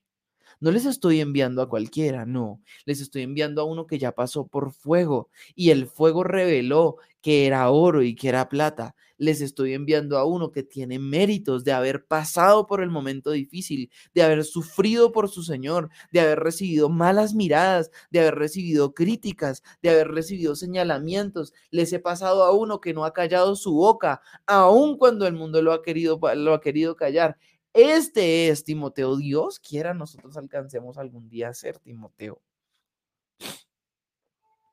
No 0.61 0.71
les 0.73 0.87
estoy 0.87 1.21
enviando 1.21 1.63
a 1.63 1.69
cualquiera, 1.69 2.27
no. 2.27 2.61
Les 2.85 3.01
estoy 3.01 3.23
enviando 3.23 3.61
a 3.63 3.65
uno 3.65 3.87
que 3.87 3.99
ya 3.99 4.13
pasó 4.13 4.47
por 4.49 4.73
fuego 4.73 5.31
y 5.55 5.71
el 5.71 5.87
fuego 5.87 6.25
reveló 6.25 6.97
que 7.23 7.47
era 7.47 7.71
oro 7.71 8.03
y 8.03 8.15
que 8.17 8.29
era 8.29 8.49
plata. 8.49 8.95
Les 9.19 9.41
estoy 9.41 9.75
enviando 9.75 10.19
a 10.19 10.25
uno 10.25 10.51
que 10.53 10.63
tiene 10.63 10.99
méritos 10.99 11.65
de 11.65 11.73
haber 11.73 12.05
pasado 12.07 12.67
por 12.67 12.83
el 12.83 12.91
momento 12.91 13.31
difícil, 13.33 13.91
de 14.15 14.23
haber 14.23 14.45
sufrido 14.45 15.13
por 15.13 15.29
su 15.29 15.43
Señor, 15.43 15.91
de 16.13 16.21
haber 16.21 16.41
recibido 16.41 16.89
malas 16.89 17.35
miradas, 17.35 17.91
de 18.11 18.21
haber 18.21 18.37
recibido 18.37 18.95
críticas, 18.95 19.63
de 19.83 19.91
haber 19.91 20.09
recibido 20.09 20.55
señalamientos. 20.57 21.53
Les 21.71 21.93
he 21.93 21.99
pasado 22.01 22.45
a 22.45 22.53
uno 22.53 22.81
que 22.81 22.95
no 22.95 23.05
ha 23.05 23.13
callado 23.13 23.55
su 23.57 23.75
boca, 23.75 24.23
aun 24.47 24.97
cuando 24.99 25.27
el 25.27 25.35
mundo 25.35 25.63
lo 25.63 25.73
ha 25.73 25.83
querido, 25.83 26.21
lo 26.37 26.55
ha 26.55 26.61
querido 26.61 26.97
callar. 26.97 27.37
Este 27.81 28.49
es 28.49 28.65
Timoteo. 28.65 29.17
Dios 29.17 29.61
quiera 29.61 29.95
nosotros 29.95 30.37
alcancemos 30.37 30.99
algún 30.99 31.29
día 31.29 31.49
a 31.49 31.55
ser 31.55 31.79
Timoteo. 31.79 32.43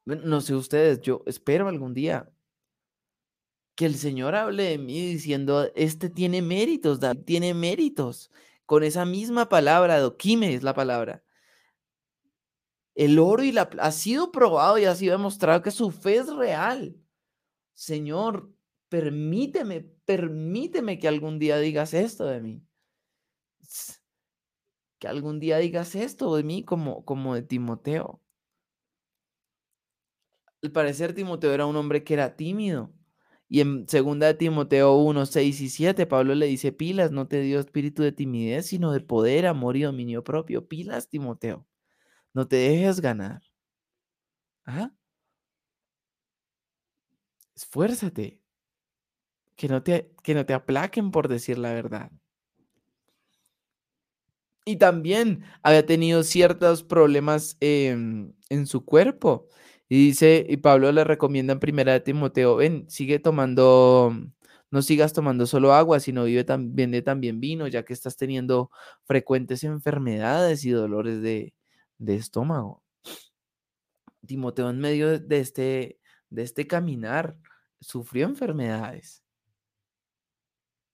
No 0.06 0.42
sé 0.42 0.56
ustedes, 0.56 1.02
yo 1.02 1.22
espero 1.28 1.68
algún 1.68 1.94
día 1.94 2.32
que 3.76 3.86
el 3.86 3.94
Señor 3.94 4.34
hable 4.34 4.64
de 4.64 4.80
mí 4.80 5.06
diciendo, 5.06 5.70
este 5.76 6.10
tiene 6.10 6.42
méritos, 6.42 7.00
tiene 7.26 7.54
méritos. 7.54 8.32
Con 8.66 8.84
esa 8.84 9.06
misma 9.06 9.50
palabra, 9.50 10.00
doquime 10.00 10.56
es 10.56 10.64
la 10.64 10.74
palabra. 10.74 11.24
El 12.96 13.20
oro 13.20 13.44
y 13.44 13.52
la 13.52 13.70
ha 13.82 13.92
sido 13.92 14.32
probado 14.32 14.80
y 14.80 14.86
ha 14.86 14.96
sido 14.96 15.16
demostrado 15.16 15.62
que 15.62 15.70
su 15.70 15.92
fe 15.92 16.16
es 16.16 16.36
real. 16.36 16.98
Señor, 17.76 18.52
permíteme, 18.90 19.82
permíteme 20.06 20.98
que 20.98 21.08
algún 21.08 21.38
día 21.38 21.60
digas 21.60 21.94
esto 21.94 22.26
de 22.26 22.42
mí. 22.42 22.66
Que 25.00 25.08
algún 25.08 25.40
día 25.40 25.58
digas 25.58 25.96
esto 25.96 26.36
de 26.36 26.44
mí 26.44 26.64
como, 26.64 27.06
como 27.06 27.36
de 27.36 27.44
Timoteo. 27.44 28.22
Al 30.64 30.72
parecer 30.72 31.14
Timoteo 31.14 31.54
era 31.54 31.66
un 31.66 31.76
hombre 31.76 32.04
que 32.04 32.14
era 32.14 32.36
tímido. 32.36 32.92
Y 33.48 33.62
en 33.62 33.88
segunda 33.88 34.38
Timoteo 34.38 34.96
1, 34.96 35.26
6 35.28 35.62
y 35.62 35.70
7, 35.70 36.06
Pablo 36.08 36.34
le 36.36 36.48
dice, 36.48 36.72
pilas, 36.72 37.12
no 37.12 37.28
te 37.28 37.42
dio 37.42 37.60
espíritu 37.60 38.02
de 38.04 38.12
timidez, 38.12 38.68
sino 38.68 38.92
de 38.92 39.02
poder, 39.02 39.46
amor 39.46 39.78
y 39.78 39.84
dominio 39.84 40.24
propio. 40.24 40.68
Pilas, 40.68 41.10
Timoteo. 41.10 41.68
No 42.34 42.48
te 42.48 42.58
dejes 42.58 43.02
ganar. 43.02 43.42
¿Ah? 44.66 44.92
Esfuérzate. 47.56 48.40
Que 49.58 49.68
no, 49.68 49.84
te, 49.84 50.14
que 50.24 50.34
no 50.34 50.46
te 50.46 50.54
aplaquen 50.54 51.12
por 51.12 51.28
decir 51.28 51.58
la 51.58 51.74
verdad. 51.74 52.12
Y 54.66 54.78
también 54.78 55.44
había 55.62 55.86
tenido 55.86 56.24
ciertos 56.24 56.84
problemas 56.84 57.58
en 57.60 58.34
su 58.66 58.84
cuerpo. 58.84 59.48
Y 59.88 60.08
dice, 60.08 60.46
y 60.50 60.58
Pablo 60.58 60.92
le 60.92 61.04
recomienda 61.04 61.54
en 61.54 61.60
primera 61.60 61.94
de 61.94 62.00
Timoteo, 62.00 62.56
ven, 62.56 62.90
sigue 62.90 63.20
tomando, 63.20 64.12
no 64.72 64.82
sigas 64.82 65.14
tomando 65.14 65.46
solo 65.46 65.74
agua, 65.74 66.00
sino 66.00 66.24
vive 66.24 66.44
también 66.44 66.92
de 66.92 67.02
también 67.04 67.40
vino, 67.40 67.68
ya 67.68 67.86
que 67.86 67.94
estás 67.94 68.18
teniendo 68.18 68.72
frecuentes 69.06 69.64
enfermedades 69.64 70.66
y 70.66 70.72
dolores 70.72 71.22
de, 71.22 71.54
de 72.00 72.16
estómago. 72.16 72.84
Timoteo 74.26 74.70
en 74.70 74.80
medio 74.80 75.20
de 75.20 75.40
este, 75.40 76.00
de 76.30 76.44
este 76.44 76.66
caminar 76.68 77.38
sufrió 77.80 78.26
enfermedades. 78.26 79.24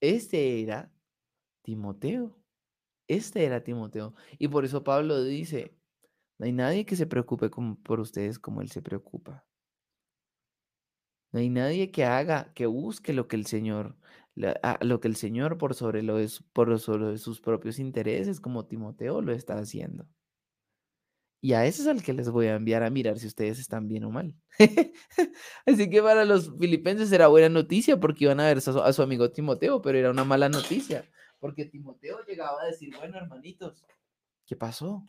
Este 0.01 0.61
era 0.61 0.91
Timoteo. 1.61 2.40
Este 3.11 3.43
era 3.43 3.61
Timoteo. 3.61 4.15
Y 4.39 4.47
por 4.47 4.63
eso 4.63 4.85
Pablo 4.85 5.21
dice, 5.21 5.75
no 6.39 6.45
hay 6.45 6.53
nadie 6.53 6.85
que 6.85 6.95
se 6.95 7.07
preocupe 7.07 7.49
por 7.83 7.99
ustedes 7.99 8.39
como 8.39 8.61
Él 8.61 8.71
se 8.71 8.81
preocupa. 8.81 9.45
No 11.33 11.39
hay 11.41 11.49
nadie 11.49 11.91
que 11.91 12.05
haga, 12.05 12.53
que 12.53 12.67
busque 12.67 13.11
lo 13.11 13.27
que 13.27 13.35
el 13.35 13.45
Señor, 13.45 13.97
lo 14.35 14.99
que 15.01 15.09
el 15.09 15.17
Señor 15.17 15.57
por 15.57 15.75
sobre, 15.75 16.03
lo 16.03 16.15
por 16.53 16.79
sobre 16.79 17.17
sus 17.17 17.41
propios 17.41 17.79
intereses, 17.79 18.39
como 18.39 18.65
Timoteo 18.65 19.21
lo 19.21 19.33
está 19.33 19.59
haciendo. 19.59 20.07
Y 21.41 21.51
a 21.53 21.65
ese 21.65 21.81
es 21.81 21.87
al 21.89 22.03
que 22.03 22.13
les 22.13 22.29
voy 22.29 22.45
a 22.47 22.55
enviar 22.55 22.83
a 22.83 22.89
mirar 22.89 23.19
si 23.19 23.27
ustedes 23.27 23.59
están 23.59 23.89
bien 23.89 24.05
o 24.05 24.09
mal. 24.11 24.35
Así 25.65 25.89
que 25.89 26.01
para 26.01 26.23
los 26.23 26.55
filipenses 26.57 27.11
era 27.11 27.27
buena 27.27 27.49
noticia 27.49 27.99
porque 27.99 28.25
iban 28.25 28.39
a 28.39 28.45
ver 28.45 28.59
a 28.59 28.93
su, 28.93 29.01
amigo 29.01 29.31
Timoteo, 29.31 29.81
pero 29.81 29.97
era 29.97 30.11
una 30.11 30.23
mala 30.23 30.47
noticia 30.47 31.03
porque 31.41 31.65
Timoteo 31.65 32.23
llegaba 32.25 32.61
a 32.61 32.67
decir, 32.67 32.95
bueno, 32.95 33.17
hermanitos, 33.17 33.83
¿qué 34.45 34.55
pasó? 34.55 35.03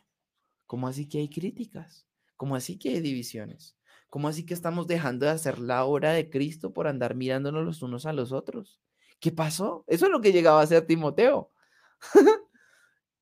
¿Cómo 0.67 0.89
así 0.89 1.07
que 1.07 1.19
hay 1.19 1.29
críticas? 1.29 2.09
¿Cómo 2.37 2.57
así 2.57 2.79
que 2.79 2.89
hay 2.89 3.01
divisiones? 3.01 3.77
¿Cómo 4.09 4.29
así 4.29 4.45
que 4.45 4.55
estamos 4.55 4.87
dejando 4.87 5.27
de 5.27 5.33
hacer 5.33 5.59
la 5.59 5.85
obra 5.85 6.13
de 6.13 6.31
Cristo 6.31 6.73
por 6.73 6.89
andar 6.89 7.15
mirándonos 7.15 7.65
los 7.65 7.83
unos 7.83 8.07
a 8.07 8.15
los 8.15 8.33
otros? 8.33 8.81
¿Qué 9.21 9.31
pasó? 9.31 9.85
Eso 9.87 10.07
es 10.07 10.11
lo 10.11 10.23
que 10.23 10.33
llegaba 10.33 10.63
a 10.63 10.67
ser 10.67 10.87
Timoteo. 10.87 11.53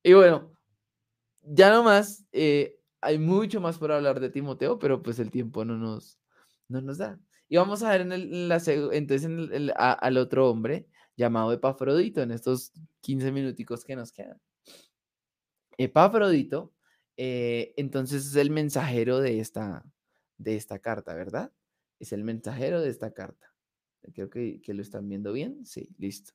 y 0.04 0.12
bueno, 0.12 0.56
ya 1.42 1.70
nomás, 1.70 2.24
eh, 2.30 2.78
hay 3.00 3.18
mucho 3.18 3.60
más 3.60 3.76
por 3.76 3.90
hablar 3.90 4.20
de 4.20 4.30
Timoteo, 4.30 4.78
pero 4.78 5.02
pues 5.02 5.18
el 5.18 5.32
tiempo 5.32 5.64
no 5.64 5.76
nos, 5.76 6.20
no 6.68 6.80
nos 6.80 6.98
da. 6.98 7.18
Y 7.48 7.56
vamos 7.56 7.82
a 7.82 7.90
ver 7.90 8.02
en, 8.02 8.12
el, 8.12 8.52
entonces 8.92 9.24
en 9.24 9.72
al 9.76 10.16
otro 10.16 10.48
hombre 10.48 10.86
llamado 11.16 11.52
Epafrodito 11.52 12.22
en 12.22 12.30
estos 12.30 12.72
15 13.00 13.32
minuticos 13.32 13.84
que 13.84 13.96
nos 13.96 14.12
quedan. 14.12 14.40
Epafrodito, 15.78 16.72
eh, 17.16 17.74
entonces 17.76 18.26
es 18.26 18.36
el 18.36 18.50
mensajero 18.50 19.18
de 19.20 19.40
esta, 19.40 19.84
de 20.38 20.56
esta 20.56 20.78
carta, 20.78 21.14
¿verdad? 21.14 21.52
Es 21.98 22.12
el 22.12 22.24
mensajero 22.24 22.80
de 22.80 22.90
esta 22.90 23.12
carta. 23.12 23.54
Creo 24.14 24.30
que, 24.30 24.60
lo 24.66 24.82
están 24.82 25.08
viendo 25.08 25.32
bien. 25.32 25.64
Sí, 25.66 25.88
listo. 25.98 26.32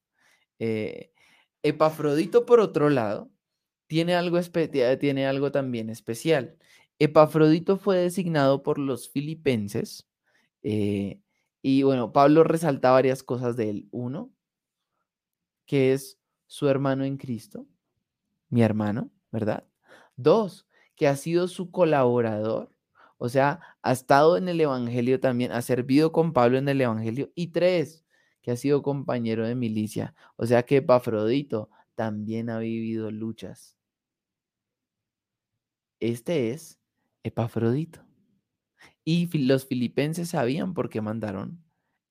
Eh, 0.59 1.11
Epafrodito, 1.63 2.45
por 2.45 2.59
otro 2.59 2.89
lado, 2.89 3.31
tiene 3.87 4.15
algo, 4.15 4.39
tiene 4.99 5.25
algo 5.25 5.51
también 5.51 5.89
especial. 5.89 6.57
Epafrodito 6.99 7.77
fue 7.77 7.97
designado 7.97 8.63
por 8.63 8.79
los 8.79 9.09
filipenses 9.09 10.07
eh, 10.63 11.21
y 11.61 11.83
bueno, 11.83 12.11
Pablo 12.13 12.43
resalta 12.43 12.91
varias 12.91 13.23
cosas 13.23 13.57
de 13.57 13.69
él. 13.69 13.87
Uno, 13.91 14.31
que 15.65 15.93
es 15.93 16.19
su 16.47 16.67
hermano 16.67 17.03
en 17.03 17.17
Cristo, 17.17 17.65
mi 18.49 18.61
hermano, 18.61 19.11
¿verdad? 19.31 19.65
Dos, 20.15 20.67
que 20.95 21.07
ha 21.07 21.15
sido 21.15 21.47
su 21.47 21.71
colaborador, 21.71 22.75
o 23.17 23.29
sea, 23.29 23.59
ha 23.81 23.91
estado 23.91 24.37
en 24.37 24.49
el 24.49 24.59
Evangelio 24.61 25.19
también, 25.19 25.51
ha 25.51 25.61
servido 25.61 26.11
con 26.11 26.33
Pablo 26.33 26.57
en 26.57 26.67
el 26.69 26.81
Evangelio. 26.81 27.31
Y 27.35 27.47
tres, 27.47 28.05
que 28.41 28.51
ha 28.51 28.55
sido 28.57 28.83
compañero 28.83 29.47
de 29.47 29.55
milicia, 29.55 30.15
o 30.35 30.45
sea 30.45 30.63
que 30.63 30.77
Epafrodito 30.77 31.69
también 31.95 32.49
ha 32.49 32.59
vivido 32.59 33.09
luchas. 33.11 33.77
Este 35.99 36.51
es 36.51 36.79
Epafrodito. 37.23 38.05
Y 39.03 39.27
los 39.45 39.65
filipenses 39.65 40.29
sabían 40.29 40.73
por 40.73 40.89
qué 40.89 41.01
mandaron 41.01 41.63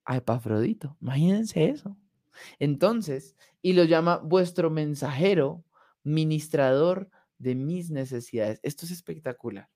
a 0.05 0.17
Epafrodito. 0.17 0.97
Imagínense 1.01 1.69
eso. 1.69 1.97
Entonces, 2.59 3.37
y 3.63 3.73
lo 3.73 3.85
llama 3.85 4.19
vuestro 4.19 4.71
mensajero, 4.71 5.65
ministrador 6.03 7.09
de 7.39 7.55
mis 7.55 7.91
necesidades. 7.91 8.61
Esto 8.63 8.87
es 8.87 8.93
espectacular, 8.93 9.69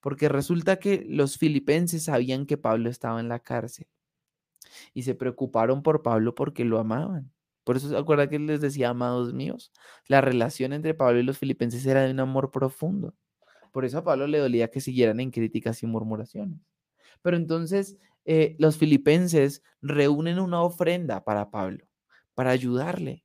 porque 0.00 0.28
resulta 0.28 0.76
que 0.76 1.04
los 1.08 1.38
filipenses 1.38 2.04
sabían 2.04 2.46
que 2.46 2.56
Pablo 2.56 2.90
estaba 2.90 3.20
en 3.20 3.28
la 3.28 3.40
cárcel 3.40 3.86
y 4.92 5.02
se 5.02 5.14
preocuparon 5.14 5.82
por 5.82 6.02
Pablo 6.02 6.34
porque 6.34 6.64
lo 6.64 6.78
amaban. 6.78 7.32
Por 7.64 7.76
eso, 7.76 7.88
¿se 7.88 7.96
acuerdan 7.96 8.28
que 8.28 8.38
les 8.38 8.60
decía, 8.60 8.90
amados 8.90 9.32
míos? 9.32 9.72
La 10.06 10.20
relación 10.20 10.72
entre 10.72 10.94
Pablo 10.94 11.18
y 11.20 11.22
los 11.22 11.38
filipenses 11.38 11.84
era 11.86 12.02
de 12.02 12.10
un 12.10 12.20
amor 12.20 12.50
profundo. 12.50 13.14
Por 13.72 13.84
eso 13.84 13.98
a 13.98 14.04
Pablo 14.04 14.26
le 14.26 14.38
dolía 14.38 14.70
que 14.70 14.80
siguieran 14.80 15.18
en 15.20 15.30
críticas 15.30 15.82
y 15.82 15.86
murmuraciones. 15.86 16.60
Pero 17.22 17.36
entonces 17.36 17.96
eh, 18.26 18.54
los 18.58 18.76
filipenses 18.76 19.62
reúnen 19.82 20.38
una 20.38 20.62
ofrenda 20.62 21.24
para 21.24 21.50
Pablo, 21.50 21.86
para 22.34 22.50
ayudarle. 22.50 23.24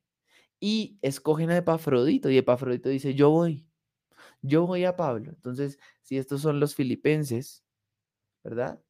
Y 0.60 1.00
escogen 1.02 1.52
a 1.52 1.58
Epafrodito. 1.58 2.30
Y 2.30 2.38
Epafrodito 2.38 2.90
dice, 2.90 3.16
yo 3.16 3.30
voy, 3.30 3.68
yo 4.42 4.66
voy 4.68 4.86
a 4.86 4.96
Pablo. 4.96 5.32
Entonces, 5.32 5.80
si 6.02 6.18
estos 6.18 6.42
son 6.42 6.60
los 6.60 6.76
filipenses, 6.76 7.64
¿verdad? 8.44 8.82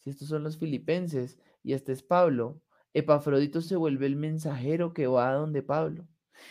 Si 0.00 0.10
estos 0.10 0.28
son 0.28 0.42
los 0.42 0.58
filipenses 0.58 1.38
y 1.62 1.72
este 1.72 1.92
es 1.92 2.02
Pablo, 2.02 2.60
Epafrodito 2.92 3.60
se 3.60 3.76
vuelve 3.76 4.06
el 4.06 4.16
mensajero 4.16 4.92
que 4.92 5.06
va 5.06 5.30
a 5.30 5.34
donde 5.34 5.62
Pablo. 5.62 6.06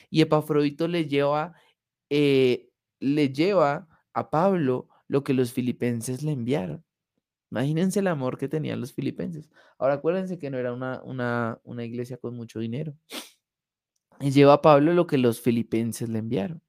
Y 0.10 0.22
Epafrodito 0.22 0.88
le 0.88 1.08
lleva, 1.08 1.56
eh, 2.10 2.70
le 3.00 3.30
lleva 3.30 3.88
a 4.14 4.30
Pablo 4.30 4.90
lo 5.08 5.24
que 5.24 5.34
los 5.34 5.54
filipenses 5.54 6.24
le 6.24 6.32
enviaron. 6.32 6.84
Imagínense 7.54 8.00
el 8.00 8.08
amor 8.08 8.40
que 8.40 8.48
tenían 8.50 8.82
los 8.82 8.94
filipenses. 8.94 9.48
Ahora 9.78 9.94
acuérdense 9.94 10.40
que 10.40 10.50
no 10.50 10.58
era 10.58 10.74
una, 10.74 11.04
una, 11.04 11.62
una 11.64 11.84
iglesia 11.84 12.18
con 12.18 12.36
mucho 12.36 12.58
dinero. 12.58 12.96
Y 14.20 14.32
lleva 14.32 14.54
a 14.54 14.62
Pablo 14.64 14.92
lo 14.92 15.06
que 15.06 15.20
los 15.20 15.40
filipenses 15.40 16.10
le 16.10 16.18
enviaron. 16.18 16.64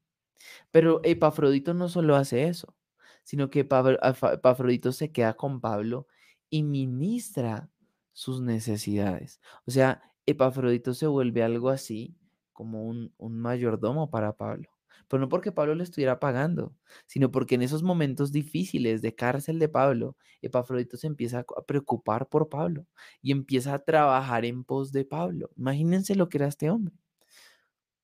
Pero 0.70 1.00
Epafrodito 1.02 1.72
no 1.72 1.88
solo 1.88 2.16
hace 2.16 2.48
eso, 2.48 2.76
sino 3.22 3.48
que 3.48 3.60
Epafrodito 3.60 4.92
se 4.92 5.10
queda 5.10 5.32
con 5.32 5.62
Pablo 5.62 6.06
y 6.50 6.64
ministra 6.64 7.70
sus 8.12 8.42
necesidades. 8.42 9.40
O 9.66 9.70
sea, 9.70 10.02
Epafrodito 10.26 10.92
se 10.92 11.06
vuelve 11.06 11.42
algo 11.42 11.70
así 11.70 12.14
como 12.52 12.84
un, 12.84 13.10
un 13.16 13.38
mayordomo 13.38 14.10
para 14.10 14.36
Pablo. 14.36 14.73
Pero 15.08 15.20
no 15.20 15.28
porque 15.28 15.52
Pablo 15.52 15.74
le 15.74 15.84
estuviera 15.84 16.20
pagando, 16.20 16.74
sino 17.06 17.30
porque 17.30 17.54
en 17.56 17.62
esos 17.62 17.82
momentos 17.82 18.32
difíciles 18.32 19.02
de 19.02 19.14
cárcel 19.14 19.58
de 19.58 19.68
Pablo, 19.68 20.16
Epafrodito 20.42 20.96
se 20.96 21.06
empieza 21.06 21.40
a 21.40 21.62
preocupar 21.66 22.28
por 22.28 22.48
Pablo 22.48 22.86
y 23.22 23.32
empieza 23.32 23.74
a 23.74 23.84
trabajar 23.84 24.44
en 24.44 24.64
pos 24.64 24.92
de 24.92 25.04
Pablo. 25.04 25.50
Imagínense 25.56 26.14
lo 26.14 26.28
que 26.28 26.38
era 26.38 26.48
este 26.48 26.70
hombre. 26.70 26.94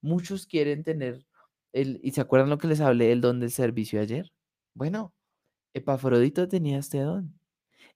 Muchos 0.03 0.47
quieren 0.47 0.82
tener 0.84 1.26
¿y 1.72 2.11
se 2.12 2.20
acuerdan 2.20 2.51
lo 2.51 2.59
que 2.59 2.68
les 2.68 2.80
hablé 2.80 3.07
del 3.09 3.20
don 3.20 3.41
del 3.41 3.51
servicio 3.51 4.01
ayer? 4.01 4.32
Bueno, 4.74 5.14
Epafrodito 5.74 6.49
tenía 6.49 6.78
este 6.78 7.01
don. 7.01 7.38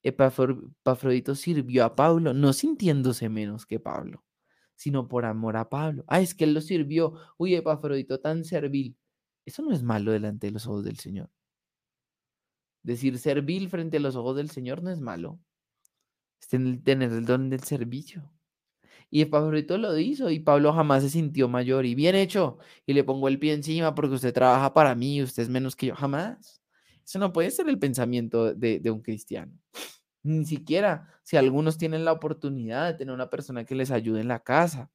Epafrodito 0.03 1.35
sirvió 1.35 1.85
a 1.85 1.97
Pablo, 1.97 2.35
no 2.35 2.53
sintiéndose 2.53 3.29
menos 3.29 3.67
que 3.67 3.81
Pablo, 3.81 4.24
sino 4.77 5.09
por 5.09 5.25
amor 5.25 5.57
a 5.57 5.69
Pablo. 5.69 6.05
Ah, 6.09 6.21
es 6.21 6.35
que 6.35 6.45
él 6.45 6.55
lo 6.55 6.61
sirvió. 6.61 7.15
Uy, 7.39 7.55
Epafrodito 7.55 8.21
tan 8.21 8.45
servil. 8.45 8.97
Eso 9.45 9.63
no 9.63 9.73
es 9.73 9.83
malo 9.83 10.13
delante 10.13 10.47
de 10.47 10.53
los 10.53 10.67
ojos 10.67 10.85
del 10.85 10.99
Señor. 10.99 11.31
Decir 12.83 13.19
servil 13.19 13.69
frente 13.69 13.97
a 13.97 14.01
los 14.01 14.17
ojos 14.17 14.37
del 14.37 14.51
Señor 14.51 14.83
no 14.83 14.91
es 14.91 15.01
malo. 15.01 15.41
Es 16.41 16.49
tener 16.49 17.13
el 17.13 17.25
don 17.25 17.51
del 17.51 17.63
servicio. 17.63 18.31
Y 19.11 19.23
Epafrodito 19.23 19.79
lo 19.79 19.97
hizo 19.99 20.31
y 20.31 20.41
Pablo 20.41 20.73
jamás 20.73 21.03
se 21.03 21.11
sintió 21.11 21.49
mayor 21.49 21.87
y 21.87 21.95
bien 21.95 22.15
hecho. 22.15 22.59
Y 22.87 22.95
le 22.95 23.05
pongo 23.05 23.29
el 23.29 23.39
pie 23.39 23.53
encima 23.53 23.95
porque 23.95 24.15
usted 24.15 24.35
trabaja 24.35 24.75
para 24.75 24.95
mí, 24.95 25.23
usted 25.23 25.45
es 25.45 25.49
menos 25.49 25.77
que 25.77 25.87
yo. 25.87 25.95
Jamás. 25.95 26.63
Eso 27.05 27.19
no 27.19 27.33
puede 27.33 27.51
ser 27.51 27.69
el 27.69 27.79
pensamiento 27.79 28.55
de 28.55 28.91
un 28.91 29.03
cristiano. 29.03 29.53
Ni 30.25 30.45
siquiera 30.47 31.09
si 31.23 31.37
algunos 31.37 31.77
tienen 31.79 32.05
la 32.05 32.13
oportunidad 32.13 32.87
de 32.87 32.95
tener 32.95 33.15
una 33.15 33.29
persona 33.31 33.65
que 33.65 33.75
les 33.75 33.91
ayude 33.91 34.21
en 34.23 34.29
la 34.29 34.41
casa, 34.41 34.91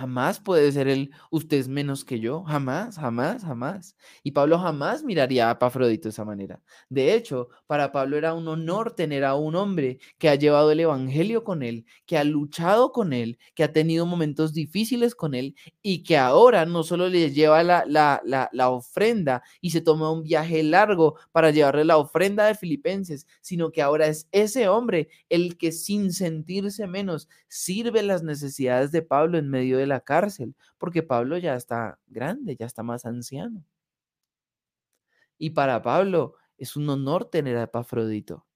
Jamás 0.00 0.40
puede 0.40 0.72
ser 0.72 0.88
él, 0.88 1.10
usted 1.30 1.58
es 1.58 1.68
menos 1.68 2.06
que 2.06 2.20
yo, 2.20 2.42
jamás, 2.44 2.96
jamás, 2.96 3.44
jamás. 3.44 3.96
Y 4.22 4.30
Pablo 4.30 4.58
jamás 4.58 5.04
miraría 5.04 5.48
a 5.50 5.52
Epafrodito 5.52 6.04
de 6.04 6.08
esa 6.10 6.24
manera. 6.24 6.62
De 6.88 7.12
hecho, 7.12 7.50
para 7.66 7.92
Pablo 7.92 8.16
era 8.16 8.32
un 8.32 8.48
honor 8.48 8.92
tener 8.94 9.24
a 9.26 9.34
un 9.34 9.54
hombre 9.56 9.98
que 10.16 10.30
ha 10.30 10.36
llevado 10.36 10.72
el 10.72 10.80
Evangelio 10.80 11.44
con 11.44 11.62
él, 11.62 11.84
que 12.06 12.16
ha 12.16 12.24
luchado 12.24 12.92
con 12.92 13.12
él, 13.12 13.38
que 13.54 13.62
ha 13.62 13.74
tenido 13.74 14.06
momentos 14.06 14.54
difíciles 14.54 15.14
con 15.14 15.34
él 15.34 15.54
y 15.82 16.02
que 16.02 16.16
ahora 16.16 16.64
no 16.64 16.82
solo 16.82 17.08
le 17.10 17.30
lleva 17.30 17.62
la, 17.62 17.84
la, 17.86 18.22
la, 18.24 18.48
la 18.52 18.70
ofrenda 18.70 19.42
y 19.60 19.68
se 19.70 19.82
toma 19.82 20.10
un 20.10 20.22
viaje 20.22 20.62
largo 20.62 21.16
para 21.30 21.50
llevarle 21.50 21.84
la 21.84 21.98
ofrenda 21.98 22.46
de 22.46 22.54
Filipenses, 22.54 23.26
sino 23.42 23.70
que 23.70 23.82
ahora 23.82 24.06
es 24.06 24.28
ese 24.32 24.66
hombre 24.68 25.08
el 25.28 25.58
que 25.58 25.72
sin 25.72 26.10
sentirse 26.12 26.86
menos 26.86 27.28
sirve 27.48 28.02
las 28.02 28.22
necesidades 28.22 28.92
de 28.92 29.02
Pablo 29.02 29.38
en 29.38 29.48
medio 29.50 29.78
de 29.78 29.86
la 29.90 30.00
cárcel, 30.00 30.56
porque 30.78 31.02
Pablo 31.04 31.38
ya 31.38 31.56
está 31.56 32.00
grande, 32.08 32.56
ya 32.56 32.66
está 32.66 32.82
más 32.82 33.06
anciano. 33.06 33.64
Y 35.38 35.50
para 35.50 35.82
Pablo 35.82 36.34
es 36.58 36.76
un 36.76 36.88
honor 36.88 37.24
tener 37.30 37.56
a 37.56 37.64
Epafrodito. 37.64 38.46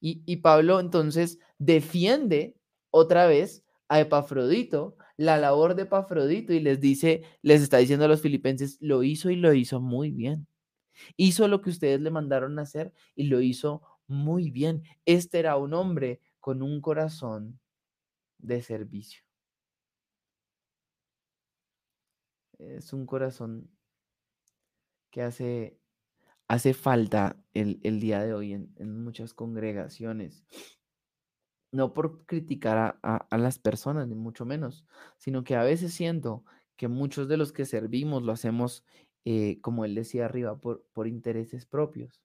Y, 0.00 0.22
y 0.26 0.38
Pablo 0.38 0.80
entonces 0.80 1.38
defiende 1.58 2.56
otra 2.90 3.26
vez 3.26 3.64
a 3.88 4.00
Epafrodito, 4.00 4.96
la 5.16 5.38
labor 5.38 5.74
de 5.74 5.82
Epafrodito, 5.82 6.52
y 6.52 6.60
les 6.60 6.80
dice, 6.80 7.22
les 7.42 7.62
está 7.62 7.78
diciendo 7.78 8.06
a 8.06 8.08
los 8.08 8.20
filipenses, 8.22 8.78
lo 8.80 9.02
hizo 9.02 9.30
y 9.30 9.36
lo 9.36 9.54
hizo 9.54 9.80
muy 9.80 10.10
bien. 10.10 10.46
Hizo 11.16 11.48
lo 11.48 11.62
que 11.62 11.70
ustedes 11.70 12.00
le 12.00 12.10
mandaron 12.10 12.58
hacer 12.58 12.92
y 13.14 13.24
lo 13.24 13.40
hizo 13.40 13.82
muy 14.06 14.50
bien. 14.50 14.84
Este 15.06 15.38
era 15.38 15.56
un 15.56 15.74
hombre 15.74 16.20
con 16.40 16.62
un 16.62 16.80
corazón 16.80 17.60
de 18.38 18.62
servicio. 18.62 19.22
Es 22.68 22.92
un 22.92 23.06
corazón 23.06 23.70
que 25.10 25.22
hace, 25.22 25.78
hace 26.48 26.74
falta 26.74 27.36
el, 27.54 28.00
día 28.00 28.22
de 28.22 28.34
hoy 28.34 28.52
en, 28.54 29.02
muchas 29.02 29.34
congregaciones. 29.34 30.44
No 31.70 31.94
por 31.94 32.26
criticar 32.26 32.98
a, 33.02 33.38
las 33.38 33.58
personas, 33.58 34.06
ni 34.08 34.14
mucho 34.14 34.44
menos, 34.44 34.84
sino 35.16 35.44
que 35.44 35.56
a 35.56 35.62
veces 35.62 35.94
siento 35.94 36.44
que 36.76 36.88
muchos 36.88 37.28
de 37.28 37.36
los 37.36 37.52
que 37.52 37.64
servimos 37.64 38.22
lo 38.22 38.32
hacemos, 38.32 38.84
eh, 39.24 39.60
como 39.62 39.84
él 39.84 39.94
decía 39.94 40.26
arriba, 40.26 40.60
por, 40.60 40.86
por 40.92 41.06
intereses 41.08 41.64
propios. 41.64 42.20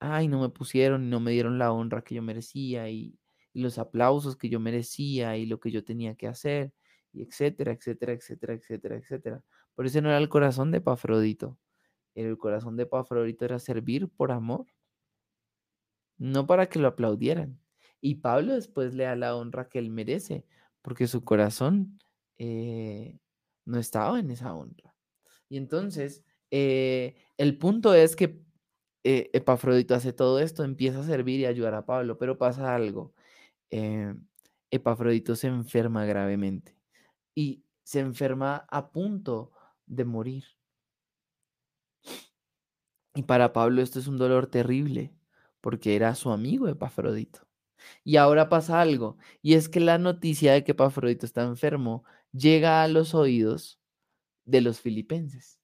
Ay, 0.00 0.28
no 0.28 0.40
me 0.40 0.48
pusieron 0.48 1.10
no 1.10 1.20
me 1.20 1.30
dieron 1.30 1.58
la 1.58 1.72
honra 1.72 2.02
que 2.02 2.16
yo 2.16 2.22
merecía 2.22 2.90
y 2.90 3.18
los 3.54 3.78
aplausos 3.78 4.36
que 4.36 4.48
yo 4.48 4.58
merecía 4.60 5.36
y 5.36 5.46
lo 5.46 5.60
que 5.60 5.70
yo 5.70 5.84
tenía 5.84 6.16
que 6.16 6.26
hacer 6.26 6.72
y 7.12 7.22
etcétera, 7.22 7.72
etcétera, 7.72 8.12
etcétera, 8.12 8.54
etcétera, 8.54 8.96
etcétera. 8.96 9.44
Por 9.74 9.86
eso 9.86 10.00
no 10.00 10.08
era 10.08 10.18
el 10.18 10.28
corazón 10.28 10.70
de 10.70 10.80
Pafrodito. 10.80 11.58
El 12.14 12.36
corazón 12.38 12.76
de 12.76 12.86
Pafrodito 12.86 13.44
era 13.44 13.58
servir 13.58 14.08
por 14.08 14.32
amor, 14.32 14.66
no 16.18 16.46
para 16.46 16.68
que 16.68 16.78
lo 16.78 16.88
aplaudieran. 16.88 17.58
Y 18.00 18.16
Pablo 18.16 18.54
después 18.54 18.94
le 18.94 19.04
da 19.04 19.16
la 19.16 19.36
honra 19.36 19.68
que 19.68 19.78
él 19.78 19.90
merece, 19.90 20.44
porque 20.82 21.06
su 21.06 21.24
corazón 21.24 21.98
eh, 22.38 23.18
no 23.64 23.78
estaba 23.78 24.18
en 24.18 24.30
esa 24.30 24.54
honra. 24.54 24.94
Y 25.48 25.56
entonces, 25.56 26.24
eh, 26.50 27.14
el 27.36 27.58
punto 27.58 27.94
es 27.94 28.16
que 28.16 28.42
eh, 29.04 29.30
Epafrodito 29.32 29.94
hace 29.94 30.12
todo 30.12 30.38
esto, 30.40 30.64
empieza 30.64 31.00
a 31.00 31.04
servir 31.04 31.40
y 31.40 31.46
ayudar 31.46 31.74
a 31.74 31.86
Pablo, 31.86 32.18
pero 32.18 32.38
pasa 32.38 32.74
algo. 32.74 33.14
Epafrodito 34.70 35.34
se 35.34 35.46
enferma 35.46 36.04
gravemente 36.04 36.81
y 37.34 37.64
se 37.82 38.00
enferma 38.00 38.66
a 38.70 38.90
punto 38.90 39.52
de 39.86 40.04
morir. 40.04 40.44
Y 43.14 43.22
para 43.22 43.52
Pablo 43.52 43.82
esto 43.82 43.98
es 43.98 44.06
un 44.06 44.18
dolor 44.18 44.46
terrible, 44.46 45.12
porque 45.60 45.96
era 45.96 46.14
su 46.14 46.30
amigo 46.30 46.68
Epafrodito. 46.68 47.46
Y 48.04 48.16
ahora 48.16 48.48
pasa 48.48 48.80
algo, 48.80 49.18
y 49.42 49.54
es 49.54 49.68
que 49.68 49.80
la 49.80 49.98
noticia 49.98 50.52
de 50.52 50.64
que 50.64 50.72
Epafrodito 50.72 51.26
está 51.26 51.42
enfermo 51.42 52.04
llega 52.32 52.82
a 52.82 52.88
los 52.88 53.14
oídos 53.14 53.80
de 54.44 54.60
los 54.60 54.80
filipenses. 54.80 55.58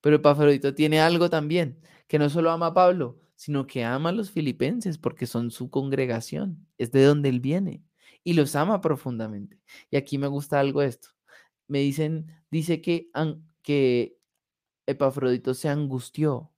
Pero 0.00 0.16
Epafrodito 0.16 0.74
tiene 0.74 1.00
algo 1.00 1.30
también, 1.30 1.80
que 2.08 2.18
no 2.18 2.30
solo 2.30 2.50
ama 2.50 2.68
a 2.68 2.74
Pablo, 2.74 3.20
sino 3.36 3.66
que 3.66 3.84
ama 3.84 4.08
a 4.08 4.12
los 4.12 4.30
filipenses 4.30 4.98
porque 4.98 5.26
son 5.26 5.50
su 5.50 5.70
congregación, 5.70 6.66
es 6.78 6.90
de 6.90 7.04
donde 7.04 7.28
él 7.28 7.40
viene 7.40 7.84
y 8.28 8.34
los 8.34 8.54
ama 8.56 8.82
profundamente. 8.82 9.58
Y 9.90 9.96
aquí 9.96 10.18
me 10.18 10.26
gusta 10.26 10.60
algo 10.60 10.82
esto. 10.82 11.08
Me 11.66 11.78
dicen, 11.78 12.26
dice 12.50 12.82
que, 12.82 13.10
que 13.62 14.18
Epafrodito 14.86 15.54
se 15.54 15.70
angustió. 15.70 16.52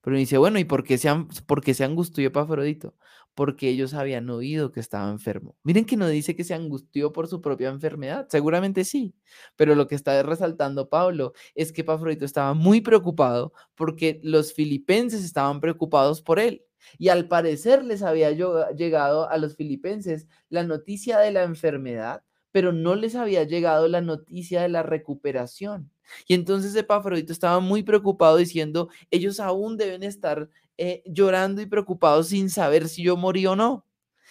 Pero 0.00 0.14
me 0.14 0.20
dice, 0.20 0.38
bueno, 0.38 0.60
¿y 0.60 0.64
por 0.64 0.84
qué, 0.84 0.96
se, 0.96 1.10
por 1.44 1.60
qué 1.60 1.74
se 1.74 1.82
angustió 1.82 2.24
Epafrodito? 2.24 2.94
Porque 3.34 3.68
ellos 3.68 3.94
habían 3.94 4.30
oído 4.30 4.70
que 4.70 4.78
estaba 4.78 5.10
enfermo. 5.10 5.56
Miren 5.64 5.86
que 5.86 5.96
no 5.96 6.06
dice 6.06 6.36
que 6.36 6.44
se 6.44 6.54
angustió 6.54 7.12
por 7.12 7.26
su 7.26 7.40
propia 7.40 7.70
enfermedad, 7.70 8.28
seguramente 8.30 8.84
sí, 8.84 9.16
pero 9.56 9.74
lo 9.74 9.88
que 9.88 9.96
está 9.96 10.22
resaltando 10.22 10.88
Pablo 10.88 11.32
es 11.56 11.72
que 11.72 11.80
Epafrodito 11.80 12.24
estaba 12.24 12.54
muy 12.54 12.80
preocupado 12.80 13.52
porque 13.74 14.20
los 14.22 14.52
filipenses 14.52 15.24
estaban 15.24 15.60
preocupados 15.60 16.22
por 16.22 16.38
él. 16.38 16.62
Y 16.98 17.08
al 17.08 17.28
parecer 17.28 17.84
les 17.84 18.02
había 18.02 18.30
llegado 18.30 19.28
a 19.28 19.36
los 19.38 19.56
filipenses 19.56 20.26
la 20.48 20.62
noticia 20.62 21.18
de 21.18 21.32
la 21.32 21.42
enfermedad, 21.42 22.22
pero 22.52 22.72
no 22.72 22.94
les 22.94 23.14
había 23.14 23.44
llegado 23.44 23.88
la 23.88 24.00
noticia 24.00 24.62
de 24.62 24.68
la 24.68 24.82
recuperación. 24.82 25.90
Y 26.26 26.34
entonces 26.34 26.74
Epafrodito 26.74 27.32
estaba 27.32 27.60
muy 27.60 27.82
preocupado 27.82 28.36
diciendo, 28.36 28.88
ellos 29.10 29.40
aún 29.40 29.76
deben 29.76 30.02
estar 30.02 30.48
eh, 30.76 31.02
llorando 31.06 31.60
y 31.60 31.66
preocupados 31.66 32.28
sin 32.28 32.50
saber 32.50 32.88
si 32.88 33.02
yo 33.02 33.16
morí 33.16 33.46
o 33.46 33.56
no. 33.56 33.84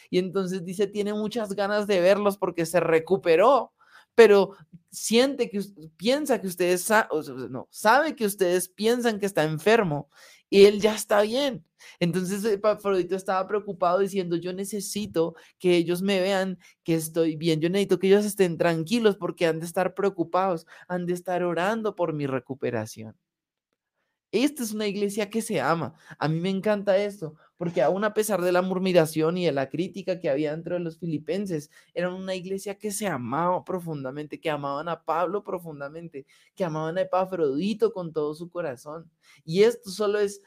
Y 0.09 0.19
entonces 0.19 0.63
dice, 0.63 0.87
tiene 0.87 1.13
muchas 1.13 1.53
ganas 1.53 1.87
de 1.87 1.99
verlos 1.99 2.37
porque 2.37 2.65
se 2.65 2.79
recuperó, 2.79 3.73
pero 4.15 4.55
siente 4.89 5.49
que 5.49 5.61
piensa 5.97 6.41
que 6.41 6.47
ustedes, 6.47 6.89
no, 7.49 7.67
sabe 7.69 8.15
que 8.15 8.25
ustedes 8.25 8.69
piensan 8.69 9.19
que 9.19 9.25
está 9.25 9.43
enfermo 9.43 10.09
y 10.49 10.65
él 10.65 10.81
ya 10.81 10.95
está 10.95 11.21
bien. 11.21 11.65
Entonces 11.99 12.43
Epafrodito 12.45 13.15
estaba 13.15 13.47
preocupado 13.47 13.99
diciendo, 13.99 14.35
yo 14.35 14.53
necesito 14.53 15.35
que 15.59 15.75
ellos 15.77 16.01
me 16.01 16.21
vean 16.21 16.59
que 16.83 16.95
estoy 16.95 17.35
bien, 17.35 17.59
yo 17.61 17.69
necesito 17.69 17.99
que 17.99 18.07
ellos 18.07 18.25
estén 18.25 18.57
tranquilos 18.57 19.17
porque 19.17 19.45
han 19.45 19.59
de 19.59 19.65
estar 19.65 19.93
preocupados, 19.93 20.65
han 20.87 21.05
de 21.05 21.13
estar 21.13 21.43
orando 21.43 21.95
por 21.95 22.13
mi 22.13 22.27
recuperación. 22.27 23.15
Esta 24.31 24.63
es 24.63 24.73
una 24.73 24.87
iglesia 24.87 25.29
que 25.29 25.41
se 25.41 25.61
ama. 25.61 25.93
A 26.19 26.27
mí 26.27 26.39
me 26.39 26.49
encanta 26.49 26.97
esto, 26.97 27.35
porque 27.57 27.81
aún 27.81 28.03
a 28.03 28.13
pesar 28.13 28.41
de 28.41 28.51
la 28.51 28.61
murmuración 28.61 29.37
y 29.37 29.45
de 29.45 29.51
la 29.51 29.69
crítica 29.69 30.19
que 30.19 30.29
había 30.29 30.53
entre 30.53 30.79
los 30.79 30.99
filipenses, 30.99 31.69
eran 31.93 32.13
una 32.13 32.35
iglesia 32.35 32.77
que 32.77 32.91
se 32.91 33.07
amaba 33.07 33.63
profundamente, 33.63 34.39
que 34.39 34.49
amaban 34.49 34.89
a 34.89 35.03
Pablo 35.03 35.43
profundamente, 35.43 36.25
que 36.55 36.63
amaban 36.63 36.97
a 36.97 37.01
Epafrodito 37.01 37.91
con 37.91 38.13
todo 38.13 38.35
su 38.35 38.49
corazón. 38.49 39.09
Y 39.43 39.63
esto 39.63 39.89
solo 39.89 40.19
es 40.19 40.41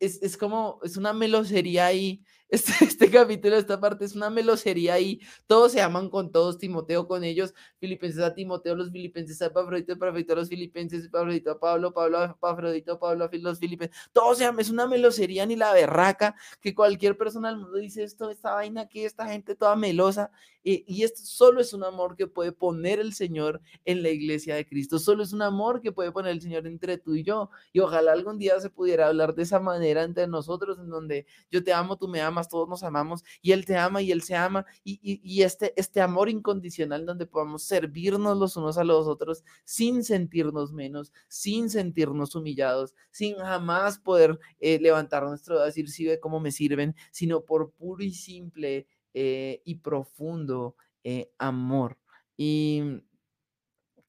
es, 0.00 0.22
es, 0.22 0.36
como, 0.36 0.80
es 0.82 0.96
una 0.96 1.12
melosería 1.12 1.86
ahí. 1.86 2.24
Este, 2.48 2.72
este 2.84 3.10
capítulo, 3.10 3.56
esta 3.56 3.80
parte 3.80 4.04
es 4.04 4.14
una 4.14 4.30
melosería 4.30 4.94
ahí. 4.94 5.20
Todos 5.46 5.72
se 5.72 5.80
aman 5.80 6.08
con 6.08 6.30
todos, 6.30 6.58
Timoteo 6.58 7.08
con 7.08 7.24
ellos, 7.24 7.54
Filipenses 7.78 8.22
a 8.22 8.34
Timoteo, 8.34 8.76
los 8.76 8.90
Filipenses 8.92 9.42
a 9.42 9.52
Pafrodito, 9.52 9.92
Epafrodito 9.92 10.32
a 10.32 10.36
los 10.36 10.48
Filipenses, 10.48 11.04
Epafrodito 11.04 11.50
a 11.50 11.58
Pablo, 11.58 11.92
Pablo 11.92 12.18
a 12.18 12.24
Epafrodito, 12.26 12.98
Pablo 12.98 13.24
a 13.24 13.36
los 13.36 13.58
Filipenses. 13.58 13.96
Todos 14.12 14.38
se 14.38 14.44
aman, 14.44 14.60
es 14.60 14.70
una 14.70 14.86
melosería 14.86 15.44
ni 15.46 15.56
la 15.56 15.72
berraca 15.72 16.36
que 16.60 16.74
cualquier 16.74 17.16
persona 17.16 17.48
del 17.48 17.58
mundo 17.58 17.78
dice 17.78 18.04
esto, 18.04 18.30
esta 18.30 18.52
vaina 18.54 18.86
que 18.86 19.04
esta 19.04 19.26
gente 19.26 19.56
toda 19.56 19.74
melosa. 19.74 20.30
Eh, 20.68 20.84
y 20.88 21.04
esto 21.04 21.20
solo 21.22 21.60
es 21.60 21.72
un 21.72 21.84
amor 21.84 22.16
que 22.16 22.26
puede 22.26 22.50
poner 22.50 22.98
el 22.98 23.14
Señor 23.14 23.60
en 23.84 24.02
la 24.02 24.08
iglesia 24.10 24.56
de 24.56 24.66
Cristo. 24.66 24.98
Solo 24.98 25.22
es 25.22 25.32
un 25.32 25.42
amor 25.42 25.80
que 25.80 25.92
puede 25.92 26.10
poner 26.10 26.32
el 26.32 26.40
Señor 26.40 26.66
entre 26.66 26.98
tú 26.98 27.14
y 27.14 27.22
yo. 27.22 27.50
Y 27.72 27.78
ojalá 27.78 28.12
algún 28.12 28.36
día 28.36 28.58
se 28.60 28.68
pudiera 28.68 29.06
hablar 29.06 29.36
de 29.36 29.44
esa 29.44 29.60
manera 29.60 30.02
entre 30.02 30.26
nosotros, 30.26 30.78
en 30.80 30.90
donde 30.90 31.26
yo 31.52 31.62
te 31.62 31.72
amo, 31.72 31.96
tú 31.96 32.08
me 32.08 32.20
amas, 32.20 32.35
todos 32.44 32.68
nos 32.68 32.82
amamos, 32.82 33.24
y 33.42 33.52
Él 33.52 33.64
te 33.64 33.76
ama 33.76 34.02
y 34.02 34.12
Él 34.12 34.22
se 34.22 34.36
ama, 34.36 34.64
y, 34.84 35.42
este, 35.42 35.72
este 35.76 36.00
amor 36.00 36.28
incondicional 36.28 37.06
donde 37.06 37.26
podamos 37.26 37.62
servirnos 37.64 38.36
los 38.38 38.56
unos 38.56 38.78
a 38.78 38.84
los 38.84 39.06
otros 39.06 39.44
sin 39.64 40.04
sentirnos 40.04 40.72
menos, 40.72 41.12
sin 41.28 41.70
sentirnos 41.70 42.34
humillados, 42.34 42.94
sin 43.10 43.36
jamás 43.36 43.98
poder 43.98 44.38
eh, 44.60 44.78
levantar 44.80 45.24
nuestro 45.24 45.62
decir, 45.62 45.88
si 45.90 46.06
ve 46.06 46.20
cómo 46.20 46.40
me 46.40 46.52
sirven, 46.52 46.94
sino 47.10 47.44
por 47.44 47.72
puro 47.72 48.02
y 48.02 48.12
simple 48.12 48.86
eh, 49.14 49.62
y 49.64 49.76
profundo 49.76 50.76
eh, 51.04 51.30
amor. 51.38 51.98
Y, 52.36 52.82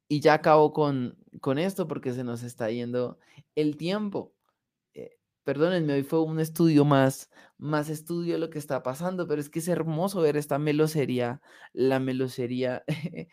y 0.10 0.20
ya 0.20 0.36
acabo 0.36 0.74
con, 0.74 1.18
con 1.42 1.60
esto 1.60 1.88
porque 1.88 2.14
se 2.14 2.24
nos 2.24 2.44
está 2.44 2.70
yendo 2.72 3.20
el 3.56 3.78
tiempo. 3.78 4.34
Eh, 5.48 5.54
perdónenme, 5.54 5.94
hoy 5.94 6.04
fue 6.04 6.22
un 6.22 6.40
estudio 6.40 6.84
más, 6.86 7.30
más 7.58 7.90
estudio 7.90 8.38
lo 8.38 8.50
que 8.50 8.60
está 8.60 8.84
pasando, 8.84 9.28
pero 9.28 9.42
es 9.42 9.50
que 9.50 9.60
es 9.60 9.68
hermoso 9.68 10.22
ver 10.22 10.38
esta 10.38 10.60
melosería, 10.60 11.42
la 11.74 12.00
melosería 12.00 12.84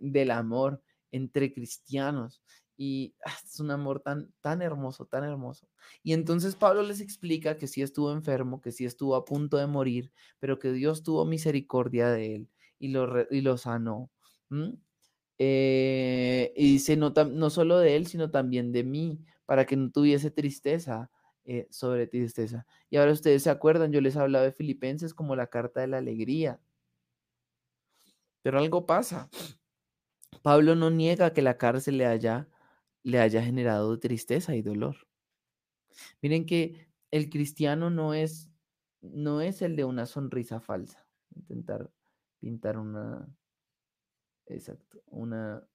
del 0.00 0.30
amor 0.30 0.82
entre 1.12 1.52
cristianos. 1.52 2.42
Y 2.76 3.14
ah, 3.24 3.32
es 3.44 3.60
un 3.60 3.70
amor 3.70 4.00
tan, 4.00 4.32
tan 4.40 4.62
hermoso, 4.62 5.06
tan 5.06 5.22
hermoso. 5.22 5.68
Y 6.02 6.12
entonces 6.12 6.56
Pablo 6.56 6.82
les 6.82 7.00
explica 7.00 7.56
que 7.56 7.68
sí 7.68 7.82
estuvo 7.82 8.10
enfermo, 8.12 8.60
que 8.60 8.72
sí 8.72 8.84
estuvo 8.84 9.14
a 9.14 9.24
punto 9.24 9.58
de 9.58 9.66
morir, 9.66 10.12
pero 10.40 10.58
que 10.58 10.72
Dios 10.72 11.02
tuvo 11.04 11.24
misericordia 11.24 12.08
de 12.08 12.36
él 12.36 12.48
y 12.78 12.88
lo, 12.88 13.30
y 13.30 13.42
lo 13.42 13.58
sanó. 13.58 14.10
Eh, 15.38 16.52
y 16.56 16.72
dice, 16.72 16.96
no, 16.96 17.10
no 17.10 17.50
solo 17.50 17.78
de 17.78 17.96
él, 17.96 18.06
sino 18.06 18.30
también 18.30 18.72
de 18.72 18.84
mí, 18.84 19.20
para 19.46 19.66
que 19.66 19.76
no 19.76 19.90
tuviese 19.90 20.30
tristeza 20.30 21.10
eh, 21.44 21.66
sobre 21.70 22.06
tristeza. 22.06 22.66
Y 22.90 22.96
ahora 22.96 23.12
ustedes 23.12 23.42
se 23.42 23.50
acuerdan, 23.50 23.92
yo 23.92 24.00
les 24.00 24.16
hablaba 24.16 24.44
de 24.44 24.52
Filipenses 24.52 25.14
como 25.14 25.36
la 25.36 25.48
carta 25.48 25.80
de 25.80 25.88
la 25.88 25.98
alegría. 25.98 26.60
Pero 28.42 28.58
algo 28.58 28.86
pasa. 28.86 29.28
Pablo 30.42 30.74
no 30.74 30.90
niega 30.90 31.32
que 31.32 31.42
la 31.42 31.56
cárcel 31.58 31.98
le 31.98 32.06
haya 32.06 32.48
le 33.04 33.20
haya 33.20 33.42
generado 33.42 33.98
tristeza 34.00 34.56
y 34.56 34.62
dolor. 34.62 34.96
Miren 36.22 36.46
que 36.46 36.88
el 37.10 37.30
cristiano 37.30 37.90
no 37.90 38.14
es, 38.14 38.50
no 39.02 39.40
es 39.40 39.62
el 39.62 39.76
de 39.76 39.84
una 39.84 40.06
sonrisa 40.06 40.60
falsa. 40.60 41.06
Intentar 41.36 41.90
pintar 42.40 42.78
una, 42.78 43.28
exacto, 44.46 45.02
una, 45.06 45.68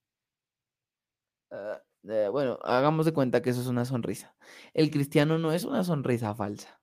ah, 1.51 1.81
bueno, 2.03 2.59
hagamos 2.63 3.05
de 3.05 3.13
cuenta 3.13 3.41
que 3.41 3.49
eso 3.49 3.61
es 3.61 3.67
una 3.67 3.85
sonrisa. 3.85 4.35
El 4.73 4.91
cristiano 4.91 5.37
no 5.37 5.51
es 5.51 5.63
una 5.65 5.83
sonrisa 5.83 6.33
falsa. 6.35 6.79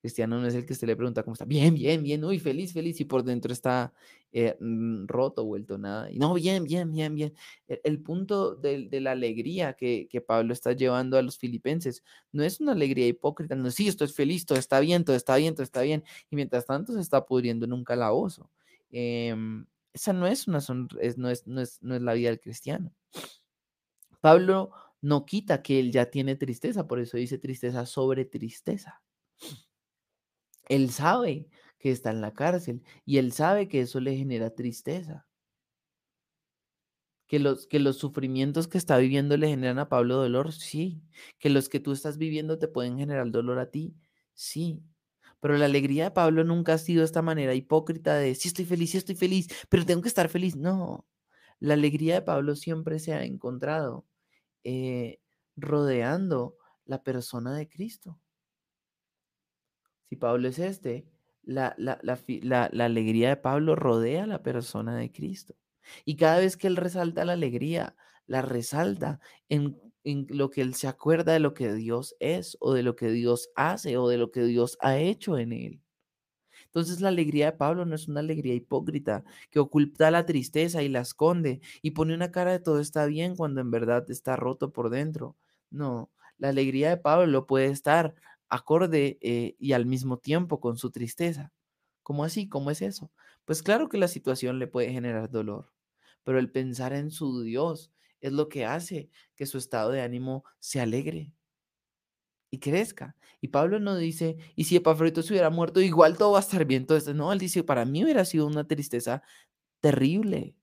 Cristiano 0.00 0.40
no 0.40 0.46
es 0.46 0.54
el 0.54 0.64
que 0.64 0.72
usted 0.72 0.86
le 0.86 0.96
pregunta 0.96 1.22
cómo 1.22 1.34
está. 1.34 1.44
Bien, 1.44 1.74
bien, 1.74 2.02
bien, 2.02 2.24
uy, 2.24 2.38
feliz, 2.38 2.72
feliz. 2.72 2.98
Y 3.00 3.04
por 3.04 3.22
dentro 3.22 3.52
está 3.52 3.92
eh, 4.32 4.56
mm, 4.58 5.06
roto, 5.06 5.44
vuelto 5.44 5.76
nada. 5.76 6.10
Y 6.10 6.18
no, 6.18 6.32
bien, 6.34 6.64
bien, 6.64 6.90
bien, 6.90 7.14
bien. 7.14 7.34
E, 7.68 7.80
el, 7.84 8.00
punto 8.02 8.54
de, 8.56 8.88
la 9.00 9.12
alegría 9.12 9.74
que, 9.74 10.08
Pablo 10.26 10.54
está 10.54 10.72
llevando 10.72 11.18
a 11.18 11.22
los 11.22 11.36
filipenses 11.38 12.02
no 12.32 12.42
es 12.42 12.60
una 12.60 12.72
alegría 12.72 13.06
hipócrita. 13.06 13.54
No, 13.56 13.70
sí, 13.70 13.88
esto 13.88 14.04
es 14.04 14.14
feliz, 14.14 14.46
todo 14.46 14.58
está 14.58 14.80
bien, 14.80 15.04
todo 15.04 15.16
está 15.16 15.36
bien, 15.36 15.54
todo 15.54 15.64
está 15.64 15.82
bien. 15.82 16.02
Y 16.30 16.36
mientras 16.36 16.64
tanto 16.64 16.94
se 16.94 17.00
está 17.00 17.26
pudriendo 17.26 17.66
en 17.66 17.72
un 17.74 17.84
calabozo. 17.84 18.50
Em, 18.90 19.66
esa 19.92 20.12
no 20.12 20.26
es 20.26 20.48
una 20.48 20.60
sonrisa, 20.60 21.14
no, 21.18 21.28
es, 21.28 21.46
no, 21.46 21.60
es, 21.60 21.82
no 21.82 21.94
es 21.94 22.02
la 22.02 22.14
vida 22.14 22.30
del 22.30 22.40
cristiano. 22.40 22.90
Pablo 24.20 24.70
no 25.00 25.24
quita 25.24 25.62
que 25.62 25.80
él 25.80 25.92
ya 25.92 26.10
tiene 26.10 26.36
tristeza, 26.36 26.86
por 26.86 27.00
eso 27.00 27.16
dice 27.16 27.38
tristeza 27.38 27.86
sobre 27.86 28.24
tristeza. 28.24 29.02
Él 30.68 30.90
sabe 30.90 31.48
que 31.78 31.90
está 31.90 32.10
en 32.10 32.20
la 32.20 32.32
cárcel 32.32 32.82
y 33.04 33.18
él 33.18 33.32
sabe 33.32 33.68
que 33.68 33.80
eso 33.80 34.00
le 34.00 34.16
genera 34.16 34.54
tristeza. 34.54 35.26
Que 37.26 37.38
los, 37.38 37.66
que 37.68 37.78
los 37.78 37.96
sufrimientos 37.96 38.66
que 38.66 38.76
está 38.78 38.98
viviendo 38.98 39.36
le 39.36 39.48
generan 39.48 39.78
a 39.78 39.88
Pablo 39.88 40.16
dolor, 40.16 40.52
sí. 40.52 41.02
Que 41.38 41.48
los 41.48 41.68
que 41.68 41.78
tú 41.80 41.92
estás 41.92 42.18
viviendo 42.18 42.58
te 42.58 42.68
pueden 42.68 42.98
generar 42.98 43.30
dolor 43.30 43.58
a 43.60 43.70
ti, 43.70 43.94
sí. 44.34 44.82
Pero 45.40 45.56
la 45.56 45.66
alegría 45.66 46.04
de 46.04 46.10
Pablo 46.10 46.44
nunca 46.44 46.74
ha 46.74 46.78
sido 46.78 47.04
esta 47.04 47.22
manera 47.22 47.54
hipócrita 47.54 48.16
de, 48.16 48.34
sí 48.34 48.48
estoy 48.48 48.64
feliz, 48.64 48.90
sí 48.90 48.98
estoy 48.98 49.14
feliz, 49.14 49.48
pero 49.68 49.86
tengo 49.86 50.02
que 50.02 50.08
estar 50.08 50.28
feliz. 50.28 50.56
No, 50.56 51.06
la 51.60 51.74
alegría 51.74 52.14
de 52.16 52.22
Pablo 52.22 52.56
siempre 52.56 52.98
se 52.98 53.14
ha 53.14 53.24
encontrado 53.24 54.06
eh, 54.64 55.20
rodeando 55.56 56.56
la 56.84 57.02
persona 57.02 57.54
de 57.54 57.68
Cristo 57.68 58.20
si 60.10 60.16
Pablo 60.16 60.48
es 60.48 60.58
este, 60.58 61.06
la, 61.44 61.76
alegría 62.80 63.28
de 63.28 63.36
Pablo 63.36 63.76
rodea 63.76 64.26
la 64.26 64.42
persona 64.42 64.96
de 64.96 65.12
Cristo. 65.12 65.54
Y 66.04 66.16
cada 66.16 66.38
vez 66.38 66.56
que 66.56 66.66
él 66.66 66.76
resalta 66.76 67.24
la 67.24 67.34
alegría, 67.34 67.94
la 68.26 68.42
resalta 68.42 69.20
en, 69.48 69.80
en, 70.02 70.26
lo 70.28 70.50
que 70.50 70.62
él 70.62 70.74
se 70.74 70.88
acuerda 70.88 71.32
de 71.32 71.38
lo 71.38 71.54
que 71.54 71.72
Dios 71.74 72.16
es 72.18 72.56
o 72.60 72.74
de 72.74 72.82
lo 72.82 72.96
que 72.96 73.12
Dios 73.12 73.50
hace 73.54 73.98
o 73.98 74.08
de 74.08 74.18
lo 74.18 74.32
que 74.32 74.42
Dios 74.42 74.76
ha 74.80 74.98
hecho 74.98 75.38
en 75.38 75.52
él. 75.52 75.80
Entonces 76.70 77.00
la 77.00 77.08
alegría 77.08 77.46
de 77.46 77.58
Pablo 77.58 77.84
no 77.84 77.96
es 77.96 78.06
una 78.06 78.20
alegría 78.20 78.54
hipócrita 78.54 79.24
que 79.50 79.58
oculta 79.58 80.10
la 80.12 80.24
tristeza 80.24 80.82
y 80.82 80.88
la 80.88 81.00
esconde 81.00 81.60
y 81.82 81.90
pone 81.92 82.14
una 82.14 82.30
cara 82.30 82.52
de 82.52 82.60
todo 82.60 82.78
está 82.80 83.06
bien 83.06 83.34
cuando 83.36 83.60
en 83.60 83.70
verdad 83.72 84.08
está 84.10 84.36
roto 84.36 84.72
por 84.72 84.88
dentro. 84.90 85.36
No, 85.70 86.10
la 86.38 86.50
alegría 86.50 86.90
de 86.90 86.96
Pablo 86.96 87.46
puede 87.46 87.66
estar 87.66 88.14
acorde 88.48 89.18
eh, 89.20 89.56
y 89.58 89.72
al 89.72 89.84
mismo 89.86 90.18
tiempo 90.18 90.60
con 90.60 90.76
su 90.76 90.90
tristeza. 90.90 91.52
¿Cómo 92.04 92.24
así? 92.24 92.48
¿Cómo 92.48 92.70
es 92.70 92.82
eso? 92.82 93.10
Pues 93.44 93.62
claro 93.62 93.88
que 93.88 93.98
la 93.98 94.08
situación 94.08 94.58
le 94.60 94.68
puede 94.68 94.92
generar 94.92 95.30
dolor, 95.30 95.72
pero 96.24 96.38
el 96.38 96.50
pensar 96.52 96.92
en 96.92 97.10
su 97.10 97.42
Dios 97.42 97.92
es 98.20 98.32
lo 98.32 98.48
que 98.48 98.64
hace 98.64 99.10
que 99.34 99.46
su 99.46 99.58
estado 99.58 99.90
de 99.90 100.02
ánimo 100.02 100.44
se 100.60 100.80
alegre 100.80 101.32
y 102.50 102.58
crezca. 102.58 103.16
Y 103.40 103.48
Pablo 103.48 103.80
no 103.80 103.96
dice, 103.96 104.36
y 104.54 104.64
si 104.64 104.76
Epafrodito 104.76 105.22
se 105.22 105.32
hubiera 105.32 105.50
muerto, 105.50 105.80
igual 105.80 106.18
todo 106.18 106.32
va 106.32 106.38
a 106.38 106.42
estar 106.42 106.64
bien. 106.64 106.86
No, 107.14 107.32
él 107.32 107.38
dice, 107.38 107.64
para 107.64 107.84
mí 107.84 108.04
hubiera 108.04 108.24
sido 108.24 108.46
una 108.46 108.66
tristeza 108.66 109.22
terrible. 109.80 110.56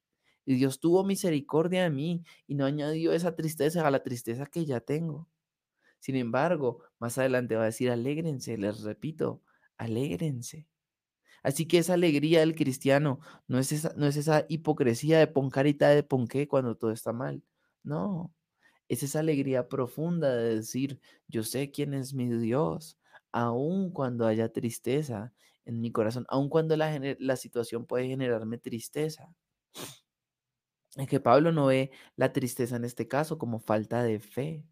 Y 0.45 0.55
Dios 0.55 0.79
tuvo 0.79 1.03
misericordia 1.03 1.83
de 1.83 1.89
mí 1.89 2.23
y 2.47 2.55
no 2.55 2.65
añadió 2.65 3.13
esa 3.13 3.35
tristeza 3.35 3.85
a 3.85 3.91
la 3.91 4.03
tristeza 4.03 4.45
que 4.45 4.65
ya 4.65 4.79
tengo. 4.79 5.27
Sin 5.99 6.15
embargo, 6.15 6.83
más 6.99 7.17
adelante 7.17 7.55
va 7.55 7.63
a 7.63 7.65
decir, 7.65 7.89
alégrense, 7.91 8.57
les 8.57 8.81
repito, 8.83 9.41
alégrense. 9.77 10.67
Así 11.43 11.67
que 11.67 11.79
esa 11.79 11.93
alegría 11.95 12.41
del 12.41 12.55
cristiano 12.55 13.19
no 13.47 13.59
es 13.59 13.71
esa, 13.71 13.93
no 13.95 14.07
es 14.07 14.17
esa 14.17 14.45
hipocresía 14.49 15.19
de 15.19 15.27
pon 15.27 15.49
carita 15.49 15.89
de 15.89 16.03
ponqué 16.03 16.47
cuando 16.47 16.75
todo 16.75 16.91
está 16.91 17.13
mal. 17.13 17.43
No, 17.83 18.33
es 18.87 19.03
esa 19.03 19.19
alegría 19.19 19.67
profunda 19.67 20.35
de 20.35 20.55
decir, 20.55 20.99
yo 21.27 21.43
sé 21.43 21.71
quién 21.71 21.93
es 21.93 22.13
mi 22.13 22.27
Dios, 22.27 22.97
aun 23.31 23.91
cuando 23.91 24.25
haya 24.25 24.51
tristeza 24.51 25.33
en 25.65 25.81
mi 25.81 25.91
corazón, 25.91 26.25
aun 26.29 26.49
cuando 26.49 26.75
la, 26.77 27.15
la 27.19 27.35
situación 27.35 27.85
puede 27.85 28.07
generarme 28.07 28.57
tristeza. 28.57 29.35
Es 30.95 31.07
que 31.07 31.19
Pablo 31.19 31.51
no 31.51 31.67
ve 31.67 31.91
la 32.15 32.33
tristeza 32.33 32.75
en 32.75 32.85
este 32.85 33.07
caso 33.07 33.37
como 33.37 33.59
falta 33.59 34.03
de 34.03 34.19
fe, 34.19 34.65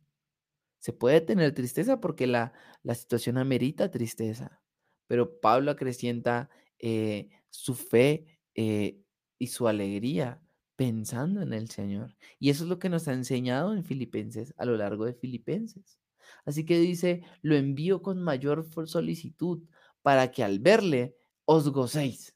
se 0.86 0.94
puede 0.94 1.20
tener 1.20 1.52
tristeza 1.56 2.00
porque 2.00 2.28
la, 2.28 2.54
situación 2.94 3.40
amerita 3.40 3.90
tristeza, 3.90 4.62
pero 5.08 5.40
Pablo 5.40 5.72
acrecienta 5.72 6.50
eh, 6.78 7.30
su 7.50 7.74
fe 7.74 8.40
eh, 8.54 9.02
y 9.40 9.48
su 9.48 9.68
alegría 9.68 10.45
pensando 10.76 11.42
en 11.42 11.54
el 11.54 11.70
Señor. 11.70 12.16
Y 12.40 12.50
eso 12.50 12.64
es 12.64 12.70
lo 12.70 12.80
que 12.80 12.90
nos 12.90 13.08
ha 13.08 13.14
enseñado 13.14 13.74
en 13.74 13.84
Filipenses, 13.84 14.54
a 14.58 14.66
lo 14.66 14.78
largo 14.78 15.06
de 15.06 15.14
Filipenses. 15.14 16.00
Así 16.46 16.66
que 16.66 16.80
dice, 16.80 17.24
lo 17.42 17.56
envío 17.56 18.02
con 18.02 18.22
mayor 18.22 18.68
solicitud 18.88 19.64
para 20.02 20.32
que 20.32 20.44
al 20.44 20.60
verle 20.60 21.16
os 21.46 21.70
gocéis, 21.70 22.36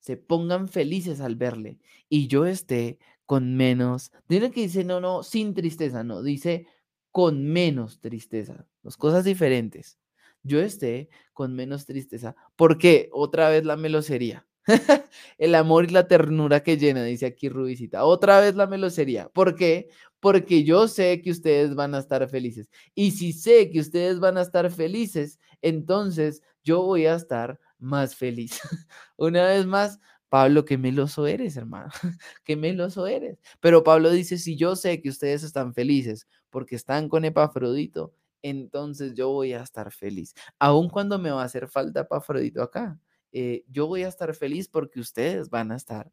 se 0.00 0.16
pongan 0.16 0.68
felices 0.68 1.20
al 1.20 1.34
verle 1.36 1.78
y 2.08 2.26
yo 2.26 2.44
esté 2.46 2.98
con 3.26 3.56
menos. 3.56 4.12
Dile 4.28 4.50
que 4.50 4.62
dice, 4.62 4.84
no, 4.84 5.00
no, 5.00 5.22
sin 5.22 5.54
tristeza, 5.54 6.04
no, 6.04 6.22
dice 6.22 6.66
con 7.10 7.44
menos 7.44 8.00
tristeza. 8.00 8.66
Dos 8.82 8.96
cosas 8.96 9.24
diferentes. 9.24 9.98
Yo 10.42 10.60
esté 10.60 11.08
con 11.32 11.54
menos 11.54 11.86
tristeza. 11.86 12.36
¿Por 12.56 12.76
qué? 12.76 13.08
Otra 13.12 13.48
vez 13.48 13.64
la 13.64 13.76
melosería. 13.76 14.46
El 15.38 15.54
amor 15.54 15.84
y 15.84 15.88
la 15.88 16.08
ternura 16.08 16.62
que 16.62 16.76
llena, 16.76 17.04
dice 17.04 17.26
aquí 17.26 17.48
Rubicita. 17.48 18.04
Otra 18.04 18.40
vez 18.40 18.54
la 18.54 18.66
melosería. 18.66 19.28
¿Por 19.28 19.56
qué? 19.56 19.88
Porque 20.20 20.64
yo 20.64 20.88
sé 20.88 21.20
que 21.22 21.30
ustedes 21.30 21.74
van 21.74 21.94
a 21.94 21.98
estar 21.98 22.28
felices. 22.28 22.70
Y 22.94 23.10
si 23.12 23.32
sé 23.32 23.70
que 23.70 23.80
ustedes 23.80 24.20
van 24.20 24.38
a 24.38 24.42
estar 24.42 24.70
felices, 24.70 25.38
entonces 25.62 26.42
yo 26.62 26.82
voy 26.82 27.06
a 27.06 27.14
estar 27.14 27.60
más 27.78 28.16
feliz. 28.16 28.60
Una 29.16 29.44
vez 29.46 29.66
más, 29.66 30.00
Pablo, 30.28 30.64
qué 30.64 30.78
meloso 30.78 31.26
eres, 31.26 31.56
hermano. 31.56 31.90
qué 32.44 32.56
meloso 32.56 33.06
eres. 33.06 33.38
Pero 33.60 33.84
Pablo 33.84 34.10
dice, 34.10 34.38
si 34.38 34.56
yo 34.56 34.76
sé 34.76 35.00
que 35.00 35.10
ustedes 35.10 35.42
están 35.42 35.74
felices 35.74 36.26
porque 36.50 36.76
están 36.76 37.08
con 37.08 37.24
Epafrodito, 37.24 38.14
entonces 38.42 39.14
yo 39.14 39.30
voy 39.30 39.52
a 39.52 39.62
estar 39.62 39.92
feliz. 39.92 40.34
Aun 40.58 40.88
cuando 40.90 41.18
me 41.18 41.30
va 41.30 41.42
a 41.42 41.46
hacer 41.46 41.68
falta 41.68 42.00
Epafrodito 42.00 42.62
acá, 42.62 42.98
eh, 43.34 43.64
yo 43.68 43.88
voy 43.88 44.04
a 44.04 44.08
estar 44.08 44.32
feliz 44.34 44.68
porque 44.68 45.00
ustedes 45.00 45.50
van 45.50 45.72
a 45.72 45.76
estar 45.76 46.12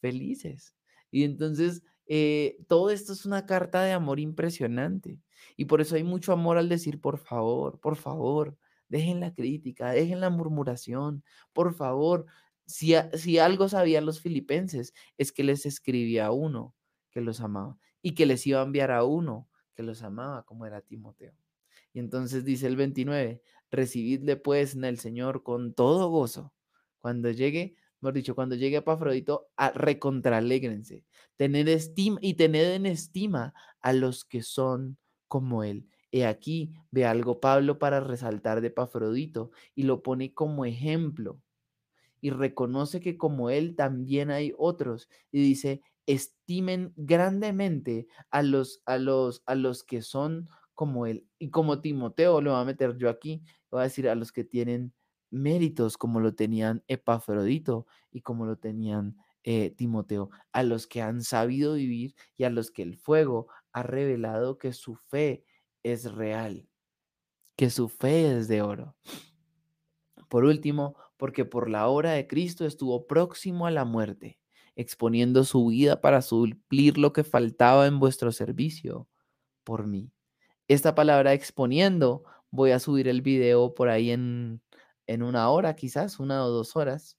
felices. 0.00 0.74
Y 1.12 1.24
entonces, 1.24 1.84
eh, 2.06 2.58
todo 2.68 2.90
esto 2.90 3.12
es 3.12 3.24
una 3.26 3.46
carta 3.46 3.84
de 3.84 3.92
amor 3.92 4.20
impresionante. 4.20 5.20
Y 5.56 5.66
por 5.66 5.80
eso 5.80 5.94
hay 5.96 6.04
mucho 6.04 6.32
amor 6.32 6.58
al 6.58 6.68
decir, 6.68 7.00
por 7.00 7.18
favor, 7.18 7.80
por 7.80 7.96
favor, 7.96 8.56
dejen 8.88 9.20
la 9.20 9.34
crítica, 9.34 9.92
dejen 9.92 10.20
la 10.20 10.30
murmuración, 10.30 11.24
por 11.52 11.74
favor. 11.74 12.26
Si, 12.66 12.94
si 13.14 13.38
algo 13.38 13.68
sabían 13.68 14.06
los 14.06 14.20
filipenses 14.20 14.94
es 15.18 15.32
que 15.32 15.44
les 15.44 15.64
escribía 15.66 16.26
a 16.26 16.32
uno 16.32 16.74
que 17.10 17.20
los 17.20 17.40
amaba 17.40 17.78
y 18.02 18.14
que 18.14 18.26
les 18.26 18.46
iba 18.46 18.60
a 18.60 18.64
enviar 18.64 18.90
a 18.90 19.04
uno 19.04 19.48
que 19.74 19.82
los 19.84 20.02
amaba, 20.02 20.44
como 20.44 20.66
era 20.66 20.80
Timoteo. 20.80 21.41
Y 21.92 21.98
entonces 21.98 22.44
dice 22.44 22.66
el 22.66 22.76
29, 22.76 23.42
recibidle 23.70 24.36
pues 24.36 24.74
en 24.74 24.84
el 24.84 24.98
Señor 24.98 25.42
con 25.42 25.74
todo 25.74 26.08
gozo. 26.08 26.52
Cuando 27.00 27.30
llegue, 27.30 27.76
mejor 28.00 28.14
dicho, 28.14 28.34
cuando 28.34 28.54
llegue 28.54 28.78
Epafrodito, 28.78 29.48
a 29.56 29.70
recontralégrense, 29.70 31.04
tener 31.36 31.68
estima 31.68 32.18
y 32.20 32.34
tener 32.34 32.66
en 32.72 32.86
estima 32.86 33.54
a 33.80 33.92
los 33.92 34.24
que 34.24 34.42
son 34.42 34.98
como 35.28 35.64
él. 35.64 35.88
He 36.10 36.26
aquí, 36.26 36.74
ve 36.90 37.06
algo 37.06 37.40
Pablo 37.40 37.78
para 37.78 38.00
resaltar 38.00 38.60
de 38.60 38.68
Epafrodito 38.68 39.50
y 39.74 39.84
lo 39.84 40.02
pone 40.02 40.34
como 40.34 40.64
ejemplo 40.64 41.40
y 42.22 42.30
reconoce 42.30 43.00
que 43.00 43.18
como 43.18 43.50
él 43.50 43.74
también 43.76 44.30
hay 44.30 44.54
otros 44.56 45.08
y 45.30 45.42
dice, 45.42 45.82
estimen 46.06 46.92
grandemente 46.96 48.06
a 48.30 48.42
los 48.42 48.80
a 48.86 48.96
los 48.96 49.42
a 49.46 49.54
los 49.54 49.84
que 49.84 50.02
son 50.02 50.48
como 50.74 51.06
él 51.06 51.26
y 51.38 51.50
como 51.50 51.80
Timoteo 51.80 52.40
lo 52.40 52.52
voy 52.52 52.60
a 52.60 52.64
meter 52.64 52.96
yo 52.96 53.08
aquí, 53.08 53.42
voy 53.70 53.80
a 53.80 53.84
decir 53.84 54.08
a 54.08 54.14
los 54.14 54.32
que 54.32 54.44
tienen 54.44 54.92
méritos 55.30 55.96
como 55.96 56.20
lo 56.20 56.34
tenían 56.34 56.84
Epafrodito 56.88 57.86
y 58.10 58.20
como 58.20 58.46
lo 58.46 58.56
tenían 58.56 59.16
eh, 59.44 59.70
Timoteo, 59.70 60.30
a 60.52 60.62
los 60.62 60.86
que 60.86 61.02
han 61.02 61.22
sabido 61.22 61.74
vivir 61.74 62.14
y 62.36 62.44
a 62.44 62.50
los 62.50 62.70
que 62.70 62.82
el 62.82 62.96
fuego 62.96 63.48
ha 63.72 63.82
revelado 63.82 64.58
que 64.58 64.72
su 64.72 64.94
fe 64.94 65.44
es 65.82 66.12
real, 66.12 66.68
que 67.56 67.70
su 67.70 67.88
fe 67.88 68.38
es 68.38 68.46
de 68.46 68.62
oro. 68.62 68.94
Por 70.28 70.44
último, 70.44 70.96
porque 71.16 71.44
por 71.44 71.68
la 71.68 71.88
obra 71.88 72.12
de 72.12 72.26
Cristo 72.26 72.64
estuvo 72.64 73.06
próximo 73.06 73.66
a 73.66 73.70
la 73.70 73.84
muerte, 73.84 74.38
exponiendo 74.76 75.44
su 75.44 75.66
vida 75.66 76.00
para 76.00 76.22
suplir 76.22 76.98
lo 76.98 77.12
que 77.12 77.24
faltaba 77.24 77.86
en 77.86 77.98
vuestro 77.98 78.32
servicio 78.32 79.08
por 79.64 79.86
mí. 79.86 80.12
Esta 80.72 80.94
palabra 80.94 81.34
exponiendo, 81.34 82.24
voy 82.50 82.70
a 82.70 82.78
subir 82.78 83.06
el 83.06 83.20
video 83.20 83.74
por 83.74 83.90
ahí 83.90 84.10
en, 84.10 84.62
en 85.06 85.22
una 85.22 85.50
hora, 85.50 85.76
quizás, 85.76 86.18
una 86.18 86.42
o 86.46 86.48
dos 86.48 86.76
horas. 86.76 87.18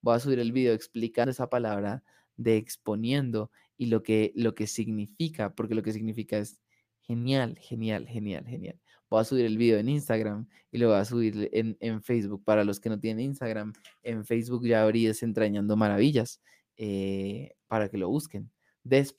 Voy 0.00 0.14
a 0.14 0.20
subir 0.20 0.38
el 0.38 0.52
video 0.52 0.74
explicando 0.74 1.32
esa 1.32 1.50
palabra 1.50 2.04
de 2.36 2.56
exponiendo 2.56 3.50
y 3.76 3.86
lo 3.86 4.04
que, 4.04 4.32
lo 4.36 4.54
que 4.54 4.68
significa, 4.68 5.56
porque 5.56 5.74
lo 5.74 5.82
que 5.82 5.92
significa 5.92 6.38
es 6.38 6.60
genial, 7.00 7.58
genial, 7.58 8.06
genial, 8.06 8.46
genial. 8.46 8.78
Voy 9.10 9.22
a 9.22 9.24
subir 9.24 9.44
el 9.44 9.58
video 9.58 9.80
en 9.80 9.88
Instagram 9.88 10.46
y 10.70 10.78
lo 10.78 10.90
voy 10.90 10.98
a 10.98 11.04
subir 11.04 11.50
en, 11.52 11.76
en 11.80 12.00
Facebook. 12.00 12.44
Para 12.44 12.62
los 12.62 12.78
que 12.78 12.90
no 12.90 13.00
tienen 13.00 13.24
Instagram, 13.24 13.72
en 14.04 14.24
Facebook 14.24 14.64
ya 14.68 14.84
abrí 14.84 15.04
Desentrañando 15.04 15.76
Maravillas 15.76 16.40
eh, 16.76 17.56
para 17.66 17.88
que 17.88 17.98
lo 17.98 18.08
busquen. 18.08 18.52
Des. 18.84 19.12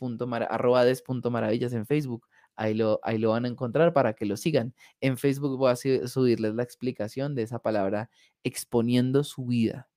arroba 0.48 0.86
des.maravillas 0.86 1.74
en 1.74 1.86
Facebook 1.86 2.26
Ahí 2.56 2.74
lo, 2.74 3.00
ahí 3.04 3.18
lo 3.18 3.32
van 3.32 3.46
a 3.46 3.50
encontrar 3.50 3.94
para 3.94 4.14
que 4.14 4.26
lo 4.26 4.38
sigan. 4.38 4.74
En 5.02 5.18
Facebook 5.18 5.58
voy 5.58 5.72
a 5.72 5.76
subirles 5.76 6.56
la 6.56 6.64
explicación 6.64 7.36
de 7.36 7.44
esa 7.44 7.60
palabra 7.60 8.10
exponiendo 8.44 9.24
su 9.24 9.46
vida 9.46 9.90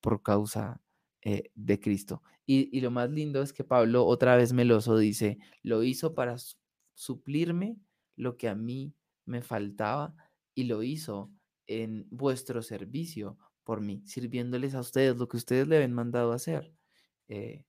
por 0.00 0.22
causa 0.22 0.80
eh, 1.22 1.50
de 1.54 1.80
Cristo. 1.80 2.22
Y, 2.46 2.76
y, 2.76 2.80
lo 2.82 2.90
más 2.90 3.10
lindo 3.10 3.42
es 3.42 3.52
que 3.52 3.64
Pablo, 3.64 4.04
otra 4.06 4.36
vez 4.36 4.52
meloso, 4.52 4.98
dice, 4.98 5.38
lo 5.62 5.82
hizo 5.82 6.14
para 6.14 6.36
suplirme 6.94 7.78
lo 8.16 8.36
que 8.36 8.48
a 8.48 8.54
mí 8.54 8.94
me 9.24 9.42
faltaba 9.42 10.14
y 10.54 10.64
lo 10.64 10.82
hizo 10.82 11.32
en 11.66 12.06
vuestro 12.10 12.62
servicio 12.62 13.38
por 13.64 13.80
mí, 13.80 14.02
sirviéndoles 14.06 14.74
a 14.74 14.80
ustedes 14.80 15.16
lo 15.16 15.28
que 15.28 15.38
ustedes 15.38 15.66
le 15.66 15.76
habían 15.76 15.94
mandado 15.94 16.32
hacer 16.32 16.72
eh, 17.28 17.64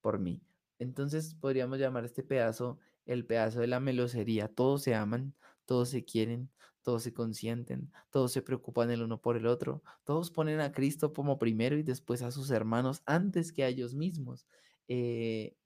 por 0.00 0.18
mí. 0.18 0.42
Entonces 0.78 1.34
podríamos 1.34 1.78
llamar 1.78 2.04
este 2.04 2.22
pedazo 2.22 2.78
el 3.06 3.26
pedazo 3.26 3.60
de 3.60 3.66
la 3.66 3.80
melosería. 3.80 4.48
Todos 4.48 4.82
se 4.82 4.94
aman, 4.94 5.34
todos 5.66 5.90
se 5.90 6.04
quieren, 6.04 6.50
todos 6.82 7.02
se 7.02 7.12
consienten, 7.12 7.92
todos 8.10 8.32
se 8.32 8.42
preocupan 8.42 8.90
el 8.90 9.02
uno 9.02 9.20
por 9.20 9.36
el 9.36 9.46
otro, 9.46 9.82
todos 10.04 10.30
ponen 10.30 10.60
a 10.60 10.72
Cristo 10.72 11.12
como 11.12 11.38
primero 11.38 11.76
y 11.76 11.82
después 11.82 12.22
a 12.22 12.30
sus 12.30 12.50
hermanos 12.50 13.02
antes 13.06 13.52
que 13.52 13.64
a 13.64 13.68
ellos 13.68 13.94
mismos. 13.94 14.46
Eh, 14.88 15.56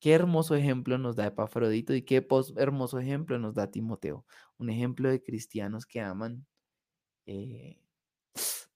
qué 0.00 0.12
hermoso 0.12 0.54
ejemplo 0.54 0.98
nos 0.98 1.16
da 1.16 1.26
Epafrodito 1.26 1.94
y 1.94 2.02
qué 2.02 2.26
hermoso 2.56 2.98
ejemplo 2.98 3.38
nos 3.38 3.54
da 3.54 3.70
Timoteo. 3.70 4.26
Un 4.58 4.70
ejemplo 4.70 5.08
de 5.10 5.22
cristianos 5.22 5.86
que 5.86 6.00
aman. 6.00 6.46
Eh, 7.26 7.80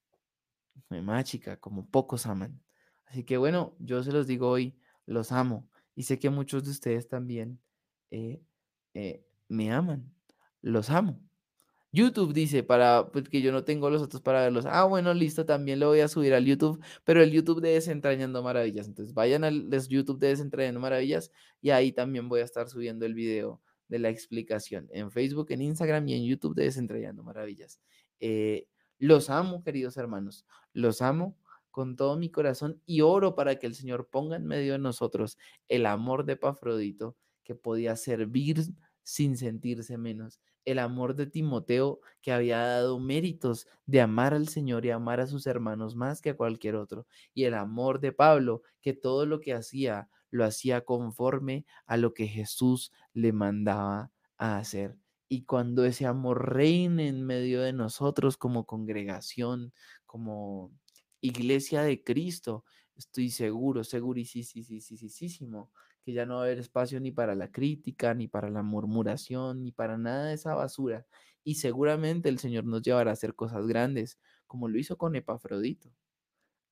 más 0.90 1.24
chica, 1.24 1.58
como 1.58 1.88
pocos 1.88 2.26
aman. 2.26 2.62
Así 3.06 3.24
que 3.24 3.36
bueno, 3.36 3.76
yo 3.78 4.02
se 4.02 4.12
los 4.12 4.26
digo 4.26 4.48
hoy, 4.48 4.78
los 5.06 5.32
amo. 5.32 5.68
Y 5.94 6.04
sé 6.04 6.18
que 6.18 6.30
muchos 6.30 6.64
de 6.64 6.70
ustedes 6.70 7.08
también 7.08 7.60
eh, 8.10 8.42
eh, 8.94 9.24
me 9.48 9.72
aman, 9.72 10.12
los 10.62 10.90
amo. 10.90 11.20
YouTube 11.92 12.32
dice, 12.32 12.62
para, 12.62 13.10
pues 13.10 13.28
que 13.28 13.42
yo 13.42 13.50
no 13.50 13.64
tengo 13.64 13.90
los 13.90 14.00
otros 14.02 14.22
para 14.22 14.42
verlos. 14.42 14.64
Ah, 14.66 14.84
bueno, 14.84 15.12
listo, 15.12 15.44
también 15.44 15.80
lo 15.80 15.88
voy 15.88 16.00
a 16.00 16.08
subir 16.08 16.34
al 16.34 16.44
YouTube, 16.44 16.80
pero 17.04 17.20
el 17.22 17.32
YouTube 17.32 17.60
de 17.60 17.70
Desentrañando 17.70 18.42
Maravillas. 18.42 18.86
Entonces 18.86 19.12
vayan 19.12 19.42
al 19.42 19.68
YouTube 19.88 20.20
de 20.20 20.28
Desentrañando 20.28 20.78
Maravillas 20.80 21.32
y 21.60 21.70
ahí 21.70 21.92
también 21.92 22.28
voy 22.28 22.40
a 22.40 22.44
estar 22.44 22.68
subiendo 22.68 23.06
el 23.06 23.14
video 23.14 23.60
de 23.88 23.98
la 23.98 24.08
explicación 24.08 24.88
en 24.92 25.10
Facebook, 25.10 25.48
en 25.50 25.62
Instagram 25.62 26.06
y 26.08 26.14
en 26.14 26.24
YouTube 26.24 26.54
de 26.54 26.64
Desentrañando 26.64 27.24
Maravillas. 27.24 27.80
Eh, 28.20 28.68
los 28.98 29.28
amo, 29.28 29.64
queridos 29.64 29.96
hermanos, 29.96 30.46
los 30.72 31.02
amo 31.02 31.36
con 31.72 31.96
todo 31.96 32.16
mi 32.16 32.30
corazón 32.30 32.80
y 32.86 33.00
oro 33.00 33.34
para 33.34 33.56
que 33.56 33.66
el 33.66 33.74
Señor 33.74 34.08
ponga 34.08 34.36
en 34.36 34.46
medio 34.46 34.72
de 34.74 34.78
nosotros 34.78 35.38
el 35.68 35.86
amor 35.86 36.24
de 36.24 36.36
Pafrodito 36.36 37.16
que 37.50 37.56
podía 37.56 37.96
servir 37.96 38.62
sin 39.02 39.36
sentirse 39.36 39.98
menos. 39.98 40.38
El 40.64 40.78
amor 40.78 41.16
de 41.16 41.26
Timoteo 41.26 41.98
que 42.22 42.30
había 42.30 42.58
dado 42.58 43.00
méritos 43.00 43.66
de 43.86 44.00
amar 44.00 44.34
al 44.34 44.46
Señor 44.46 44.86
y 44.86 44.90
amar 44.90 45.18
a 45.18 45.26
sus 45.26 45.48
hermanos 45.48 45.96
más 45.96 46.22
que 46.22 46.30
a 46.30 46.36
cualquier 46.36 46.76
otro. 46.76 47.08
Y 47.34 47.46
el 47.46 47.54
amor 47.54 47.98
de 47.98 48.12
Pablo 48.12 48.62
que 48.80 48.92
todo 48.92 49.26
lo 49.26 49.40
que 49.40 49.52
hacía 49.52 50.08
lo 50.30 50.44
hacía 50.44 50.82
conforme 50.82 51.66
a 51.86 51.96
lo 51.96 52.14
que 52.14 52.28
Jesús 52.28 52.92
le 53.14 53.32
mandaba 53.32 54.12
a 54.38 54.58
hacer. 54.58 54.96
Y 55.28 55.42
cuando 55.42 55.84
ese 55.84 56.06
amor 56.06 56.54
reine 56.54 57.08
en 57.08 57.26
medio 57.26 57.62
de 57.62 57.72
nosotros 57.72 58.36
como 58.36 58.64
congregación, 58.64 59.72
como 60.06 60.70
iglesia 61.20 61.82
de 61.82 62.04
Cristo, 62.04 62.64
estoy 62.94 63.30
seguro, 63.30 63.82
segurísimo 63.82 65.72
que 66.02 66.12
ya 66.12 66.26
no 66.26 66.36
va 66.36 66.42
a 66.42 66.44
haber 66.44 66.58
espacio 66.58 67.00
ni 67.00 67.10
para 67.12 67.34
la 67.34 67.50
crítica, 67.52 68.14
ni 68.14 68.28
para 68.28 68.50
la 68.50 68.62
murmuración, 68.62 69.62
ni 69.62 69.72
para 69.72 69.98
nada 69.98 70.26
de 70.26 70.34
esa 70.34 70.54
basura. 70.54 71.06
Y 71.44 71.56
seguramente 71.56 72.28
el 72.28 72.38
Señor 72.38 72.64
nos 72.64 72.82
llevará 72.82 73.10
a 73.10 73.14
hacer 73.14 73.34
cosas 73.34 73.66
grandes, 73.66 74.18
como 74.46 74.68
lo 74.68 74.78
hizo 74.78 74.96
con 74.98 75.16
Epafrodito. 75.16 75.90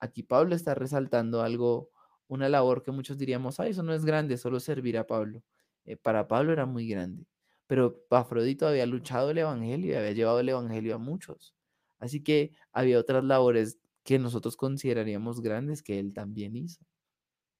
Aquí 0.01 0.23
Pablo 0.23 0.55
está 0.55 0.75
resaltando 0.75 1.43
algo, 1.43 1.91
una 2.29 2.49
labor 2.49 2.83
que 2.83 2.93
muchos 2.93 3.19
diríamos, 3.19 3.61
ah, 3.61 3.67
eso 3.69 3.83
no 3.83 3.95
es 3.95 4.05
grande, 4.05 4.37
solo 4.37 4.61
servir 4.61 4.99
a 4.99 5.07
Pablo. 5.07 5.43
Eh, 5.85 5.97
para 5.97 6.29
Pablo 6.29 6.53
era 6.53 6.67
muy 6.67 6.89
grande, 6.89 7.27
pero 7.67 7.87
Epafrodito 8.07 8.67
había 8.69 8.87
luchado 8.87 9.31
el 9.31 9.39
Evangelio 9.39 9.93
y 9.93 9.97
había 9.97 10.13
llevado 10.13 10.41
el 10.41 10.49
Evangelio 10.51 10.95
a 10.97 10.99
muchos. 10.99 11.55
Así 11.99 12.23
que 12.23 12.53
había 12.73 12.99
otras 12.99 13.25
labores 13.25 13.79
que 14.05 14.19
nosotros 14.19 14.57
consideraríamos 14.57 15.41
grandes 15.43 15.83
que 15.83 15.99
él 15.99 16.13
también 16.15 16.57
hizo. 16.57 16.85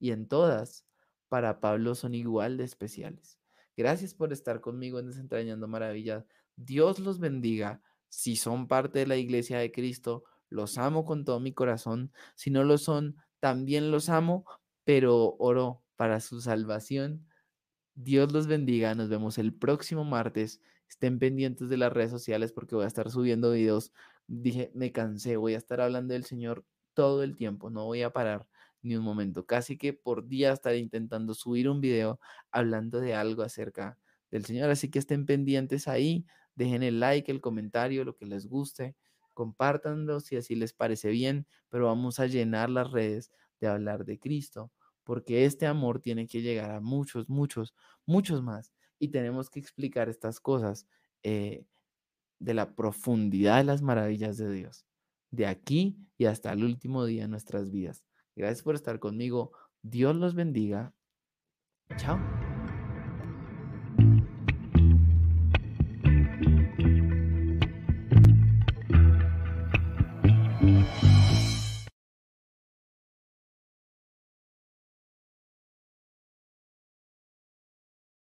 Y 0.01 0.13
en 0.13 0.29
todas, 0.29 0.87
para 1.29 1.61
Pablo 1.61 1.95
son 1.95 2.15
igual 2.15 2.57
de 2.57 2.65
especiales. 2.65 3.39
Gracias 3.77 4.15
por 4.15 4.33
estar 4.33 4.61
conmigo 4.61 4.99
en 4.99 5.07
Desentrañando 5.07 5.69
Maravillas. 5.69 6.27
Dios 6.57 6.99
los 6.99 7.21
bendiga. 7.21 7.83
Si 8.09 8.37
son 8.37 8.67
parte 8.67 9.01
de 9.01 9.07
la 9.07 9.17
iglesia 9.17 9.59
de 9.59 9.71
Cristo, 9.71 10.25
los 10.49 10.79
amo 10.79 11.05
con 11.05 11.25
todo 11.25 11.41
mi 11.41 11.53
corazón. 11.53 12.13
Si 12.35 12.51
no 12.51 12.65
lo 12.65 12.79
son, 12.79 13.17
también 13.41 13.91
los 13.91 14.09
amo, 14.09 14.45
pero 14.85 15.37
oro 15.39 15.83
para 15.97 16.21
su 16.21 16.41
salvación. 16.41 17.27
Dios 17.95 18.33
los 18.33 18.47
bendiga. 18.47 18.95
Nos 18.95 19.09
vemos 19.09 19.39
el 19.39 19.55
próximo 19.55 20.05
martes. 20.05 20.61
Estén 20.89 21.19
pendientes 21.19 21.69
de 21.69 21.77
las 21.77 21.93
redes 21.93 22.11
sociales 22.11 22.53
porque 22.53 22.75
voy 22.75 22.85
a 22.85 22.89
estar 22.89 23.11
subiendo 23.11 23.53
videos 23.53 23.93
dije, 24.29 24.71
me 24.75 24.93
cansé, 24.93 25.37
voy 25.37 25.55
a 25.55 25.59
estar 25.59 25.81
hablando 25.81 26.15
del 26.15 26.25
Señor 26.25 26.65
todo 26.95 27.23
el 27.23 27.37
tiempo, 27.37 27.71
no 27.71 27.87
voy 27.87 28.03
a 28.03 28.13
parar 28.13 28.47
ni 28.83 28.97
un 28.97 29.05
momento. 29.05 29.47
Casi 29.47 29.77
que 29.79 29.93
por 29.93 30.27
día 30.29 30.53
estaré 30.53 30.79
intentando 30.79 31.35
subir 31.35 31.69
un 31.69 31.81
video 31.81 32.21
hablando 32.51 33.01
de 33.01 33.15
algo 33.15 33.43
acerca 33.43 33.99
del 34.31 34.45
Señor. 34.45 34.71
Así 34.71 34.91
que 34.91 34.99
estén 34.99 35.27
pendientes 35.27 35.89
ahí, 35.89 36.27
dejen 36.55 36.83
el 36.83 37.01
like, 37.01 37.31
el 37.31 37.41
comentario, 37.41 38.05
lo 38.05 38.17
que 38.17 38.27
les 38.27 38.47
guste, 38.47 38.97
compártanlo 39.35 40.21
si 40.21 40.37
así 40.37 40.55
les 40.57 40.73
parece 40.73 41.11
bien, 41.11 41.47
pero 41.69 41.87
vamos 41.87 42.21
a 42.21 42.27
llenar 42.27 42.71
las 42.71 42.91
redes 42.91 43.31
de 43.61 43.69
hablar 43.69 44.05
de 44.05 44.19
Cristo, 44.19 44.73
porque 45.05 45.45
este 45.45 45.67
amor 45.67 46.01
tiene 46.01 46.27
que 46.27 46.43
llegar 46.43 46.71
a 46.73 46.81
muchos, 46.81 47.29
muchos, 47.29 47.75
muchos 48.07 48.43
más. 48.43 48.73
Y 48.99 49.09
tenemos 49.09 49.51
que 49.51 49.61
explicar 49.61 50.09
estas 50.09 50.41
cosas. 50.41 50.87
Eh, 51.23 51.65
de 52.41 52.55
la 52.55 52.75
profundidad 52.75 53.59
de 53.59 53.65
las 53.65 53.83
maravillas 53.83 54.37
de 54.37 54.53
Dios, 54.53 54.87
de 55.31 55.47
aquí 55.47 55.99
y 56.17 56.27
hasta 56.27 56.53
el 56.53 56.65
último 56.65 57.05
día 57.05 57.23
de 57.23 57.29
nuestras 57.29 57.71
vidas. 57.71 58.05
Gracias 58.39 58.63
por 58.63 58.77
estar 58.77 59.01
conmigo. 59.01 59.51
Dios 59.83 60.15
los 60.15 60.37
bendiga. 60.37 60.95
Chao. 61.97 62.19